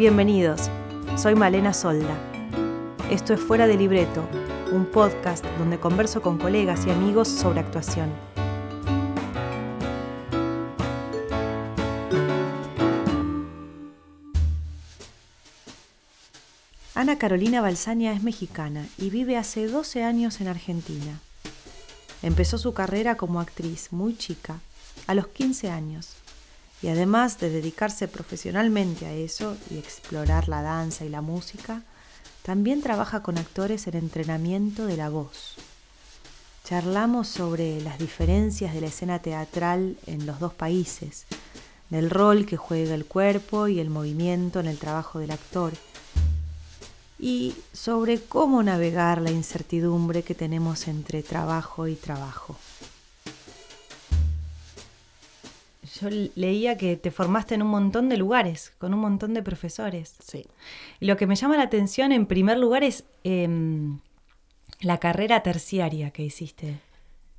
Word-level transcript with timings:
Bienvenidos, 0.00 0.70
soy 1.18 1.34
Malena 1.34 1.74
Solda. 1.74 2.16
Esto 3.10 3.34
es 3.34 3.40
Fuera 3.40 3.66
de 3.66 3.76
Libreto, 3.76 4.26
un 4.72 4.86
podcast 4.86 5.44
donde 5.58 5.78
converso 5.78 6.22
con 6.22 6.38
colegas 6.38 6.86
y 6.86 6.90
amigos 6.90 7.28
sobre 7.28 7.60
actuación. 7.60 8.10
Ana 16.94 17.18
Carolina 17.18 17.60
Balsaña 17.60 18.14
es 18.14 18.22
mexicana 18.22 18.86
y 18.96 19.10
vive 19.10 19.36
hace 19.36 19.66
12 19.66 20.02
años 20.02 20.40
en 20.40 20.48
Argentina. 20.48 21.20
Empezó 22.22 22.56
su 22.56 22.72
carrera 22.72 23.18
como 23.18 23.38
actriz 23.38 23.92
muy 23.92 24.16
chica, 24.16 24.60
a 25.06 25.12
los 25.12 25.28
15 25.28 25.68
años, 25.68 26.16
y 26.82 26.88
además 26.88 27.38
de 27.38 27.50
dedicarse 27.50 28.08
profesionalmente 28.08 29.06
a 29.06 29.12
eso 29.12 29.56
y 29.70 29.78
explorar 29.78 30.48
la 30.48 30.62
danza 30.62 31.04
y 31.04 31.08
la 31.08 31.20
música, 31.20 31.82
también 32.42 32.80
trabaja 32.80 33.22
con 33.22 33.38
actores 33.38 33.86
en 33.86 33.96
entrenamiento 33.96 34.86
de 34.86 34.96
la 34.96 35.10
voz. 35.10 35.56
Charlamos 36.64 37.28
sobre 37.28 37.80
las 37.82 37.98
diferencias 37.98 38.72
de 38.72 38.80
la 38.80 38.86
escena 38.86 39.18
teatral 39.18 39.96
en 40.06 40.24
los 40.24 40.40
dos 40.40 40.54
países, 40.54 41.26
del 41.90 42.08
rol 42.08 42.46
que 42.46 42.56
juega 42.56 42.94
el 42.94 43.04
cuerpo 43.04 43.68
y 43.68 43.80
el 43.80 43.90
movimiento 43.90 44.60
en 44.60 44.68
el 44.68 44.78
trabajo 44.78 45.18
del 45.18 45.32
actor, 45.32 45.72
y 47.18 47.54
sobre 47.74 48.20
cómo 48.22 48.62
navegar 48.62 49.20
la 49.20 49.30
incertidumbre 49.30 50.22
que 50.22 50.34
tenemos 50.34 50.88
entre 50.88 51.22
trabajo 51.22 51.86
y 51.86 51.94
trabajo. 51.94 52.56
Yo 56.00 56.08
leía 56.34 56.76
que 56.76 56.96
te 56.96 57.10
formaste 57.10 57.54
en 57.54 57.62
un 57.62 57.68
montón 57.68 58.08
de 58.08 58.16
lugares, 58.16 58.72
con 58.78 58.94
un 58.94 59.00
montón 59.00 59.34
de 59.34 59.42
profesores. 59.42 60.16
Sí. 60.24 60.46
Lo 61.00 61.16
que 61.16 61.26
me 61.26 61.36
llama 61.36 61.56
la 61.56 61.64
atención 61.64 62.12
en 62.12 62.26
primer 62.26 62.58
lugar 62.58 62.82
es 62.84 63.04
em, 63.24 63.98
la 64.80 64.98
carrera 64.98 65.42
terciaria 65.42 66.10
que 66.10 66.22
hiciste 66.22 66.80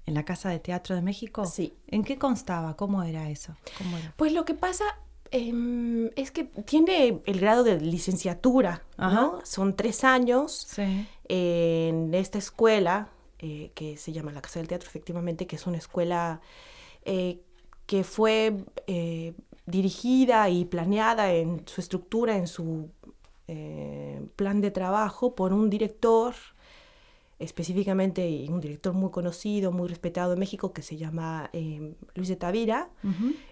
en 0.06 0.14
la 0.14 0.26
Casa 0.26 0.50
de 0.50 0.60
Teatro 0.60 0.96
de 0.96 1.02
México. 1.02 1.46
Sí. 1.46 1.74
¿En 1.88 2.04
qué 2.04 2.18
constaba? 2.18 2.76
¿Cómo 2.76 3.04
era 3.04 3.30
eso? 3.30 3.56
¿Cómo 3.78 3.98
era? 3.98 4.14
Pues 4.18 4.34
lo 4.34 4.46
que 4.46 4.54
pasa 4.54 4.84
em, 5.32 6.10
es 6.16 6.32
que 6.32 6.44
tiene 6.44 7.22
el 7.26 7.40
grado 7.40 7.64
de 7.64 7.80
licenciatura, 7.80 8.84
¿no? 8.98 9.06
Ajá. 9.06 9.32
Son 9.44 9.76
tres 9.76 10.04
años 10.04 10.68
Sí. 10.70 11.08
en 11.30 12.14
esta 12.14 12.38
escuela 12.38 13.10
eh, 13.40 13.72
que 13.74 13.98
se 13.98 14.12
llama 14.12 14.32
la 14.32 14.42
Casa 14.42 14.60
del 14.60 14.68
Teatro, 14.68 14.88
efectivamente, 14.90 15.48
que 15.48 15.56
es 15.56 15.66
una 15.66 15.78
escuela 15.78 16.42
eh, 17.06 17.40
que 17.92 18.06
fue 18.06 18.56
eh, 18.88 19.34
dirigida 19.66 20.48
y 20.48 20.64
planeada 20.64 21.34
en 21.34 21.68
su 21.68 21.82
estructura, 21.82 22.38
en 22.38 22.48
su 22.48 22.90
eh, 23.50 24.26
plan 24.38 24.62
de 24.62 24.72
trabajo 24.72 25.36
por 25.36 25.52
un 25.52 25.70
director 25.70 26.34
específicamente 27.38 28.46
un 28.48 28.62
director 28.62 28.94
muy 28.94 29.12
conocido, 29.12 29.74
muy 29.74 29.90
respetado 29.90 30.32
en 30.32 30.40
México 30.40 30.72
que 30.72 30.84
se 30.84 30.96
llama 30.96 31.50
eh, 31.52 31.96
Luis 32.16 32.30
de 32.30 32.38
Tavira. 32.38 32.92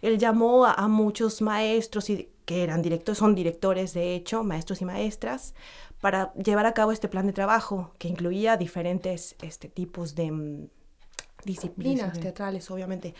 Él 0.01 0.17
llamó 0.17 0.63
a, 0.63 0.73
a 0.73 0.87
muchos 0.87 1.41
maestros 1.41 2.09
y, 2.09 2.29
que 2.45 2.63
eran 2.63 2.81
directores, 2.81 3.19
son 3.19 3.35
directores 3.35 3.93
de 3.93 4.15
hecho, 4.15 4.45
maestros 4.45 4.81
y 4.81 4.85
maestras, 4.85 5.53
para 5.99 6.33
llevar 6.35 6.65
a 6.65 6.73
cabo 6.73 6.93
este 6.93 7.09
plan 7.09 7.27
de 7.27 7.33
trabajo 7.33 7.93
que 7.97 8.07
incluía 8.07 8.55
diferentes 8.55 9.35
este, 9.41 9.67
tipos 9.67 10.15
de 10.15 10.31
mm, 10.31 10.69
disciplinas 11.43 12.13
Disciplina. 12.13 12.13
teatrales, 12.13 12.71
obviamente. 12.71 13.15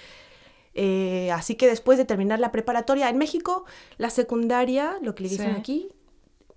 Eh, 0.81 1.30
así 1.33 1.55
que 1.55 1.67
después 1.67 1.97
de 1.97 2.05
terminar 2.05 2.39
la 2.39 2.53
preparatoria 2.53 3.09
en 3.09 3.17
México, 3.17 3.66
la 3.97 4.09
secundaria, 4.09 4.95
lo 5.02 5.13
que 5.13 5.23
le 5.23 5.30
dicen 5.30 5.53
Sí. 5.55 5.59
aquí, 5.59 5.89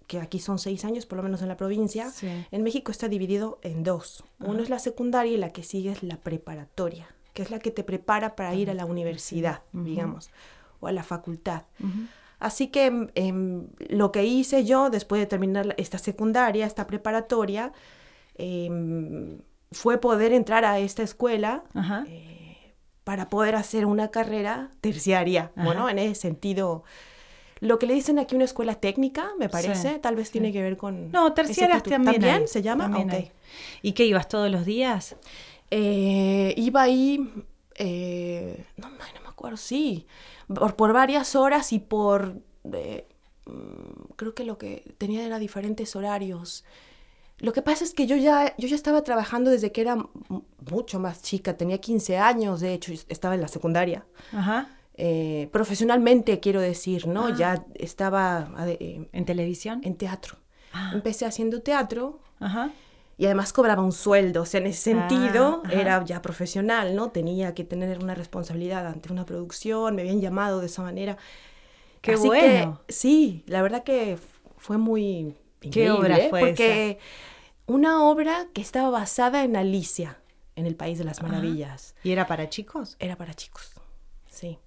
que 0.07 0.21
aquí 0.21 0.39
son 0.39 0.61
seis 0.61 0.85
años, 0.85 1.07
por 1.07 1.17
lo 1.17 1.25
menos 1.25 1.43
en 1.43 1.49
la 1.49 1.57
provincia, 1.57 2.09
Sí. 2.11 2.29
en 2.53 2.63
México 2.63 2.93
está 2.93 3.09
dividido 3.09 3.59
en 3.63 3.83
dos. 3.83 4.23
Uno 4.39 4.63
es 4.63 4.71
la 4.71 4.79
secundaria 4.79 5.33
y 5.33 5.37
la 5.39 5.51
que 5.51 5.65
sigue 5.65 5.91
es 5.91 6.05
la 6.05 6.19
preparatoria, 6.19 7.09
que 7.33 7.43
es 7.43 7.51
la 7.51 7.59
que 7.59 7.73
te 7.73 7.83
prepara 7.83 8.37
para 8.37 8.55
ir 8.55 8.71
a 8.71 8.75
la 8.75 8.85
universidad, 8.85 9.63
digamos, 9.73 10.31
o 10.79 10.87
a 10.87 10.93
la 10.93 11.03
facultad. 11.03 11.63
Así 12.39 12.69
que 12.69 12.87
em, 12.87 13.09
em, 13.17 13.67
lo 13.89 14.13
que 14.13 14.25
hice 14.25 14.65
yo 14.65 14.89
después 14.91 15.21
de 15.21 15.27
terminar 15.27 15.75
esta 15.79 15.99
secundaria, 15.99 16.65
esta 16.67 16.87
preparatoria, 16.87 17.73
em, 18.37 19.39
fue 19.71 19.99
poder 19.99 20.33
entrar 20.33 20.65
a 20.65 20.79
esta 20.79 21.03
escuela 21.03 21.65
eh, 22.07 22.32
para 23.05 23.29
poder 23.29 23.55
hacer 23.57 23.87
una 23.87 24.11
carrera 24.11 24.71
terciaria. 24.81 25.51
Ajá. 25.57 25.65
Bueno, 25.65 25.89
en 25.89 25.99
ese 25.99 26.15
sentido, 26.15 26.85
lo 27.61 27.79
que 27.79 27.87
le 27.87 27.95
dicen 27.95 28.19
aquí 28.19 28.35
una 28.35 28.45
escuela 28.45 28.77
técnica, 28.77 29.31
me 29.39 29.49
parece, 29.49 29.95
Sí, 29.95 29.99
tal 30.01 30.17
vez 30.17 30.29
sí. 30.29 30.33
tiene 30.33 30.53
que 30.53 30.63
ver 30.63 30.77
con... 30.77 31.11
No, 31.13 31.33
terciarias 31.33 31.83
también. 31.83 32.25
hay, 32.25 32.47
se 32.49 32.63
llama? 32.63 32.91
también. 32.91 33.31
¿Y 33.83 33.93
qué 33.93 34.05
ibas 34.05 34.29
todos 34.29 34.51
los 34.51 34.65
días? 34.65 35.17
Eh, 35.71 36.55
iba 36.57 36.83
ahí, 36.83 37.33
eh, 37.77 38.65
no 38.77 38.89
me 38.91 39.29
acuerdo, 39.29 39.57
sí, 39.57 40.07
por, 40.55 40.77
por 40.77 40.93
varias 40.93 41.35
horas 41.35 41.73
y 41.73 41.79
por, 41.79 42.37
eh, 42.73 43.07
mm, 43.47 44.13
creo 44.17 44.35
que 44.35 44.45
lo 44.45 44.59
que 44.59 44.95
tenía 44.99 45.25
era 45.25 45.39
diferentes 45.39 45.97
horarios. 45.97 46.65
Lo 47.43 47.53
que 47.53 47.61
pasa 47.61 47.83
es 47.83 47.93
que 47.93 48.07
yo 48.07 48.15
ya, 48.17 48.55
yo 48.57 48.69
ya 48.69 48.77
estaba 48.77 49.03
trabajando 49.03 49.51
desde 49.51 49.73
que 49.73 49.81
era 49.81 49.97
mucho 50.71 51.01
más 51.01 51.23
chica, 51.23 51.57
tenía 51.57 51.79
15 51.79 52.17
años, 52.17 52.61
de 52.61 52.73
hecho, 52.73 52.93
estaba 53.09 53.35
en 53.35 53.41
la 53.41 53.49
secundaria. 53.49 54.07
Ajá. 54.33 54.69
Eh, 54.95 55.49
profesionalmente, 55.51 56.39
quiero 56.39 56.61
decir, 56.61 57.09
¿no? 57.09 57.27
Ah. 57.27 57.35
Ya 57.37 57.65
estaba 57.75 58.49
eh, 58.67 59.09
¿En 59.13 59.25
televisión? 59.25 59.81
en 59.83 59.97
teatro. 59.97 60.39
Ah. 60.73 60.93
Empecé 60.95 61.27
haciendo 61.27 61.63
teatro, 61.63 62.21
Ajá. 62.39 62.71
y 63.19 63.25
además 63.27 63.53
cobraba 63.53 63.83
un 63.83 63.91
sueldo, 63.93 64.43
o 64.43 64.47
sea, 64.47 64.61
en 64.61 64.69
ese 64.69 64.93
sentido 64.93 65.63
Ah, 65.65 65.73
era 65.73 66.05
ya 66.05 66.23
profesional, 66.23 66.95
¿no? 66.95 67.11
Tenía 67.11 67.55
que 67.55 67.65
tener 67.65 67.99
una 67.99 68.15
responsabilidad 68.15 68.87
ante 68.87 69.13
una 69.13 69.27
producción, 69.27 69.97
me 69.97 70.03
habían 70.03 70.21
llamado 70.21 70.61
de 70.61 70.67
esa 70.67 70.83
manera. 70.83 71.17
Qué 72.03 72.13
Así 72.13 72.29
bueno. 72.29 72.81
que, 72.87 72.93
sí, 72.93 73.43
la 73.49 73.63
verdad 73.63 73.83
que 73.83 74.17
fue 74.59 74.79
muy 74.79 75.35
¿Qué 75.71 75.91
obra 75.91 76.17
fue 76.31 76.41
Porque 76.41 76.99
una 77.67 78.05
obra 78.05 78.49
que 78.53 78.61
estaba 78.61 78.91
basada 78.91 79.45
en 79.45 79.57
Alicia, 79.57 80.19
en 80.57 80.67
el 80.67 80.77
País 80.77 80.99
de 80.99 81.05
las. 81.05 81.23
Maravillas. 81.23 81.95
¿Y 82.03 82.13
era 82.13 82.27
para 82.27 82.49
chicos? 82.49 82.97
Era 82.99 83.17
para 83.17 83.35
chicos, 83.35 83.73
sí. 84.29 84.59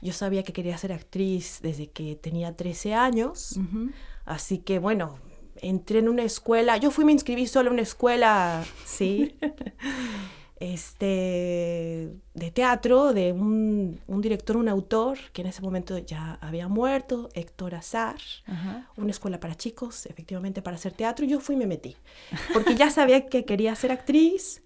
Yo 0.00 0.12
sabía 0.12 0.42
que 0.42 0.52
quería 0.52 0.76
ser 0.78 0.92
actriz 0.92 1.60
desde 1.62 1.88
que 1.90 2.16
tenía 2.16 2.56
13 2.56 2.94
años. 2.94 3.58
Así 4.24 4.58
que 4.58 4.80
bueno, 4.80 5.18
entré 5.56 6.00
en 6.00 6.08
una 6.08 6.24
escuela. 6.24 6.76
Yo 6.76 6.90
fui, 6.90 7.04
me 7.04 7.12
inscribí 7.12 7.46
solo 7.46 7.68
en 7.68 7.74
una 7.74 7.82
escuela, 7.82 8.64
sí. 8.84 9.36
este, 10.62 12.14
de 12.34 12.50
teatro, 12.52 13.12
de 13.12 13.32
un, 13.32 14.00
un 14.06 14.20
director, 14.20 14.56
un 14.56 14.68
autor, 14.68 15.18
que 15.32 15.42
en 15.42 15.48
ese 15.48 15.60
momento 15.60 15.98
ya 15.98 16.38
había 16.40 16.68
muerto, 16.68 17.30
Héctor 17.34 17.74
Azar. 17.74 18.20
Ajá. 18.46 18.88
Una 18.96 19.10
escuela 19.10 19.40
para 19.40 19.56
chicos, 19.56 20.06
efectivamente, 20.06 20.62
para 20.62 20.76
hacer 20.76 20.92
teatro. 20.92 21.24
Y 21.24 21.28
yo 21.28 21.40
fui 21.40 21.56
y 21.56 21.58
me 21.58 21.66
metí. 21.66 21.96
Porque 22.52 22.76
ya 22.76 22.90
sabía 22.90 23.26
que 23.26 23.44
quería 23.44 23.74
ser 23.74 23.90
actriz. 23.90 24.62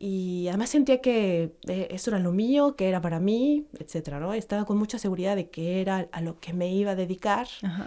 Y 0.00 0.48
además 0.48 0.70
sentía 0.70 1.00
que 1.00 1.52
eh, 1.68 1.86
eso 1.92 2.10
era 2.10 2.18
lo 2.18 2.32
mío, 2.32 2.74
que 2.74 2.88
era 2.88 3.00
para 3.00 3.20
mí, 3.20 3.66
etcétera, 3.78 4.18
¿no? 4.18 4.34
Estaba 4.34 4.64
con 4.64 4.76
mucha 4.76 4.98
seguridad 4.98 5.36
de 5.36 5.48
que 5.48 5.80
era 5.80 6.08
a 6.10 6.20
lo 6.22 6.40
que 6.40 6.54
me 6.54 6.74
iba 6.74 6.90
a 6.90 6.96
dedicar 6.96 7.46
Ajá. 7.62 7.86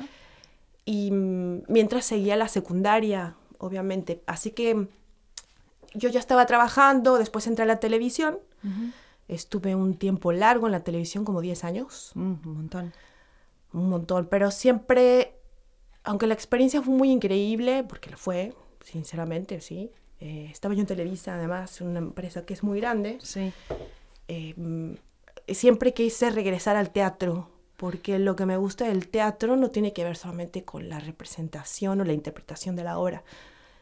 y 0.86 1.12
mm, 1.12 1.64
mientras 1.68 2.06
seguía 2.06 2.38
la 2.38 2.48
secundaria, 2.48 3.36
obviamente. 3.58 4.24
Así 4.26 4.52
que 4.52 4.88
yo 5.94 6.10
ya 6.10 6.20
estaba 6.20 6.46
trabajando, 6.46 7.18
después 7.18 7.48
entré 7.48 7.64
a 7.64 7.68
la 7.68 7.80
televisión, 7.80 8.38
estuve 9.28 9.76
un 9.76 9.96
tiempo 9.96 10.32
largo 10.32 10.66
en 10.68 10.72
la 10.72 10.84
televisión, 10.84 11.26
como 11.26 11.42
10 11.42 11.64
años, 11.64 12.12
Mm, 12.16 12.34
un 12.46 12.54
montón. 12.56 12.94
un 13.74 13.90
montón, 13.90 14.28
pero 14.30 14.52
siempre, 14.52 15.36
aunque 16.04 16.28
la 16.28 16.34
experiencia 16.34 16.82
fue 16.82 16.94
muy 16.94 17.12
increíble, 17.12 17.84
porque 17.88 18.10
lo 18.10 18.18
fue, 18.18 18.54
sinceramente, 18.84 19.62
sí. 19.62 19.92
eh, 20.20 20.50
estaba 20.52 20.74
yo 20.74 20.82
en 20.82 20.88
Televisa, 20.88 21.36
además, 21.36 21.80
una 21.82 22.00
empresa 22.00 22.46
que 22.46 22.54
es 22.54 22.64
muy 22.64 22.80
grande. 22.82 23.18
Sí. 23.22 23.54
eh, 24.28 24.54
mm, 24.58 24.94
siempre 25.48 25.94
quise 25.94 26.30
regresar 26.30 26.76
al 26.76 26.90
teatro, 26.92 27.50
porque 27.78 28.20
lo 28.20 28.36
que 28.36 28.46
me 28.46 28.58
gusta 28.58 28.86
del 28.88 29.08
teatro 29.08 29.56
no 29.56 29.70
tiene 29.70 29.94
que 29.94 30.04
ver 30.04 30.18
solamente 30.18 30.64
con 30.66 30.90
la 30.90 31.00
representación 31.00 32.02
o 32.02 32.04
la 32.04 32.12
interpretación 32.14 32.76
de 32.76 32.84
la 32.84 32.98
obra, 33.00 33.24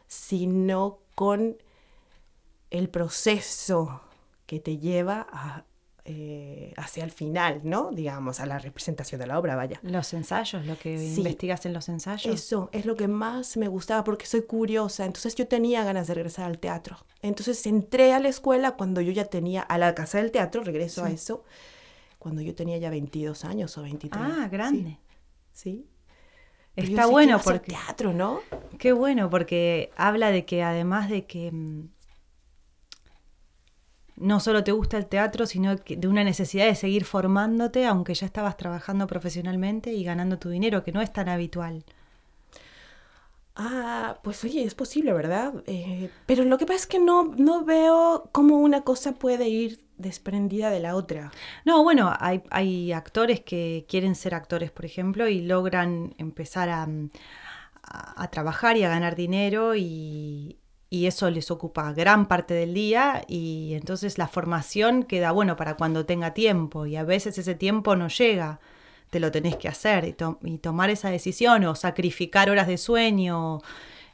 sino 0.06 0.98
con 1.14 1.56
el 2.70 2.88
proceso 2.88 4.02
que 4.46 4.60
te 4.60 4.78
lleva 4.78 5.26
a, 5.30 5.64
eh, 6.04 6.72
hacia 6.78 7.04
el 7.04 7.10
final, 7.10 7.60
¿no? 7.64 7.90
Digamos, 7.92 8.40
a 8.40 8.46
la 8.46 8.58
representación 8.58 9.20
de 9.20 9.26
la 9.26 9.38
obra, 9.38 9.56
vaya. 9.56 9.78
Los 9.82 10.14
ensayos, 10.14 10.64
lo 10.64 10.78
que 10.78 10.96
Sí. 10.98 11.18
investigas 11.18 11.66
en 11.66 11.74
los 11.74 11.88
ensayos. 11.90 12.34
Eso 12.34 12.70
es 12.72 12.86
lo 12.86 12.96
que 12.96 13.08
más 13.08 13.58
me 13.58 13.68
gustaba 13.68 14.04
porque 14.04 14.24
soy 14.24 14.42
curiosa. 14.42 15.04
Entonces 15.04 15.34
yo 15.34 15.46
tenía 15.46 15.84
ganas 15.84 16.06
de 16.06 16.14
regresar 16.14 16.46
al 16.46 16.58
teatro. 16.58 16.96
Entonces 17.20 17.66
entré 17.66 18.14
a 18.14 18.20
la 18.20 18.28
escuela 18.28 18.72
cuando 18.72 19.02
yo 19.02 19.12
ya 19.12 19.26
tenía, 19.26 19.60
a 19.60 19.76
la 19.76 19.94
casa 19.94 20.16
del 20.18 20.30
teatro, 20.30 20.62
regreso 20.64 21.04
a 21.04 21.10
eso, 21.10 21.44
cuando 22.18 22.40
yo 22.40 22.54
tenía 22.54 22.78
ya 22.78 22.88
22 22.88 23.44
años 23.44 23.76
o 23.76 23.82
23. 23.82 24.22
Ah, 24.24 24.48
grande. 24.48 24.98
Sí. 25.52 25.84
sí. 25.84 25.86
Está 26.74 27.06
bueno 27.06 27.40
porque 27.42 27.72
teatro, 27.72 28.14
¿no? 28.14 28.40
Qué 28.78 28.92
bueno 28.92 29.28
porque 29.28 29.90
habla 29.96 30.30
de 30.30 30.44
que 30.44 30.62
además 30.62 31.10
de 31.10 31.26
que 31.26 31.50
mm, 31.52 31.88
no 34.20 34.40
solo 34.40 34.64
te 34.64 34.72
gusta 34.72 34.96
el 34.96 35.06
teatro, 35.06 35.46
sino 35.46 35.76
que 35.76 35.96
de 35.96 36.08
una 36.08 36.24
necesidad 36.24 36.66
de 36.66 36.74
seguir 36.74 37.04
formándote, 37.04 37.86
aunque 37.86 38.14
ya 38.14 38.26
estabas 38.26 38.56
trabajando 38.56 39.06
profesionalmente 39.06 39.92
y 39.92 40.04
ganando 40.04 40.38
tu 40.38 40.48
dinero, 40.48 40.84
que 40.84 40.92
no 40.92 41.00
es 41.00 41.12
tan 41.12 41.28
habitual. 41.28 41.84
Ah, 43.60 44.18
pues 44.22 44.44
oye, 44.44 44.62
es 44.62 44.74
posible, 44.74 45.12
¿verdad? 45.12 45.52
Eh, 45.66 46.10
pero 46.26 46.44
lo 46.44 46.58
que 46.58 46.66
pasa 46.66 46.78
es 46.80 46.86
que 46.86 47.00
no, 47.00 47.34
no 47.36 47.64
veo 47.64 48.28
cómo 48.30 48.58
una 48.58 48.82
cosa 48.82 49.14
puede 49.14 49.48
ir 49.48 49.80
desprendida 49.96 50.70
de 50.70 50.78
la 50.78 50.94
otra. 50.94 51.32
No, 51.64 51.82
bueno, 51.82 52.12
hay, 52.20 52.42
hay 52.50 52.92
actores 52.92 53.40
que 53.40 53.84
quieren 53.88 54.14
ser 54.14 54.34
actores, 54.34 54.70
por 54.70 54.84
ejemplo, 54.84 55.28
y 55.28 55.40
logran 55.40 56.14
empezar 56.18 56.68
a, 56.68 56.86
a 57.82 58.30
trabajar 58.30 58.76
y 58.76 58.84
a 58.84 58.90
ganar 58.90 59.16
dinero 59.16 59.74
y, 59.74 60.57
y 60.90 61.06
eso 61.06 61.28
les 61.30 61.50
ocupa 61.50 61.92
gran 61.92 62.26
parte 62.26 62.54
del 62.54 62.72
día 62.72 63.22
y 63.28 63.74
entonces 63.74 64.16
la 64.16 64.26
formación 64.26 65.02
queda 65.02 65.32
bueno 65.32 65.56
para 65.56 65.74
cuando 65.74 66.06
tenga 66.06 66.32
tiempo 66.32 66.86
y 66.86 66.96
a 66.96 67.04
veces 67.04 67.36
ese 67.36 67.54
tiempo 67.54 67.94
no 67.94 68.08
llega, 68.08 68.60
te 69.10 69.20
lo 69.20 69.30
tenés 69.30 69.56
que 69.56 69.68
hacer 69.68 70.04
y, 70.06 70.58
tomar 70.58 70.90
esa 70.90 71.10
decisión 71.10 71.64
o 71.64 71.74
sacrificar 71.74 72.48
horas 72.48 72.66
de 72.66 72.78
sueño, 72.78 73.60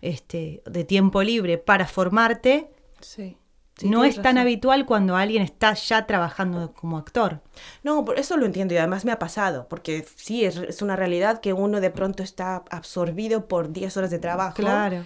este, 0.01 0.63
de 0.67 0.85
tiempo 0.85 1.23
libre 1.23 1.59
para 1.59 1.87
formarte. 1.87 2.71
Sí. 3.01 3.37
no 3.83 4.05
es 4.05 4.21
tan 4.23 4.39
habitual 4.39 4.87
cuando 4.87 5.17
alguien 5.17 5.43
está 5.43 5.75
ya 5.75 6.07
trabajando 6.07 6.73
como 6.73 6.99
actor. 6.99 7.41
No, 7.85 8.05
por 8.05 8.19
eso 8.19 8.37
lo 8.37 8.47
entiendo 8.47 8.75
y 8.75 8.79
además 8.79 9.05
me 9.05 9.13
ha 9.13 9.19
pasado, 9.19 9.69
porque 9.69 10.05
sí, 10.17 10.45
es, 10.45 10.57
es 10.57 10.83
una 10.83 10.97
realidad 10.97 11.41
que 11.41 11.53
uno 11.53 11.81
de 11.81 11.91
pronto 11.91 12.25
está 12.25 12.65
absorbido 12.71 13.47
por 13.47 13.73
10 13.73 13.97
horas 13.97 14.11
de 14.11 14.19
trabajo. 14.19 14.57
Claro 14.57 15.05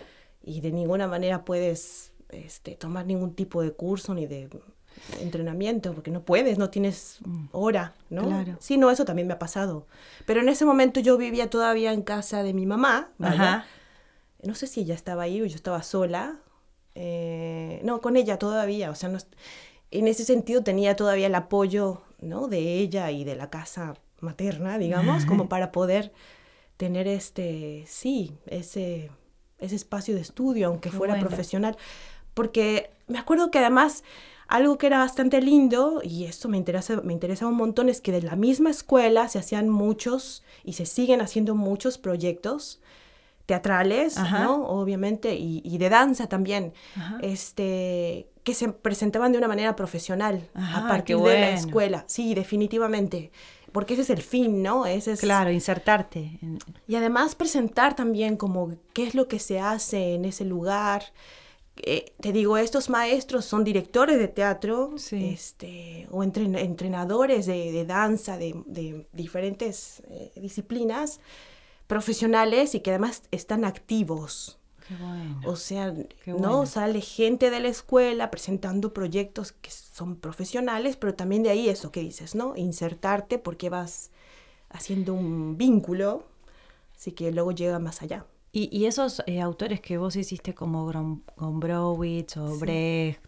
y 0.49 0.61
de 0.61 0.73
ninguna 0.73 1.07
manera 1.07 1.45
puedes 1.45 2.13
este, 2.31 2.75
tomar 2.75 3.07
ningún 3.07 3.35
tipo 3.35 3.63
de 3.63 3.73
curso 3.73 4.15
ni 4.15 4.27
de 4.27 4.49
entrenamiento, 5.21 5.93
porque 5.95 6.11
no 6.11 6.23
puedes, 6.23 6.59
no 6.59 6.71
tienes 6.71 7.19
hora, 7.53 7.95
¿no? 8.11 8.25
Claro. 8.25 8.57
Sí, 8.59 8.79
no, 8.79 8.91
eso 8.91 9.05
también 9.05 9.29
me 9.29 9.35
ha 9.35 9.39
pasado. 9.39 9.87
Pero 10.27 10.41
en 10.41 10.49
ese 10.49 10.65
momento 10.65 11.01
yo 11.01 11.17
vivía 11.19 11.51
todavía 11.51 11.93
en 11.93 12.03
casa 12.03 12.43
de 12.43 12.55
mi 12.55 12.67
mamá, 12.67 13.11
Ajá. 13.21 13.67
No 14.43 14.55
sé 14.55 14.69
si 14.69 14.83
ella 14.83 14.95
estaba 14.95 15.25
ahí 15.25 15.43
o 15.43 15.47
yo 15.47 15.57
estaba 15.57 15.83
sola. 15.83 16.39
Eh, 16.95 17.81
no, 17.83 18.01
con 18.01 18.17
ella 18.17 18.39
todavía, 18.39 18.91
o 18.91 18.95
sea, 18.95 19.09
no, 19.09 19.19
en 19.91 20.09
ese 20.09 20.25
sentido 20.25 20.63
tenía 20.63 20.95
todavía 20.97 21.27
el 21.27 21.35
apoyo, 21.35 22.03
¿no? 22.21 22.49
De 22.49 22.79
ella 22.79 23.11
y 23.11 23.25
de 23.25 23.37
la 23.37 23.51
casa 23.51 23.95
materna, 24.21 24.79
digamos, 24.79 25.27
como 25.27 25.49
para 25.49 25.73
poder 25.73 26.13
tener 26.77 27.09
este, 27.09 27.85
sí, 27.87 28.39
ese 28.47 29.11
ese 29.59 29.77
espacio 29.77 30.15
de 30.15 30.21
estudio, 30.21 30.69
aunque 30.69 30.91
fuera 30.91 31.19
profesional. 31.19 31.77
Porque 32.35 32.91
me 33.07 33.19
acuerdo 33.19 33.51
que 33.51 33.59
además 33.59 34.05
algo 34.49 34.79
que 34.79 34.87
era 34.87 34.99
bastante 34.99 35.43
lindo, 35.43 36.01
y 36.03 36.25
esto 36.25 36.49
me 36.49 36.57
interesa, 36.57 37.03
me 37.03 37.13
interesa 37.13 37.47
un 37.47 37.57
montón, 37.57 37.91
es 37.91 38.01
que 38.01 38.13
de 38.13 38.23
la 38.23 38.35
misma 38.35 38.71
escuela 38.71 39.29
se 39.29 39.39
hacían 39.39 39.69
muchos 39.69 40.43
y 40.65 40.73
se 40.73 40.87
siguen 40.87 41.21
haciendo 41.21 41.55
muchos 41.55 41.99
proyectos 41.99 42.81
teatrales, 43.45 44.19
¿no? 44.19 44.67
Obviamente, 44.67 45.35
y, 45.35 45.79
de 45.79 45.89
danza 45.89 46.29
también, 46.29 46.73
este, 47.23 48.29
que 48.43 48.55
se 48.55 48.69
presentaban 48.69 49.33
de 49.33 49.39
una 49.39 49.49
manera 49.49 49.77
profesional 49.77 50.49
a 50.55 50.87
partir 50.89 51.17
de 51.19 51.41
la 51.41 51.51
escuela. 51.51 52.05
Sí, 52.07 52.35
definitivamente 52.35 53.31
porque 53.79 53.93
ese 53.93 54.03
es 54.03 54.11
el 54.11 54.23
fin, 54.23 54.61
¿no? 54.61 54.87
Ese 54.87 55.13
es... 55.13 55.21
Claro, 55.21 55.53
insertarte. 55.53 56.41
Y 56.89 56.97
además 56.97 57.37
presentar 57.37 57.95
también 57.95 58.37
como 58.37 58.77
qué 58.93 59.05
es 59.07 59.15
lo 59.15 59.29
que 59.29 59.39
se 59.39 59.61
hace 59.61 60.15
en 60.15 60.25
ese 60.25 60.45
lugar. 60.45 61.05
Eh, 61.77 62.13
te 62.19 62.33
digo, 62.33 62.59
estos 62.59 62.91
maestros 62.91 63.45
son 63.45 63.63
directores 63.63 64.19
de 64.19 64.27
teatro 64.27 64.97
este, 65.13 66.09
o 66.11 66.25
entrenadores 66.25 67.47
de, 67.47 67.85
danza, 67.85 68.37
de, 68.37 69.07
diferentes 69.13 70.03
eh, 70.11 70.33
disciplinas 70.35 71.21
profesionales 71.87 72.75
y 72.75 72.81
que 72.81 72.91
además 72.91 73.23
están 73.31 73.65
activos. 73.65 74.58
O 75.45 75.57
sea, 75.57 75.95
¿no? 76.27 76.67
Sale 76.67 77.01
gente 77.01 77.51
de 77.51 77.61
la 77.61 77.69
escuela 77.69 78.31
presentando 78.31 78.93
proyectos 78.93 79.53
que 79.53 79.71
son 79.71 80.17
profesionales, 80.17 80.97
pero 80.97 81.15
también 81.15 81.43
de 81.43 81.51
ahí 81.51 81.69
eso 81.69 81.93
que 81.93 82.01
dices, 82.01 82.35
¿no? 82.35 82.57
Insertarte 82.57 83.39
porque 83.39 83.69
vas 83.69 84.11
haciendo 84.71 85.15
un 85.15 85.57
vínculo, 85.57 86.25
así 86.97 87.13
que 87.13 87.33
luego 87.33 87.53
llega 87.53 87.79
más 87.79 88.03
allá. 88.03 88.27
Y, 88.51 88.87
esos 88.87 89.23
eh, 89.27 89.43
autores 89.43 89.81
que 89.81 89.99
vos 89.99 90.17
hiciste 90.17 90.55
como 90.55 90.91
Gombrowicz 91.37 92.39
o 92.39 92.59
Brecht 92.59 93.23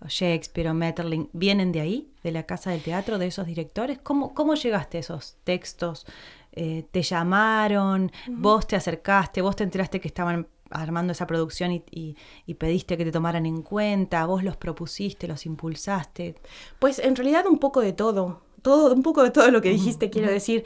o 0.00 0.08
Shakespeare 0.08 0.68
o 0.68 0.74
Metterling, 0.74 1.30
¿vienen 1.32 1.70
de 1.70 1.80
ahí, 1.80 2.12
de 2.24 2.32
la 2.32 2.42
Casa 2.42 2.70
del 2.70 2.82
Teatro, 2.82 3.18
de 3.18 3.28
esos 3.28 3.46
directores? 3.46 3.98
¿Cómo, 4.02 4.34
cómo 4.34 4.54
llegaste 4.54 4.96
a 4.98 5.00
esos 5.00 5.36
textos? 5.44 6.06
Eh, 6.52 6.86
¿Te 6.90 7.02
llamaron? 7.02 8.10
¿Vos 8.28 8.66
te 8.66 8.74
acercaste? 8.74 9.42
¿Vos 9.42 9.54
te 9.56 9.62
enteraste 9.62 10.00
que 10.00 10.08
estaban 10.08 10.48
armando 10.74 11.12
esa 11.12 11.26
producción 11.26 11.72
y, 11.72 12.16
pediste 12.58 12.96
que 12.96 13.04
te 13.04 13.12
tomaran 13.12 13.46
en 13.46 13.62
cuenta, 13.62 14.26
vos 14.26 14.42
los 14.44 14.56
propusiste, 14.56 15.26
los 15.26 15.46
impulsaste. 15.46 16.34
Pues 16.78 16.98
en 16.98 17.16
realidad 17.16 17.46
un 17.46 17.58
poco 17.58 17.80
de 17.80 17.92
todo. 17.92 18.42
Todo, 18.62 18.94
un 18.94 19.02
poco 19.02 19.22
de 19.22 19.30
todo 19.30 19.50
lo 19.50 19.60
que 19.60 19.68
dijiste, 19.68 20.08
quiero 20.08 20.30
decir. 20.30 20.64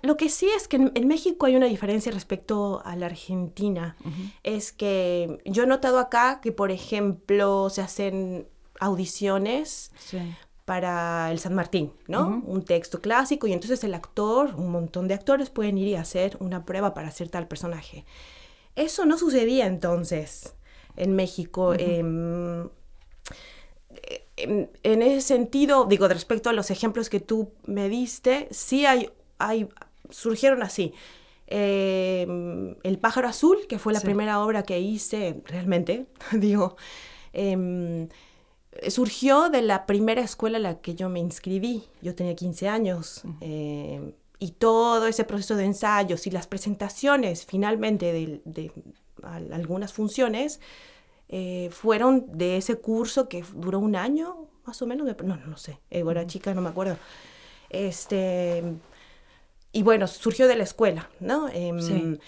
lo 0.00 0.16
que 0.16 0.30
sí 0.30 0.48
es 0.56 0.66
que 0.66 0.76
en, 0.76 1.08
México 1.08 1.44
hay 1.44 1.56
una 1.56 1.66
diferencia 1.66 2.10
respecto 2.10 2.80
a 2.86 2.96
la 2.96 3.06
Argentina. 3.06 3.96
Es 4.42 4.72
que 4.72 5.42
yo 5.44 5.64
he 5.64 5.66
notado 5.66 5.98
acá 5.98 6.40
que, 6.40 6.52
por 6.52 6.70
ejemplo, 6.70 7.68
se 7.68 7.82
hacen 7.82 8.48
audiciones 8.80 9.92
para 10.64 11.30
el 11.30 11.38
San 11.38 11.54
Martín, 11.54 11.92
¿no? 12.08 12.42
Un 12.46 12.64
texto 12.64 13.02
clásico 13.02 13.46
y 13.46 13.52
entonces 13.52 13.84
el 13.84 13.92
actor, 13.92 14.54
un 14.56 14.70
montón 14.70 15.06
de 15.06 15.12
actores 15.12 15.50
pueden 15.50 15.76
ir 15.76 15.88
y 15.88 15.96
hacer 15.96 16.38
una 16.40 16.64
prueba 16.64 16.94
para 16.94 17.08
hacer 17.08 17.28
tal 17.28 17.46
personaje. 17.46 18.06
Eso 18.76 19.04
no 19.04 19.18
sucedía 19.18 19.66
entonces 19.66 20.54
en 20.96 21.14
México. 21.14 21.74
Em, 21.74 22.68
en, 24.36 25.02
ese 25.02 25.20
sentido, 25.20 25.84
digo, 25.84 26.08
respecto 26.08 26.50
a 26.50 26.52
los 26.52 26.70
ejemplos 26.70 27.08
que 27.08 27.20
tú 27.20 27.52
me 27.66 27.88
diste, 27.88 28.48
sí 28.50 28.86
hay, 28.86 29.10
hay 29.38 29.68
surgieron 30.10 30.62
así. 30.62 30.92
Em, 31.46 32.74
el 32.82 32.98
pájaro 32.98 33.28
azul, 33.28 33.58
que 33.68 33.78
fue 33.78 33.92
la 33.92 34.00
primera 34.00 34.40
obra 34.40 34.62
que 34.62 34.80
hice 34.80 35.42
realmente, 35.44 36.06
digo, 36.32 36.76
em, 37.32 38.08
surgió 38.88 39.50
de 39.50 39.62
la 39.62 39.86
primera 39.86 40.22
escuela 40.22 40.58
a 40.58 40.60
la 40.60 40.80
que 40.80 40.94
yo 40.94 41.08
me 41.08 41.20
inscribí. 41.20 41.84
Yo 42.02 42.14
tenía 42.14 42.34
15 42.34 42.68
años 42.68 43.22
y 44.38 44.52
todo 44.52 45.06
ese 45.06 45.24
proceso 45.24 45.56
de 45.56 45.64
ensayos 45.64 46.26
y 46.26 46.30
las 46.30 46.46
presentaciones 46.46 47.46
finalmente 47.46 48.12
de, 48.12 48.72
algunas 49.22 49.92
funciones 49.92 50.60
eh, 51.28 51.70
fueron 51.70 52.26
de 52.36 52.56
ese 52.56 52.76
curso 52.76 53.28
que 53.28 53.44
duró 53.54 53.78
un 53.78 53.96
año, 53.96 54.48
más 54.64 54.80
o 54.82 54.86
menos, 54.86 55.06
no, 55.22 55.36
no, 55.36 55.56
sé, 55.56 55.80
eh, 55.90 56.04
era 56.08 56.26
chica, 56.26 56.52
no 56.52 56.60
me 56.60 56.68
acuerdo. 56.68 56.98
Este, 57.70 58.62
y 59.72 59.82
bueno, 59.82 60.06
surgió 60.06 60.46
de 60.46 60.56
la 60.56 60.64
escuela, 60.64 61.10
¿no? 61.20 61.48
Em, 61.48 62.18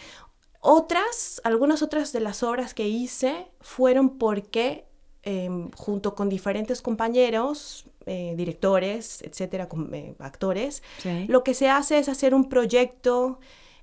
otras, 0.61 1.41
algunas 1.45 1.83
otras 1.83 2.13
de 2.13 2.21
las 2.21 2.43
obras 2.43 2.75
que 2.75 2.89
hice 2.89 3.49
fueron 3.61 4.19
porque 4.19 4.87
em, 5.23 5.71
junto 5.73 6.15
con 6.15 6.29
diferentes 6.29 6.83
compañeros, 6.83 7.87
eh, 8.09 8.35
directores, 8.37 9.21
etcétera, 9.23 9.69
eh, 9.93 10.15
actores, 10.21 10.83
lo 11.27 11.43
que 11.43 11.55
se 11.55 11.69
hace 11.69 11.99
es 11.99 12.09
hacer 12.09 12.35
un 12.35 12.49
proyecto 12.49 13.41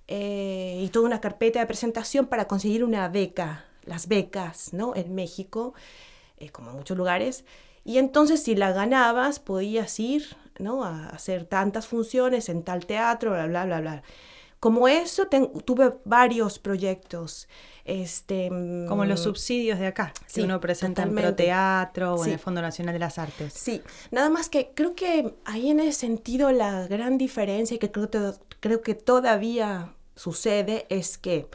eh, 0.08 0.82
y 0.82 0.88
toda 0.88 1.06
una 1.06 1.20
carpeta 1.20 1.60
de 1.60 1.66
presentación 1.66 2.28
para 2.28 2.48
conseguir 2.48 2.86
una 2.86 3.10
beca, 3.10 3.66
las 3.84 4.08
becas, 4.08 4.72
¿no? 4.72 4.96
En 4.96 5.14
México, 5.14 5.74
como 6.54 6.72
en 6.72 6.78
muchos 6.78 6.98
lugares. 6.98 7.44
Y 7.84 7.98
entonces 7.98 8.42
si 8.42 8.56
la 8.56 8.72
ganabas 8.72 9.40
podías 9.40 10.00
ir, 10.00 10.38
¿no? 10.58 10.86
A 10.86 11.10
hacer 11.10 11.46
tantas 11.46 11.88
funciones 11.88 12.48
en 12.48 12.64
tal 12.64 12.86
teatro, 12.86 13.32
bla, 13.32 13.46
bla, 13.48 13.66
bla, 13.66 13.82
bla. 13.82 14.04
Como 14.60 14.88
eso, 14.88 15.28
tuve 15.66 15.96
varios 16.06 16.60
proyectos. 16.60 17.50
Este, 17.86 18.48
Como 18.48 19.04
los 19.04 19.20
mm, 19.20 19.24
subsidios 19.24 19.78
de 19.78 19.88
acá, 19.88 20.14
si 20.26 20.42
uno 20.42 20.62
presenta 20.62 21.04
en 21.04 21.14
Proteatro 21.14 22.16
o 22.16 22.26
en 22.26 22.32
el 22.32 22.40
Fondo 22.40 22.62
Nacional 22.62 22.94
de 22.94 23.00
las 23.00 23.20
Artes. 23.20 23.52
Sí, 23.54 23.82
nada 24.10 24.30
más 24.30 24.48
que 24.48 24.72
creo 24.74 24.96
que 24.96 25.36
ahí 25.44 25.70
en 25.70 25.82
ese 25.82 26.00
sentido 26.00 26.52
la 26.54 26.88
gran 26.88 27.18
diferencia 27.18 27.76
y 27.76 27.80
que 27.80 27.92
creo, 27.92 28.10
creo 28.62 28.82
que 28.82 28.96
todavía 28.96 29.94
sucede 30.16 30.86
es 30.90 31.18
que 31.18 31.48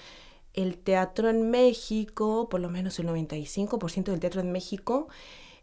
el 0.53 0.77
teatro 0.77 1.31
en 1.31 1.51
México, 1.51 2.49
por 2.49 2.61
lo 2.61 2.69
menos 2.69 2.99
el 2.99 3.07
95% 3.07 4.05
del 4.05 4.21
teatro 4.21 4.41
en 4.41 4.53
México, 4.53 5.09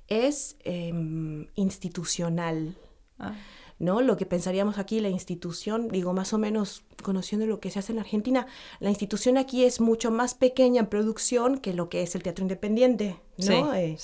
es 0.07 0.55
em, 0.63 1.47
institucional. 1.55 2.77
Ah. 3.19 3.35
¿No? 3.79 4.01
Lo 4.01 4.17
que 4.17 4.25
pensaríamos 4.25 4.77
aquí, 4.77 4.99
la 4.99 5.09
institución, 5.09 5.89
digo, 5.89 6.13
más 6.13 6.33
o 6.33 6.37
menos 6.37 6.83
conociendo 7.03 7.45
lo 7.45 7.59
que 7.59 7.69
se 7.71 7.79
hace 7.79 7.91
en 7.91 7.99
Argentina, 7.99 8.47
la 8.79 8.89
institución 8.89 9.37
aquí 9.37 9.63
es 9.63 9.81
mucho 9.81 10.11
más 10.11 10.33
pequeña 10.33 10.81
en 10.81 10.87
producción 10.87 11.59
que 11.59 11.73
lo 11.73 11.89
que 11.89 12.01
es 12.03 12.15
el 12.15 12.23
teatro 12.23 12.43
independiente, 12.43 13.19
¿no? 13.37 13.73
Eh, 13.73 13.97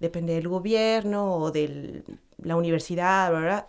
depende 0.00 0.34
del 0.34 0.48
gobierno 0.48 1.36
o 1.36 1.50
de 1.50 2.02
la 2.42 2.56
universidad, 2.56 3.30
¿verdad? 3.30 3.66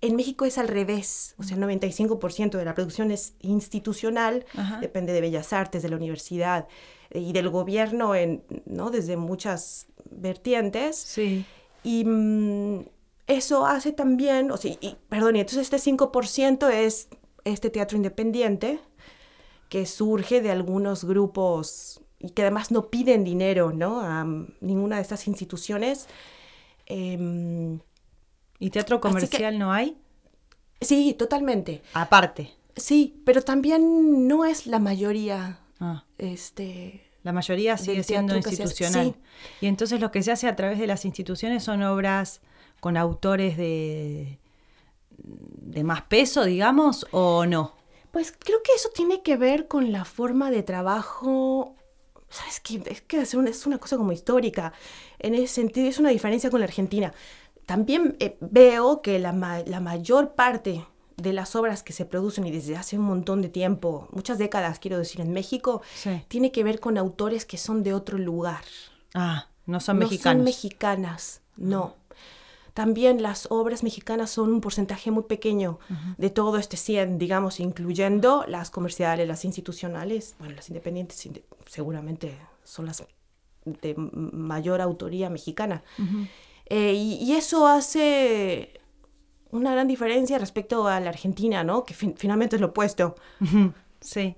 En 0.00 0.14
México 0.14 0.44
es 0.44 0.58
al 0.58 0.68
revés, 0.68 1.34
o 1.38 1.42
sea, 1.42 1.56
el 1.56 1.62
95% 1.62 2.58
de 2.58 2.64
la 2.64 2.74
producción 2.74 3.10
es 3.10 3.34
institucional, 3.40 4.44
depende 4.80 5.12
de 5.12 5.20
Bellas 5.20 5.52
Artes, 5.52 5.82
de 5.82 5.88
la 5.88 5.96
universidad 5.96 6.68
y 7.12 7.32
del 7.32 7.48
gobierno, 7.48 8.14
en, 8.14 8.44
¿no? 8.66 8.90
Desde 8.90 9.16
muchas 9.16 9.86
vertientes. 10.10 10.96
Sí. 10.96 11.44
Y 11.82 12.04
mm, 12.04 12.84
eso 13.26 13.66
hace 13.66 13.92
también, 13.92 14.50
o 14.50 14.56
sea, 14.56 14.72
y, 14.80 14.96
perdón, 15.08 15.36
y 15.36 15.40
entonces 15.40 15.70
este 15.70 15.90
5% 15.90 16.70
es 16.70 17.08
este 17.44 17.70
teatro 17.70 17.96
independiente 17.96 18.80
que 19.68 19.86
surge 19.86 20.40
de 20.40 20.50
algunos 20.50 21.04
grupos 21.04 22.00
y 22.18 22.30
que 22.30 22.42
además 22.42 22.70
no 22.70 22.88
piden 22.90 23.24
dinero, 23.24 23.72
¿no? 23.72 24.00
A 24.00 24.24
ninguna 24.60 24.96
de 24.96 25.02
estas 25.02 25.26
instituciones. 25.26 26.08
Em, 26.86 27.80
¿Y 28.58 28.70
teatro 28.70 29.00
comercial 29.00 29.58
no 29.58 29.72
hay? 29.72 29.98
Sí, 30.80 31.14
totalmente. 31.14 31.82
Aparte. 31.94 32.52
Sí, 32.76 33.22
pero 33.24 33.42
también 33.42 34.28
no 34.28 34.44
es 34.44 34.66
la 34.66 34.78
mayoría. 34.78 35.60
Ah. 35.80 36.04
Este, 36.18 37.02
la 37.22 37.32
mayoría 37.32 37.76
sigue 37.76 38.02
siendo 38.02 38.36
institucional. 38.36 39.16
Y 39.60 39.66
entonces 39.66 40.00
lo 40.00 40.10
que 40.10 40.22
se 40.22 40.32
hace 40.32 40.48
a 40.48 40.56
través 40.56 40.78
de 40.78 40.86
las 40.86 41.04
instituciones 41.04 41.64
son 41.64 41.82
obras 41.82 42.40
con 42.80 42.96
autores 42.96 43.56
de, 43.56 44.38
de 45.18 45.84
más 45.84 46.02
peso, 46.02 46.44
digamos, 46.44 47.06
o 47.10 47.46
no? 47.46 47.74
Pues 48.10 48.32
creo 48.38 48.62
que 48.62 48.72
eso 48.72 48.88
tiene 48.94 49.22
que 49.22 49.36
ver 49.36 49.68
con 49.68 49.92
la 49.92 50.04
forma 50.04 50.50
de 50.50 50.62
trabajo. 50.62 51.74
¿Sabes 52.30 52.60
qué? 52.60 52.82
Es 52.86 53.02
que 53.02 53.20
es 53.20 53.34
una, 53.34 53.50
es 53.50 53.66
una 53.66 53.78
cosa 53.78 53.96
como 53.96 54.12
histórica. 54.12 54.72
En 55.18 55.34
ese 55.34 55.48
sentido, 55.48 55.88
es 55.88 55.98
una 55.98 56.10
diferencia 56.10 56.50
con 56.50 56.60
la 56.60 56.66
Argentina. 56.66 57.12
También 57.66 58.16
eh, 58.20 58.36
veo 58.40 59.02
que 59.02 59.18
la, 59.18 59.32
la 59.66 59.80
mayor 59.80 60.34
parte 60.34 60.84
de 61.16 61.32
las 61.32 61.56
obras 61.56 61.82
que 61.82 61.92
se 61.92 62.04
producen 62.04 62.46
y 62.46 62.50
desde 62.50 62.76
hace 62.76 62.98
un 62.98 63.04
montón 63.04 63.42
de 63.42 63.48
tiempo, 63.48 64.08
muchas 64.12 64.38
décadas 64.38 64.78
quiero 64.78 64.98
decir, 64.98 65.20
en 65.20 65.32
México, 65.32 65.82
tiene 66.28 66.52
que 66.52 66.62
ver 66.62 66.78
con 66.78 66.98
autores 66.98 67.46
que 67.46 67.56
son 67.56 67.82
de 67.82 67.94
otro 67.94 68.18
lugar. 68.18 68.62
Ah, 69.14 69.48
no 69.64 69.80
son 69.80 69.98
mexicanas. 69.98 70.36
No 70.36 70.38
son 70.40 70.44
mexicanas, 70.44 71.40
no. 71.56 71.94
También 72.76 73.22
las 73.22 73.46
obras 73.50 73.82
mexicanas 73.82 74.28
son 74.28 74.50
un 74.50 74.60
porcentaje 74.60 75.10
muy 75.10 75.22
pequeño 75.22 75.78
de 76.18 76.28
todo 76.28 76.58
este 76.58 76.76
100, 76.76 77.16
digamos, 77.16 77.58
incluyendo 77.58 78.44
las 78.46 78.68
comerciales, 78.68 79.26
las 79.26 79.46
institucionales, 79.46 80.34
bueno, 80.38 80.56
las 80.56 80.68
independientes 80.68 81.26
seguramente 81.64 82.36
son 82.64 82.84
las 82.84 83.02
de 83.64 83.94
mayor 83.96 84.82
autoría 84.82 85.30
mexicana. 85.30 85.84
Eh, 86.66 86.92
y, 86.92 87.32
eso 87.32 87.66
hace 87.66 88.78
una 89.50 89.72
gran 89.72 89.88
diferencia 89.88 90.36
respecto 90.36 90.86
a 90.86 91.00
la 91.00 91.08
Argentina, 91.08 91.64
¿no? 91.64 91.82
Que 91.82 91.94
finalmente 91.94 92.56
es 92.56 92.60
lo 92.60 92.68
opuesto. 92.68 93.14
Sí. 94.00 94.36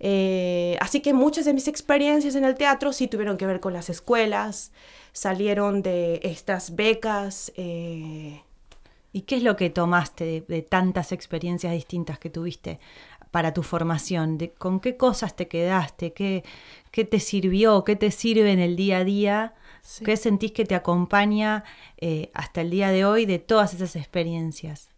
Eh, 0.00 0.78
así 0.80 1.00
que 1.00 1.12
muchas 1.12 1.44
de 1.44 1.52
mis 1.52 1.68
experiencias 1.68 2.34
en 2.34 2.44
el 2.44 2.54
teatro 2.54 2.94
sí 2.94 3.08
tuvieron 3.08 3.36
que 3.36 3.46
ver 3.46 3.60
con 3.60 3.74
las 3.74 3.90
escuelas, 3.90 4.72
salieron 5.14 5.80
de 5.80 6.20
estas 6.24 6.74
becas. 6.74 7.52
Eh, 7.56 8.42
¿Y 9.12 9.22
qué 9.22 9.36
es 9.36 9.42
lo 9.44 9.56
que 9.56 9.70
tomaste 9.70 10.44
de, 10.46 10.62
tantas 10.62 11.12
experiencias 11.12 11.72
distintas 11.72 12.18
que 12.18 12.28
tuviste 12.28 12.80
para 13.30 13.54
tu 13.54 13.62
formación? 13.62 14.36
De, 14.36 14.52
¿Con 14.52 14.80
qué 14.80 14.96
cosas 14.96 15.36
te 15.36 15.46
quedaste? 15.48 16.12
¿Qué, 16.12 16.44
¿Qué, 16.90 17.04
te 17.04 17.20
sirvió? 17.20 17.84
¿Qué 17.84 17.96
te 17.96 18.10
sirve 18.10 18.50
en 18.52 18.58
el 18.58 18.76
día 18.76 18.98
a 18.98 19.04
día? 19.04 19.54
¿Qué 20.04 20.16
sentís 20.16 20.52
que 20.52 20.64
te 20.64 20.74
acompaña 20.74 21.62
eh, 21.98 22.30
hasta 22.34 22.62
el 22.62 22.70
día 22.70 22.90
de 22.90 23.04
hoy 23.04 23.24
de 23.24 23.38
todas 23.38 23.72
esas 23.72 23.96
experiencias? 23.96 24.93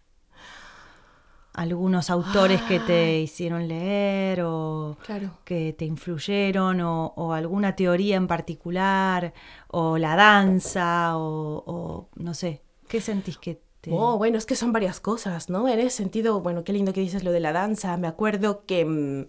Algunos 1.57 2.11
autores 2.11 2.61
que 2.63 2.79
te 2.81 3.19
hicieron 3.19 3.67
leer 3.67 4.43
o 4.43 4.99
que 5.45 5.73
te 5.73 5.87
influyeron 5.87 6.83
o, 6.83 7.33
alguna 7.33 7.75
teoría 7.75 8.17
en 8.17 8.27
particular 8.27 9.33
o 9.69 9.97
la 9.97 10.17
danza 10.17 11.17
o, 11.17 12.09
no 12.15 12.35
sé, 12.35 12.61
¿qué 12.89 13.01
sentís 13.01 13.39
que 13.39 13.63
te... 13.81 13.91
Oh, 13.91 14.19
bueno, 14.19 14.37
es 14.37 14.45
que 14.45 14.55
son 14.55 14.71
varias 14.71 15.01
cosas, 15.01 15.49
¿no? 15.49 15.67
En 15.67 15.79
ese 15.81 15.97
sentido, 15.97 16.43
bueno, 16.43 16.63
qué 16.63 16.75
lindo 16.75 16.93
que 16.93 17.01
dices 17.01 17.25
lo 17.25 17.33
de 17.33 17.41
la 17.41 17.53
danza. 17.53 17.97
Me 17.97 18.07
acuerdo 18.07 18.67
que 18.67 18.85
mm, 18.85 19.29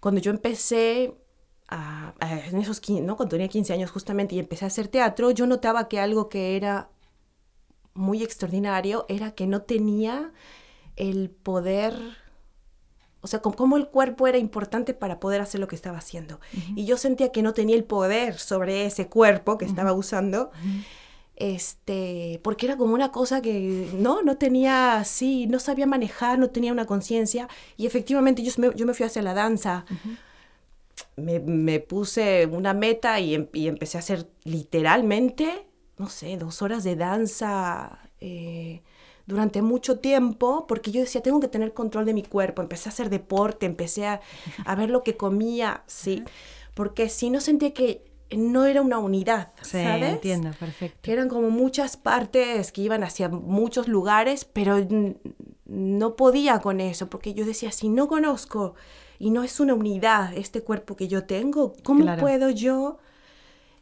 cuando 0.00 0.20
yo 0.20 0.32
empecé 0.32 1.14
a, 1.68 2.14
en 2.50 2.58
esos, 2.58 2.82
¿no? 2.90 3.16
Cuando 3.16 3.30
tenía 3.30 3.46
15 3.46 3.74
años 3.74 3.92
justamente 3.92 4.34
y 4.34 4.40
empecé 4.40 4.64
a 4.64 4.68
hacer 4.68 4.88
teatro, 4.88 5.30
yo 5.30 5.46
notaba 5.46 5.86
que 5.86 6.00
algo 6.00 6.28
que 6.28 6.56
era 6.56 6.90
muy 7.94 8.24
extraordinario 8.24 9.06
era 9.08 9.36
que 9.36 9.46
no 9.46 9.62
tenía 9.62 10.32
el 10.96 11.30
poder, 11.30 11.94
o 13.20 13.26
sea, 13.26 13.40
cómo 13.40 13.76
el 13.76 13.88
cuerpo 13.88 14.26
era 14.26 14.38
importante 14.38 14.94
para 14.94 15.20
poder 15.20 15.40
hacer 15.40 15.60
lo 15.60 15.68
que 15.68 15.76
estaba 15.76 15.98
haciendo. 15.98 16.40
Y 16.74 16.84
yo 16.84 16.96
sentía 16.96 17.32
que 17.32 17.42
no 17.42 17.54
tenía 17.54 17.76
el 17.76 17.84
poder 17.84 18.38
sobre 18.38 18.86
ese 18.86 19.08
cuerpo 19.08 19.58
que 19.58 19.64
estaba 19.64 19.92
usando. 19.92 20.50
Este, 21.40 22.38
porque 22.44 22.66
era 22.66 22.76
como 22.76 22.92
una 22.92 23.12
cosa 23.12 23.40
que 23.40 23.88
no, 23.94 24.20
no 24.20 24.36
tenía 24.36 24.98
así, 24.98 25.46
no 25.46 25.58
sabía 25.58 25.86
manejar, 25.86 26.38
no 26.38 26.50
tenía 26.50 26.70
una 26.70 26.84
conciencia. 26.84 27.48
Y 27.78 27.86
efectivamente 27.86 28.42
yo 28.42 28.52
me, 28.58 28.74
yo 28.74 28.84
me 28.84 28.92
fui 28.92 29.06
hacia 29.06 29.22
la 29.22 29.32
danza. 29.32 29.86
me, 31.16 31.40
me, 31.40 31.80
puse 31.80 32.44
una 32.46 32.74
meta 32.74 33.20
y, 33.20 33.34
em, 33.34 33.48
y, 33.54 33.68
empecé 33.68 33.96
a 33.96 34.00
hacer 34.00 34.28
literalmente, 34.44 35.66
no 35.96 36.10
sé, 36.10 36.36
dos 36.36 36.60
horas 36.60 36.84
de 36.84 36.96
danza. 36.96 38.00
Eh, 38.20 38.82
durante 39.30 39.62
mucho 39.62 39.98
tiempo 39.98 40.66
porque 40.66 40.90
yo 40.90 41.00
decía, 41.00 41.22
tengo 41.22 41.40
que 41.40 41.48
tener 41.48 41.72
control 41.72 42.04
de 42.04 42.14
mi 42.14 42.22
cuerpo, 42.22 42.62
empecé 42.62 42.88
a 42.88 42.92
hacer 42.92 43.10
deporte, 43.10 43.66
empecé 43.66 44.06
a, 44.06 44.20
ver 44.76 44.90
lo 44.90 45.02
que 45.02 45.16
comía, 45.16 45.82
sí, 45.86 46.22
porque 46.74 47.08
si 47.08 47.30
no 47.30 47.40
sentía 47.40 47.72
que 47.72 48.04
no 48.30 48.66
era 48.66 48.82
una 48.82 48.98
unidad, 48.98 49.52
sí, 49.62 49.78
entiendo, 49.78 50.50
perfecto. 50.58 50.98
Que 51.02 51.12
eran 51.12 51.28
como 51.28 51.50
muchas 51.50 51.96
partes 51.96 52.70
que 52.70 52.82
iban 52.82 53.02
hacia 53.02 53.28
muchos 53.28 53.88
lugares, 53.88 54.44
pero 54.44 54.78
no 55.64 56.16
podía 56.16 56.60
con 56.60 56.80
eso, 56.80 57.08
porque 57.08 57.34
yo 57.34 57.44
decía, 57.44 57.72
si 57.72 57.88
no 57.88 58.08
conozco 58.08 58.74
y 59.18 59.30
no 59.30 59.42
es 59.42 59.60
una 59.60 59.74
unidad 59.74 60.32
este 60.36 60.62
cuerpo 60.62 60.96
que 60.96 61.08
yo 61.08 61.24
tengo, 61.24 61.74
¿cómo 61.82 62.16
puedo 62.16 62.50
yo 62.50 62.98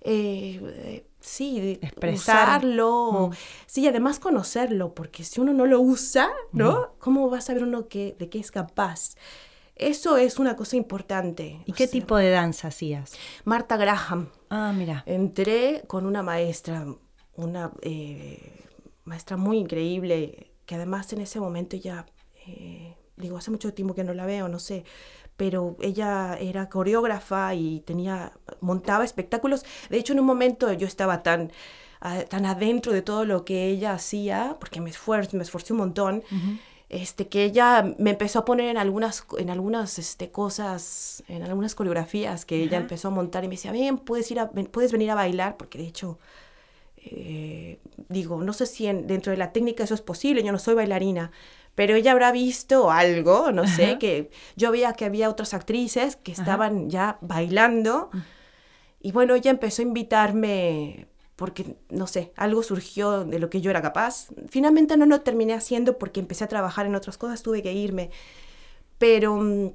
eh, 0.00 1.04
sí, 1.28 1.78
expresarlo, 1.82 3.30
mm. 3.30 3.34
sí, 3.66 3.86
además 3.86 4.18
conocerlo, 4.18 4.94
porque 4.94 5.24
si 5.24 5.40
uno 5.40 5.52
no 5.52 5.66
lo 5.66 5.80
usa, 5.80 6.30
¿no? 6.52 6.94
¿Cómo 6.98 7.30
va 7.30 7.38
a 7.38 7.40
saber 7.40 7.62
uno 7.62 7.88
que, 7.88 8.16
de 8.18 8.28
qué 8.28 8.38
es 8.38 8.50
capaz? 8.50 9.14
Eso 9.76 10.16
es 10.16 10.38
una 10.38 10.56
cosa 10.56 10.76
importante. 10.76 11.62
¿Y 11.64 11.72
qué 11.72 11.86
tipo 11.86 12.16
de 12.16 12.30
danza 12.30 12.68
hacías? 12.68 13.12
Marta 13.44 13.76
Graham. 13.76 14.28
Ah, 14.50 14.72
mira. 14.76 15.04
Entré 15.06 15.84
con 15.86 16.04
una 16.04 16.22
maestra, 16.22 16.84
una 17.36 17.70
eh, 17.82 18.66
maestra 19.04 19.36
muy 19.36 19.58
increíble, 19.58 20.50
que 20.66 20.74
además 20.74 21.12
en 21.12 21.20
ese 21.20 21.38
momento 21.38 21.76
ya, 21.76 22.06
eh, 22.46 22.96
digo, 23.16 23.38
hace 23.38 23.52
mucho 23.52 23.72
tiempo 23.72 23.94
que 23.94 24.02
no 24.02 24.14
la 24.14 24.26
veo, 24.26 24.48
no 24.48 24.58
sé, 24.58 24.84
pero 25.38 25.76
ella 25.80 26.36
era 26.40 26.68
coreógrafa 26.68 27.54
y 27.54 27.80
tenía, 27.86 28.32
montaba 28.60 29.04
espectáculos. 29.04 29.64
De 29.88 29.96
hecho, 29.96 30.12
en 30.12 30.18
un 30.18 30.26
momento 30.26 30.70
yo 30.72 30.86
estaba 30.86 31.22
tan, 31.22 31.52
ah, 32.00 32.24
tan 32.28 32.44
adentro 32.44 32.92
de 32.92 33.02
todo 33.02 33.24
lo 33.24 33.44
que 33.44 33.66
ella 33.66 33.92
hacía, 33.92 34.56
porque 34.58 34.80
me, 34.80 34.90
me 34.90 35.42
esforcé 35.42 35.72
un 35.72 35.78
montón, 35.78 36.24
este, 36.88 37.28
que 37.28 37.44
ella 37.44 37.94
me 37.98 38.10
empezó 38.10 38.40
a 38.40 38.44
poner 38.44 38.68
en 38.68 38.78
algunas, 38.78 39.24
en 39.38 39.48
algunas 39.50 40.00
este, 40.00 40.32
cosas, 40.32 41.22
en 41.28 41.44
algunas 41.44 41.76
coreografías 41.76 42.44
que 42.44 42.60
ella 42.60 42.76
empezó 42.76 43.06
a 43.08 43.10
montar 43.12 43.44
y 43.44 43.46
me 43.48 43.54
decía, 43.54 43.70
bien, 43.70 43.96
puedes, 43.96 44.28
ir 44.32 44.40
a, 44.40 44.50
puedes 44.50 44.90
venir 44.90 45.12
a 45.12 45.14
bailar, 45.14 45.56
porque 45.56 45.78
de 45.78 45.86
hecho... 45.86 46.18
Eh, 47.10 47.78
digo, 48.08 48.42
no 48.42 48.52
sé 48.52 48.66
si 48.66 48.84
dentro 48.84 49.30
de 49.30 49.38
la 49.38 49.52
técnica 49.52 49.84
eso 49.84 49.94
es 49.94 50.02
posible, 50.02 50.42
yo 50.42 50.50
no 50.50 50.58
soy 50.58 50.74
bailarina, 50.74 51.30
pero 51.78 51.94
ella 51.94 52.10
habrá 52.10 52.32
visto 52.32 52.90
algo, 52.90 53.52
no 53.52 53.64
sé, 53.68 53.98
que 54.00 54.32
yo 54.56 54.72
veía 54.72 54.94
que 54.94 55.04
había 55.04 55.30
otras 55.30 55.54
actrices 55.54 56.16
que 56.16 56.32
estaban 56.32 56.90
ya 56.90 57.18
bailando. 57.20 58.10
Mm. 58.12 58.18
Y 59.00 59.12
bueno, 59.12 59.36
ella 59.36 59.52
empezó 59.52 59.82
a 59.82 59.84
invitarme 59.84 61.06
porque, 61.36 61.76
no 61.88 62.08
sé, 62.08 62.32
algo 62.34 62.64
surgió 62.64 63.24
de 63.24 63.38
lo 63.38 63.48
que 63.48 63.60
yo 63.60 63.70
era 63.70 63.80
capaz. 63.80 64.26
Finalmente 64.48 64.96
no 64.96 65.06
lo 65.06 65.20
terminé 65.20 65.54
haciendo 65.54 65.98
porque 65.98 66.18
empecé 66.18 66.42
a 66.42 66.48
trabajar 66.48 66.84
en 66.86 66.96
otras 66.96 67.16
cosas, 67.16 67.44
tuve 67.44 67.62
que 67.62 67.72
irme. 67.72 68.10
Pero 68.98 69.36
mm, 69.36 69.68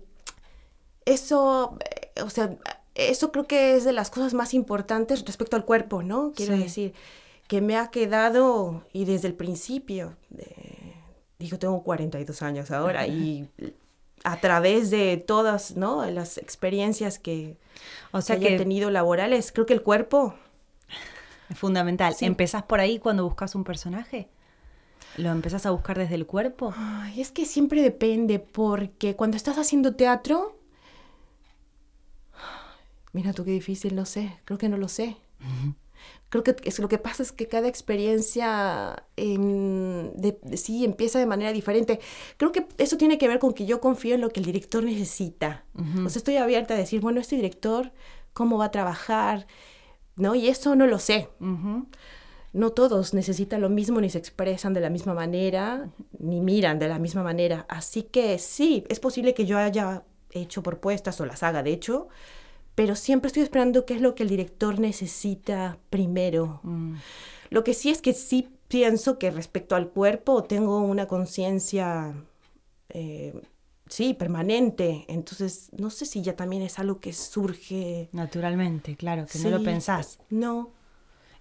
eso, 1.06 1.78
eh, 1.90 2.22
o 2.22 2.30
sea, 2.30 2.58
eso 2.96 3.32
creo 3.32 3.48
que 3.48 3.78
es 3.78 3.86
de 3.86 3.94
las 3.94 4.10
cosas 4.10 4.34
más 4.34 4.54
importantes 4.54 5.24
respecto 5.26 5.56
al 5.56 5.64
cuerpo, 5.64 6.04
¿no? 6.04 6.34
Quiero 6.36 6.58
decir, 6.58 6.94
que 7.48 7.62
me 7.62 7.78
ha 7.78 7.92
quedado, 7.92 8.84
y 8.92 9.06
desde 9.06 9.30
el 9.30 9.36
principio, 9.36 10.18
de, 10.30 10.73
digo, 11.44 11.60
tengo 11.60 11.84
42 11.84 12.42
años 12.42 12.72
ahora 12.72 13.06
y 13.06 13.50
a 14.24 14.40
través 14.40 14.90
de 14.90 15.18
todas, 15.18 15.76
¿no? 15.76 16.06
Las 16.10 16.38
experiencias 16.38 17.20
que, 17.20 17.58
o 18.12 18.22
sea, 18.22 18.40
que 18.40 18.56
he 18.56 18.58
tenido 18.58 18.90
laborales, 18.90 19.52
creo 19.52 19.66
que 19.66 19.74
el 19.74 19.82
cuerpo... 19.82 20.36
Es 21.50 21.60
fundamental. 21.60 22.16
¿Empezás 22.22 22.64
por 22.64 22.80
ahí 22.80 22.98
cuando 22.98 23.26
buscas 23.26 23.56
un 23.56 23.66
personaje? 23.66 24.30
¿Lo 25.18 25.30
empezás 25.32 25.66
a 25.66 25.72
buscar 25.72 25.98
desde 25.98 26.16
el 26.16 26.26
cuerpo? 26.26 26.74
Ay, 26.78 27.20
es 27.20 27.32
que 27.32 27.46
siempre 27.46 27.82
depende, 27.82 28.40
porque 28.40 29.18
cuando 29.18 29.36
estás 29.36 29.58
haciendo 29.58 29.96
teatro... 29.96 30.58
Mira 33.12 33.34
tú 33.34 33.44
qué 33.44 33.52
difícil, 33.52 33.96
no 33.96 34.06
sé, 34.06 34.40
creo 34.46 34.58
que 34.58 34.70
no 34.70 34.78
lo 34.78 34.88
sé. 34.88 35.18
Creo 36.34 36.44
que 36.44 36.56
es, 36.64 36.80
lo 36.80 36.90
que 36.90 36.98
pasa 36.98 37.22
es 37.22 37.32
que 37.32 37.48
cada 37.48 37.68
experiencia 37.68 39.06
sí 39.16 40.84
empieza 40.84 41.20
de 41.20 41.28
manera 41.28 41.54
diferente. 41.54 42.00
Creo 42.38 42.52
que 42.52 42.66
eso 42.80 42.98
tiene 42.98 43.20
que 43.20 43.28
ver 43.28 43.38
con 43.38 43.54
que 43.54 43.68
yo 43.68 43.80
confío 43.80 44.16
en 44.16 44.22
lo 44.22 44.30
que 44.30 44.40
el 44.40 44.48
director 44.48 44.84
necesita. 44.84 45.64
O 46.04 46.10
sea, 46.10 46.18
estoy 46.18 46.38
abierta 46.38 46.74
a 46.74 46.78
decir, 46.78 47.02
bueno, 47.02 47.22
este 47.22 47.36
director, 47.36 47.92
¿cómo 48.34 48.58
va 48.58 48.66
a 48.66 48.72
trabajar? 48.72 49.46
¿No? 50.16 50.34
Y 50.34 50.48
eso 50.48 50.76
no 50.76 50.88
lo 50.88 50.98
sé. 50.98 51.30
No 52.52 52.72
todos 52.72 53.14
necesitan 53.14 53.62
lo 53.62 53.70
mismo, 53.70 54.02
ni 54.02 54.10
se 54.10 54.18
expresan 54.18 54.74
de 54.74 54.82
la 54.82 54.90
misma 54.90 55.14
manera, 55.14 55.92
ni 56.18 56.42
miran 56.42 56.80
de 56.80 56.88
la 56.88 56.98
misma 56.98 57.22
manera. 57.22 57.68
Así 57.70 58.02
que 58.02 58.40
sí, 58.40 58.86
es 58.90 59.00
posible 59.00 59.36
que 59.36 59.46
yo 59.46 59.60
haya 59.60 60.02
hecho 60.32 60.64
propuestas 60.64 61.22
o 61.22 61.28
las 61.28 61.44
haga, 61.44 61.62
de 61.62 61.74
hecho, 61.74 62.08
pero 62.76 62.96
siempre 62.96 63.28
estoy 63.28 63.44
esperando 63.44 63.86
qué 63.86 63.96
es 63.96 64.02
lo 64.02 64.16
que 64.16 64.24
el 64.24 64.30
director 64.30 64.80
necesita 64.80 65.78
primero. 65.90 66.60
Mm. 66.64 66.96
Lo 67.50 67.64
que 67.64 67.74
sí 67.74 67.90
es 67.90 68.02
que 68.02 68.14
sí 68.14 68.50
pienso 68.68 69.20
que 69.20 69.30
respecto 69.30 69.76
al 69.76 69.90
cuerpo 69.90 70.44
tengo 70.44 70.80
una 70.80 71.08
conciencia, 71.08 72.16
eh, 72.90 73.40
sí, 73.88 74.16
permanente. 74.16 75.06
Entonces, 75.08 75.70
no 75.78 75.92
sé 75.92 76.06
si 76.06 76.24
ya 76.24 76.36
también 76.36 76.64
es 76.64 76.80
algo 76.80 77.00
que 77.00 77.14
surge. 77.14 78.10
Naturalmente, 78.12 78.96
claro, 78.96 79.28
que 79.32 79.38
no 79.40 79.50
lo 79.50 79.64
pensás. 79.64 80.20
No. 80.30 80.72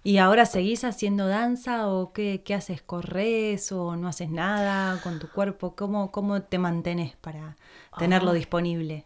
¿Y 0.05 0.17
ahora 0.17 0.45
seguís 0.45 0.83
haciendo 0.83 1.27
danza 1.27 1.87
o 1.87 2.11
qué, 2.11 2.43
qué, 2.43 2.53
haces? 2.53 2.81
¿Corres 2.81 3.71
o 3.71 3.95
no 3.95 4.09
haces 4.09 4.29
nada 4.29 5.01
con 5.01 5.17
tu 5.17 5.29
cuerpo? 5.29 5.75
¿Cómo, 5.75 6.11
cómo 6.11 6.43
te 6.43 6.59
mantenés 6.59 7.15
para 7.15 7.55
tenerlo 7.97 8.31
ah. 8.31 8.33
disponible? 8.33 9.05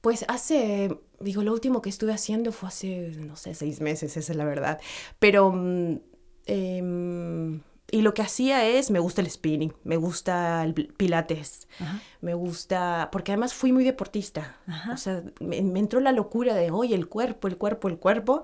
Pues 0.00 0.24
hace 0.28 0.98
digo, 1.20 1.42
lo 1.42 1.52
último 1.52 1.82
que 1.82 1.90
estuve 1.90 2.12
haciendo 2.12 2.52
fue 2.52 2.68
hace, 2.68 3.12
no 3.18 3.36
sé, 3.36 3.54
seis 3.54 3.80
meses, 3.80 4.16
esa 4.16 4.32
es 4.32 4.38
la 4.38 4.44
verdad. 4.44 4.80
Pero, 5.18 5.52
mm, 5.52 6.00
em, 6.46 7.60
y 7.90 8.02
lo 8.02 8.12
que 8.14 8.22
hacía 8.22 8.66
es, 8.66 8.90
me 8.90 8.98
gusta 8.98 9.22
el 9.22 9.30
spinning, 9.30 9.72
me 9.82 9.96
gusta 9.96 10.62
el 10.62 10.74
pilates, 10.74 11.68
me 12.20 12.34
gusta, 12.34 13.08
porque 13.10 13.32
además 13.32 13.54
fui 13.54 13.72
muy 13.72 13.82
deportista. 13.82 14.58
O 14.92 14.96
sea, 14.98 15.22
me, 15.40 15.56
entró 15.58 16.00
la 16.00 16.12
locura 16.12 16.54
de, 16.54 16.70
oye, 16.70 16.94
el 16.94 17.08
cuerpo, 17.08 17.48
el 17.48 17.56
cuerpo, 17.56 17.88
el 17.88 17.98
cuerpo. 17.98 18.42